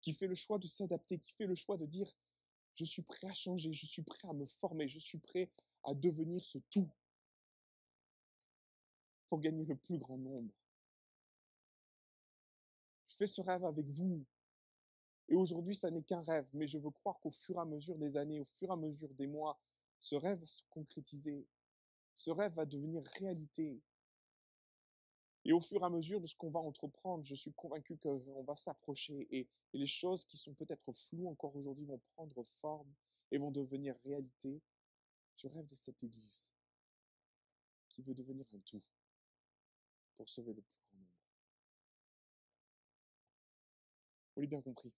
qui 0.02 0.12
fait 0.12 0.26
le 0.26 0.34
choix 0.34 0.58
de 0.58 0.66
s'adapter, 0.66 1.18
qui 1.18 1.32
fait 1.32 1.46
le 1.46 1.54
choix 1.54 1.78
de 1.78 1.86
dire, 1.86 2.12
je 2.74 2.84
suis 2.84 3.02
prêt 3.02 3.26
à 3.26 3.32
changer, 3.32 3.72
je 3.72 3.86
suis 3.86 4.02
prêt 4.02 4.28
à 4.28 4.34
me 4.34 4.44
former, 4.44 4.86
je 4.86 4.98
suis 4.98 5.18
prêt 5.18 5.50
à 5.82 5.94
devenir 5.94 6.42
ce 6.42 6.58
tout 6.70 6.90
pour 9.30 9.40
gagner 9.40 9.64
le 9.64 9.76
plus 9.76 9.96
grand 9.96 10.18
nombre. 10.18 10.52
Je 13.06 13.16
fais 13.16 13.26
ce 13.26 13.40
rêve 13.40 13.64
avec 13.64 13.86
vous 13.88 14.24
et 15.28 15.34
aujourd'hui, 15.34 15.74
ça 15.74 15.90
n'est 15.90 16.02
qu'un 16.02 16.20
rêve, 16.20 16.46
mais 16.52 16.66
je 16.66 16.78
veux 16.78 16.90
croire 16.90 17.18
qu'au 17.20 17.30
fur 17.30 17.56
et 17.56 17.60
à 17.60 17.64
mesure 17.64 17.96
des 17.96 18.16
années, 18.18 18.40
au 18.40 18.44
fur 18.44 18.68
et 18.68 18.72
à 18.72 18.76
mesure 18.76 19.12
des 19.14 19.26
mois, 19.26 19.58
ce 19.98 20.14
rêve 20.14 20.38
va 20.38 20.46
se 20.46 20.62
concrétiser. 20.70 21.46
Ce 22.18 22.30
rêve 22.30 22.52
va 22.54 22.66
devenir 22.66 23.04
réalité. 23.20 23.80
Et 25.44 25.52
au 25.52 25.60
fur 25.60 25.80
et 25.80 25.84
à 25.84 25.88
mesure 25.88 26.20
de 26.20 26.26
ce 26.26 26.34
qu'on 26.34 26.50
va 26.50 26.58
entreprendre, 26.58 27.24
je 27.24 27.36
suis 27.36 27.52
convaincu 27.52 27.96
qu'on 27.96 28.42
va 28.42 28.56
s'approcher 28.56 29.28
et, 29.30 29.48
les 29.74 29.86
choses 29.86 30.24
qui 30.24 30.38
sont 30.38 30.54
peut-être 30.54 30.92
floues 30.92 31.28
encore 31.28 31.54
aujourd'hui 31.54 31.84
vont 31.84 32.00
prendre 32.14 32.42
forme 32.42 32.90
et 33.30 33.36
vont 33.36 33.50
devenir 33.50 33.94
réalité. 34.02 34.62
Je 35.36 35.46
rêve 35.46 35.66
de 35.66 35.74
cette 35.74 36.02
Église 36.02 36.52
qui 37.90 38.02
veut 38.02 38.14
devenir 38.14 38.46
un 38.52 38.60
tout 38.60 38.82
pour 40.16 40.28
sauver 40.28 40.54
le 40.54 40.62
plus 40.62 40.80
grand 40.88 40.98
nombre. 40.98 41.12
Vous 44.34 44.40
l'avez 44.40 44.46
bien 44.48 44.62
compris. 44.62 44.92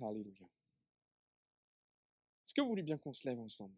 Alléluia. 0.00 0.51
Est-ce 2.52 2.56
que 2.56 2.60
vous 2.60 2.68
voulez 2.68 2.82
bien 2.82 2.98
qu'on 2.98 3.14
se 3.14 3.26
lève 3.26 3.40
ensemble? 3.40 3.74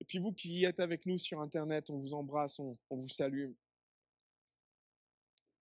Et 0.00 0.04
puis 0.04 0.18
vous 0.18 0.32
qui 0.32 0.64
êtes 0.64 0.80
avec 0.80 1.06
nous 1.06 1.16
sur 1.16 1.40
Internet, 1.40 1.90
on 1.90 1.98
vous 2.00 2.12
embrasse, 2.12 2.58
on, 2.58 2.74
vous 2.90 3.08
salue. 3.08 3.52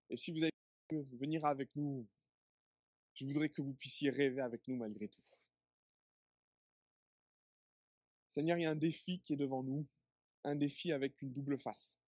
Et 0.09 0.15
si 0.15 0.31
vous 0.31 0.41
avez 0.41 0.51
venir 0.89 1.45
avec 1.45 1.69
nous, 1.75 2.07
je 3.13 3.23
voudrais 3.23 3.49
que 3.49 3.61
vous 3.61 3.75
puissiez 3.75 4.09
rêver 4.09 4.41
avec 4.41 4.67
nous 4.67 4.77
malgré 4.77 5.07
tout. 5.07 5.21
Seigneur, 8.29 8.57
il 8.57 8.63
y 8.63 8.65
a 8.65 8.71
un 8.71 8.75
défi 8.75 9.19
qui 9.19 9.33
est 9.33 9.37
devant 9.37 9.61
nous, 9.61 9.85
un 10.43 10.55
défi 10.55 10.91
avec 10.91 11.21
une 11.21 11.31
double 11.31 11.59
face. 11.59 11.99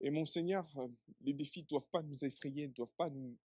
Et 0.00 0.10
mon 0.10 0.24
Seigneur, 0.24 0.68
euh, 0.78 0.88
les 1.20 1.34
défis 1.34 1.62
ne 1.62 1.68
doivent 1.68 1.90
pas 1.90 2.02
nous 2.02 2.24
effrayer, 2.24 2.66
ne 2.66 2.72
doivent 2.72 2.96
pas 2.96 3.10
nous, 3.10 3.38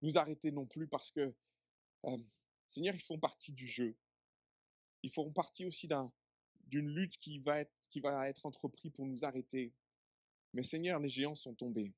nous 0.00 0.16
arrêter 0.16 0.50
non 0.50 0.64
plus 0.64 0.88
parce 0.88 1.10
que, 1.10 1.34
Seigneur, 2.66 2.94
ils 2.94 3.02
font 3.02 3.18
partie 3.18 3.52
du 3.52 3.66
jeu. 3.66 3.96
Ils 5.02 5.10
font 5.10 5.30
partie 5.32 5.64
aussi 5.64 5.88
d'une 6.64 6.88
lutte 6.88 7.16
qui 7.16 7.38
va, 7.38 7.60
être, 7.60 7.72
qui 7.90 8.00
va 8.00 8.28
être 8.28 8.46
entreprise 8.46 8.92
pour 8.92 9.06
nous 9.06 9.24
arrêter. 9.24 9.72
Mais 10.52 10.62
Seigneur, 10.62 10.98
les 10.98 11.08
géants 11.08 11.34
sont 11.34 11.54
tombés. 11.54 11.92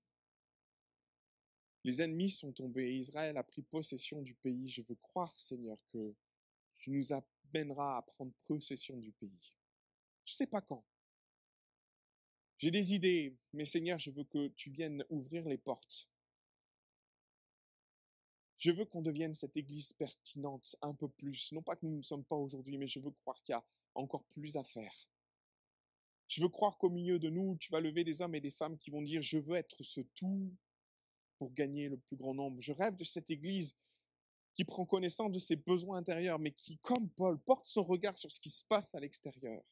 Les 1.84 2.02
ennemis 2.02 2.30
sont 2.30 2.52
tombés. 2.52 2.96
Israël 2.96 3.36
a 3.36 3.44
pris 3.44 3.62
possession 3.62 4.20
du 4.20 4.34
pays. 4.34 4.68
Je 4.68 4.82
veux 4.82 4.96
croire, 4.96 5.38
Seigneur, 5.38 5.78
que 5.88 6.14
tu 6.76 6.90
nous 6.90 7.12
amèneras 7.12 7.98
à 7.98 8.02
prendre 8.02 8.32
possession 8.44 8.96
du 8.96 9.12
pays. 9.12 9.54
Je 10.24 10.32
ne 10.32 10.36
sais 10.36 10.46
pas 10.46 10.60
quand. 10.60 10.84
J'ai 12.58 12.70
des 12.70 12.92
idées, 12.92 13.36
mais 13.52 13.64
Seigneur, 13.64 13.98
je 13.98 14.10
veux 14.10 14.24
que 14.24 14.48
tu 14.48 14.70
viennes 14.70 15.04
ouvrir 15.08 15.48
les 15.48 15.58
portes 15.58 16.10
je 18.58 18.72
veux 18.72 18.84
qu'on 18.84 19.02
devienne 19.02 19.34
cette 19.34 19.56
église 19.56 19.92
pertinente 19.92 20.76
un 20.82 20.92
peu 20.92 21.08
plus. 21.08 21.52
Non 21.52 21.62
pas 21.62 21.76
que 21.76 21.86
nous 21.86 21.96
ne 21.96 22.02
sommes 22.02 22.24
pas 22.24 22.36
aujourd'hui, 22.36 22.76
mais 22.76 22.86
je 22.86 22.98
veux 22.98 23.12
croire 23.12 23.40
qu'il 23.42 23.52
y 23.52 23.56
a 23.56 23.64
encore 23.94 24.24
plus 24.24 24.56
à 24.56 24.64
faire. 24.64 24.92
Je 26.26 26.42
veux 26.42 26.48
croire 26.48 26.76
qu'au 26.76 26.90
milieu 26.90 27.18
de 27.18 27.30
nous, 27.30 27.56
tu 27.56 27.72
vas 27.72 27.80
lever 27.80 28.04
des 28.04 28.20
hommes 28.20 28.34
et 28.34 28.40
des 28.40 28.50
femmes 28.50 28.76
qui 28.76 28.90
vont 28.90 29.00
dire, 29.00 29.22
je 29.22 29.38
veux 29.38 29.56
être 29.56 29.82
ce 29.82 30.00
tout 30.00 30.52
pour 31.38 31.52
gagner 31.54 31.88
le 31.88 31.96
plus 31.96 32.16
grand 32.16 32.34
nombre. 32.34 32.60
Je 32.60 32.72
rêve 32.72 32.96
de 32.96 33.04
cette 33.04 33.30
Église 33.30 33.74
qui 34.52 34.64
prend 34.64 34.84
connaissance 34.84 35.30
de 35.30 35.38
ses 35.38 35.56
besoins 35.56 35.98
intérieurs, 35.98 36.40
mais 36.40 36.50
qui, 36.50 36.78
comme 36.78 37.08
Paul, 37.10 37.38
porte 37.38 37.64
son 37.64 37.82
regard 37.82 38.18
sur 38.18 38.30
ce 38.30 38.40
qui 38.40 38.50
se 38.50 38.64
passe 38.64 38.94
à 38.94 39.00
l'extérieur. 39.00 39.62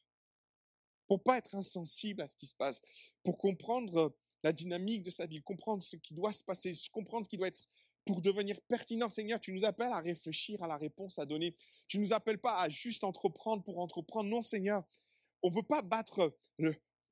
Pour 1.07 1.21
pas 1.21 1.37
être 1.37 1.55
insensible 1.55 2.21
à 2.21 2.27
ce 2.27 2.37
qui 2.37 2.47
se 2.47 2.55
passe, 2.55 2.81
pour 3.21 3.37
comprendre 3.37 4.15
la 4.43 4.53
dynamique 4.53 5.03
de 5.03 5.09
sa 5.09 5.25
vie, 5.25 5.41
comprendre 5.41 5.83
ce 5.83 5.97
qui 5.97 6.13
doit 6.13 6.33
se 6.33 6.43
passer, 6.43 6.71
comprendre 6.91 7.25
ce 7.25 7.29
qui 7.29 7.37
doit 7.37 7.49
être 7.49 7.67
pour 8.07 8.21
devenir 8.21 8.59
pertinent. 8.61 9.09
Seigneur, 9.09 9.39
tu 9.39 9.51
nous 9.51 9.65
appelles 9.65 9.91
à 9.91 9.99
réfléchir 9.99 10.63
à 10.63 10.67
la 10.67 10.77
réponse 10.77 11.19
à 11.19 11.25
donner. 11.25 11.55
Tu 11.87 11.99
nous 11.99 12.13
appelles 12.13 12.39
pas 12.39 12.57
à 12.57 12.69
juste 12.69 13.03
entreprendre 13.03 13.63
pour 13.63 13.79
entreprendre. 13.79 14.29
Non, 14.29 14.41
Seigneur, 14.41 14.83
on 15.43 15.49
veut 15.51 15.61
pas 15.61 15.81
battre 15.81 16.35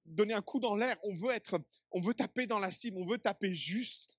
donner 0.05 0.33
un 0.33 0.41
coup 0.41 0.59
dans 0.59 0.75
l'air. 0.75 0.97
On 1.03 1.13
veut 1.13 1.31
être, 1.31 1.59
on 1.91 1.99
veut 1.99 2.13
taper 2.13 2.47
dans 2.47 2.59
la 2.59 2.71
cible. 2.71 2.97
On 2.97 3.05
veut 3.05 3.17
taper 3.17 3.53
juste. 3.53 4.17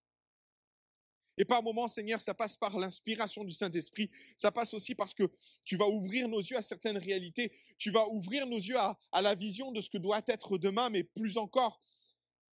Et 1.38 1.44
par 1.44 1.62
moments, 1.62 1.88
Seigneur, 1.88 2.20
ça 2.20 2.34
passe 2.34 2.56
par 2.56 2.78
l'inspiration 2.78 3.42
du 3.44 3.52
Saint-Esprit. 3.52 4.10
Ça 4.36 4.52
passe 4.52 4.74
aussi 4.74 4.94
parce 4.94 5.14
que 5.14 5.24
tu 5.64 5.76
vas 5.76 5.86
ouvrir 5.86 6.28
nos 6.28 6.40
yeux 6.40 6.56
à 6.56 6.62
certaines 6.62 6.98
réalités. 6.98 7.52
Tu 7.78 7.90
vas 7.90 8.06
ouvrir 8.08 8.46
nos 8.46 8.58
yeux 8.58 8.76
à 8.78 9.22
la 9.22 9.34
vision 9.34 9.72
de 9.72 9.80
ce 9.80 9.90
que 9.90 9.98
doit 9.98 10.22
être 10.28 10.58
demain, 10.58 10.90
mais 10.90 11.04
plus 11.04 11.36
encore, 11.38 11.80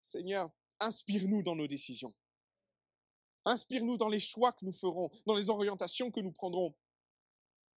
Seigneur, 0.01 0.49
inspire-nous 0.79 1.43
dans 1.43 1.55
nos 1.55 1.67
décisions. 1.67 2.13
Inspire-nous 3.45 3.97
dans 3.97 4.07
les 4.07 4.19
choix 4.19 4.53
que 4.53 4.65
nous 4.65 4.71
ferons, 4.71 5.09
dans 5.25 5.35
les 5.35 5.49
orientations 5.49 6.11
que 6.11 6.21
nous 6.21 6.31
prendrons. 6.31 6.75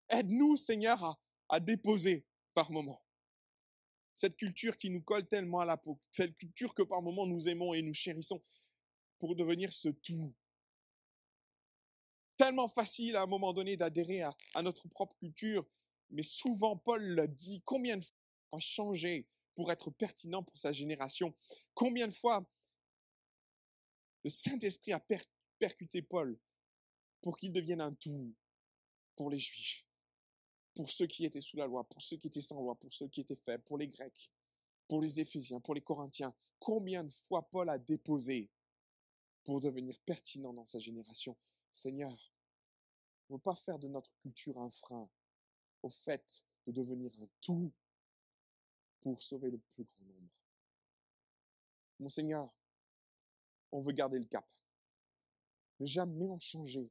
Aide-nous, 0.09 0.55
Seigneur, 0.55 1.19
à, 1.49 1.59
déposer 1.59 2.25
par 2.53 2.71
moments. 2.71 3.03
Cette 4.13 4.37
culture 4.37 4.77
qui 4.77 4.89
nous 4.89 5.01
colle 5.01 5.27
tellement 5.27 5.59
à 5.59 5.65
la 5.65 5.77
peau, 5.77 5.99
cette 6.11 6.37
culture 6.37 6.73
que 6.73 6.81
par 6.81 7.01
moments 7.01 7.27
nous 7.27 7.47
aimons 7.49 7.73
et 7.73 7.81
nous 7.81 7.93
chérissons, 7.93 8.41
pour 9.19 9.35
devenir 9.35 9.73
ce 9.73 9.89
tout 9.89 10.33
tellement 12.37 12.69
facile 12.69 13.15
à 13.15 13.23
un 13.23 13.27
moment 13.27 13.51
donné 13.51 13.75
d'adhérer 13.75 14.21
à, 14.21 14.61
notre 14.61 14.87
propre 14.87 15.15
culture, 15.17 15.65
mais 16.09 16.21
souvent 16.21 16.77
Paul 16.77 17.03
l'a 17.03 17.27
dit, 17.27 17.61
combien 17.65 17.97
de 17.97 18.03
fois 18.03 18.15
a 18.53 18.59
changé 18.59 19.27
pour 19.55 19.71
être 19.71 19.89
pertinent 19.89 20.43
pour 20.43 20.57
sa 20.57 20.71
génération? 20.71 21.35
Combien 21.73 22.07
de 22.07 22.13
fois 22.13 22.47
le 24.23 24.29
Saint-Esprit 24.29 24.93
a 24.93 24.99
percuté 25.59 26.01
Paul 26.01 26.39
pour 27.21 27.37
qu'il 27.37 27.51
devienne 27.51 27.81
un 27.81 27.93
tout 27.93 28.33
pour 29.15 29.29
les 29.29 29.39
Juifs, 29.39 29.87
pour 30.75 30.91
ceux 30.91 31.07
qui 31.07 31.25
étaient 31.25 31.41
sous 31.41 31.57
la 31.57 31.65
loi, 31.65 31.83
pour 31.83 32.01
ceux 32.01 32.17
qui 32.17 32.27
étaient 32.27 32.41
sans 32.41 32.61
loi, 32.61 32.75
pour 32.75 32.93
ceux 32.93 33.07
qui 33.07 33.21
étaient 33.21 33.35
faibles, 33.35 33.63
pour 33.63 33.77
les 33.77 33.87
Grecs, 33.87 34.31
pour 34.87 35.01
les 35.01 35.19
Éphésiens, 35.19 35.59
pour 35.59 35.73
les 35.73 35.81
Corinthiens. 35.81 36.33
Combien 36.59 37.03
de 37.03 37.11
fois 37.11 37.49
Paul 37.49 37.69
a 37.69 37.77
déposé 37.77 38.49
pour 39.43 39.59
devenir 39.59 39.99
pertinent 40.01 40.53
dans 40.53 40.65
sa 40.65 40.79
génération? 40.79 41.35
Seigneur, 41.71 42.31
ne 43.29 43.35
veut 43.35 43.41
pas 43.41 43.55
faire 43.55 43.79
de 43.79 43.87
notre 43.87 44.13
culture 44.17 44.57
un 44.59 44.69
frein 44.69 45.09
au 45.83 45.89
fait 45.89 46.45
de 46.65 46.71
devenir 46.71 47.11
un 47.21 47.27
tout 47.41 47.71
pour 49.01 49.21
sauver 49.21 49.51
le 49.51 49.57
plus 49.57 49.83
grand 49.83 50.05
nombre. 50.05 50.31
Mon 51.99 52.09
Seigneur, 52.09 52.55
on 53.71 53.81
veut 53.81 53.93
garder 53.93 54.19
le 54.19 54.25
cap. 54.25 54.47
Ne 55.79 55.85
jamais 55.85 56.29
en 56.29 56.39
changer. 56.39 56.89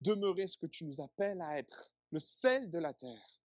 Demeurer 0.00 0.46
ce 0.46 0.56
que 0.56 0.66
tu 0.66 0.84
nous 0.84 1.00
appelles 1.00 1.40
à 1.40 1.58
être, 1.58 1.92
le 2.10 2.18
sel 2.18 2.70
de 2.70 2.78
la 2.78 2.94
terre. 2.94 3.40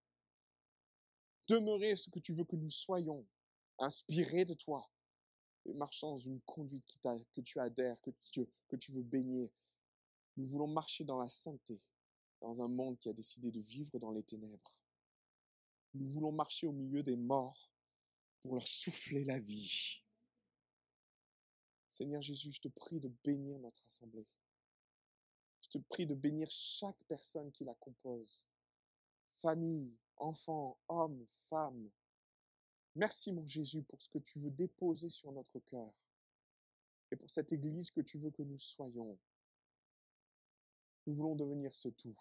Demeurer 1.48 1.96
ce 1.96 2.10
que 2.10 2.18
tu 2.18 2.32
veux 2.32 2.44
que 2.44 2.56
nous 2.56 2.70
soyons, 2.70 3.26
inspirés 3.78 4.44
de 4.44 4.54
toi, 4.54 4.88
et 5.66 5.74
marchant 5.74 6.12
dans 6.12 6.18
une 6.18 6.40
conduite 6.42 6.98
que 7.34 7.40
tu 7.40 7.58
adhères, 7.58 8.00
que 8.02 8.10
tu, 8.30 8.46
que 8.68 8.76
tu 8.76 8.92
veux 8.92 9.02
baigner, 9.02 9.50
nous 10.36 10.46
voulons 10.46 10.66
marcher 10.66 11.04
dans 11.04 11.18
la 11.18 11.28
sainteté, 11.28 11.80
dans 12.40 12.60
un 12.62 12.68
monde 12.68 12.98
qui 12.98 13.08
a 13.08 13.12
décidé 13.12 13.50
de 13.50 13.60
vivre 13.60 13.98
dans 13.98 14.10
les 14.10 14.22
ténèbres. 14.22 14.80
Nous 15.94 16.06
voulons 16.06 16.32
marcher 16.32 16.66
au 16.66 16.72
milieu 16.72 17.02
des 17.02 17.16
morts 17.16 17.72
pour 18.42 18.54
leur 18.54 18.66
souffler 18.66 19.24
la 19.24 19.38
vie. 19.38 20.03
Seigneur 21.94 22.22
Jésus, 22.22 22.50
je 22.50 22.60
te 22.60 22.66
prie 22.66 22.98
de 22.98 23.06
bénir 23.22 23.56
notre 23.60 23.86
assemblée. 23.86 24.26
Je 25.60 25.68
te 25.68 25.78
prie 25.78 26.06
de 26.06 26.16
bénir 26.16 26.50
chaque 26.50 27.00
personne 27.04 27.52
qui 27.52 27.64
la 27.64 27.74
compose. 27.74 28.48
Famille, 29.36 29.96
enfants, 30.16 30.76
hommes, 30.88 31.24
femmes. 31.48 31.88
Merci 32.96 33.32
mon 33.32 33.46
Jésus 33.46 33.84
pour 33.84 34.02
ce 34.02 34.08
que 34.08 34.18
tu 34.18 34.40
veux 34.40 34.50
déposer 34.50 35.08
sur 35.08 35.30
notre 35.30 35.60
cœur 35.60 35.94
et 37.12 37.16
pour 37.16 37.30
cette 37.30 37.52
Église 37.52 37.92
que 37.92 38.00
tu 38.00 38.18
veux 38.18 38.32
que 38.32 38.42
nous 38.42 38.58
soyons. 38.58 39.16
Nous 41.06 41.14
voulons 41.14 41.36
devenir 41.36 41.76
ce 41.76 41.90
tout 41.90 42.18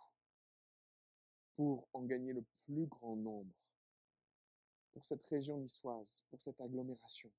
pour 1.56 1.88
en 1.94 2.04
gagner 2.04 2.34
le 2.34 2.46
plus 2.68 2.86
grand 2.86 3.16
nombre 3.16 3.56
pour 4.92 5.04
cette 5.04 5.24
région 5.24 5.58
niçoise, 5.58 6.24
pour 6.30 6.44
cette 6.44 6.62
agglomération. 6.62 7.32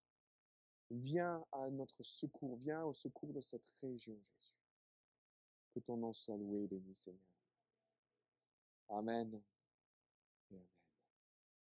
Viens 0.91 1.45
à 1.53 1.71
notre 1.71 2.03
secours, 2.03 2.57
viens 2.57 2.85
au 2.85 2.93
secours 2.93 3.33
de 3.33 3.41
cette 3.41 3.67
région, 3.81 4.17
Jésus. 4.21 4.55
Que 5.73 5.81
ton 5.81 5.97
nom 5.97 6.13
soit 6.13 6.37
loué 6.37 6.67
béni, 6.67 6.95
Seigneur. 6.95 7.21
Amen. 8.89 9.41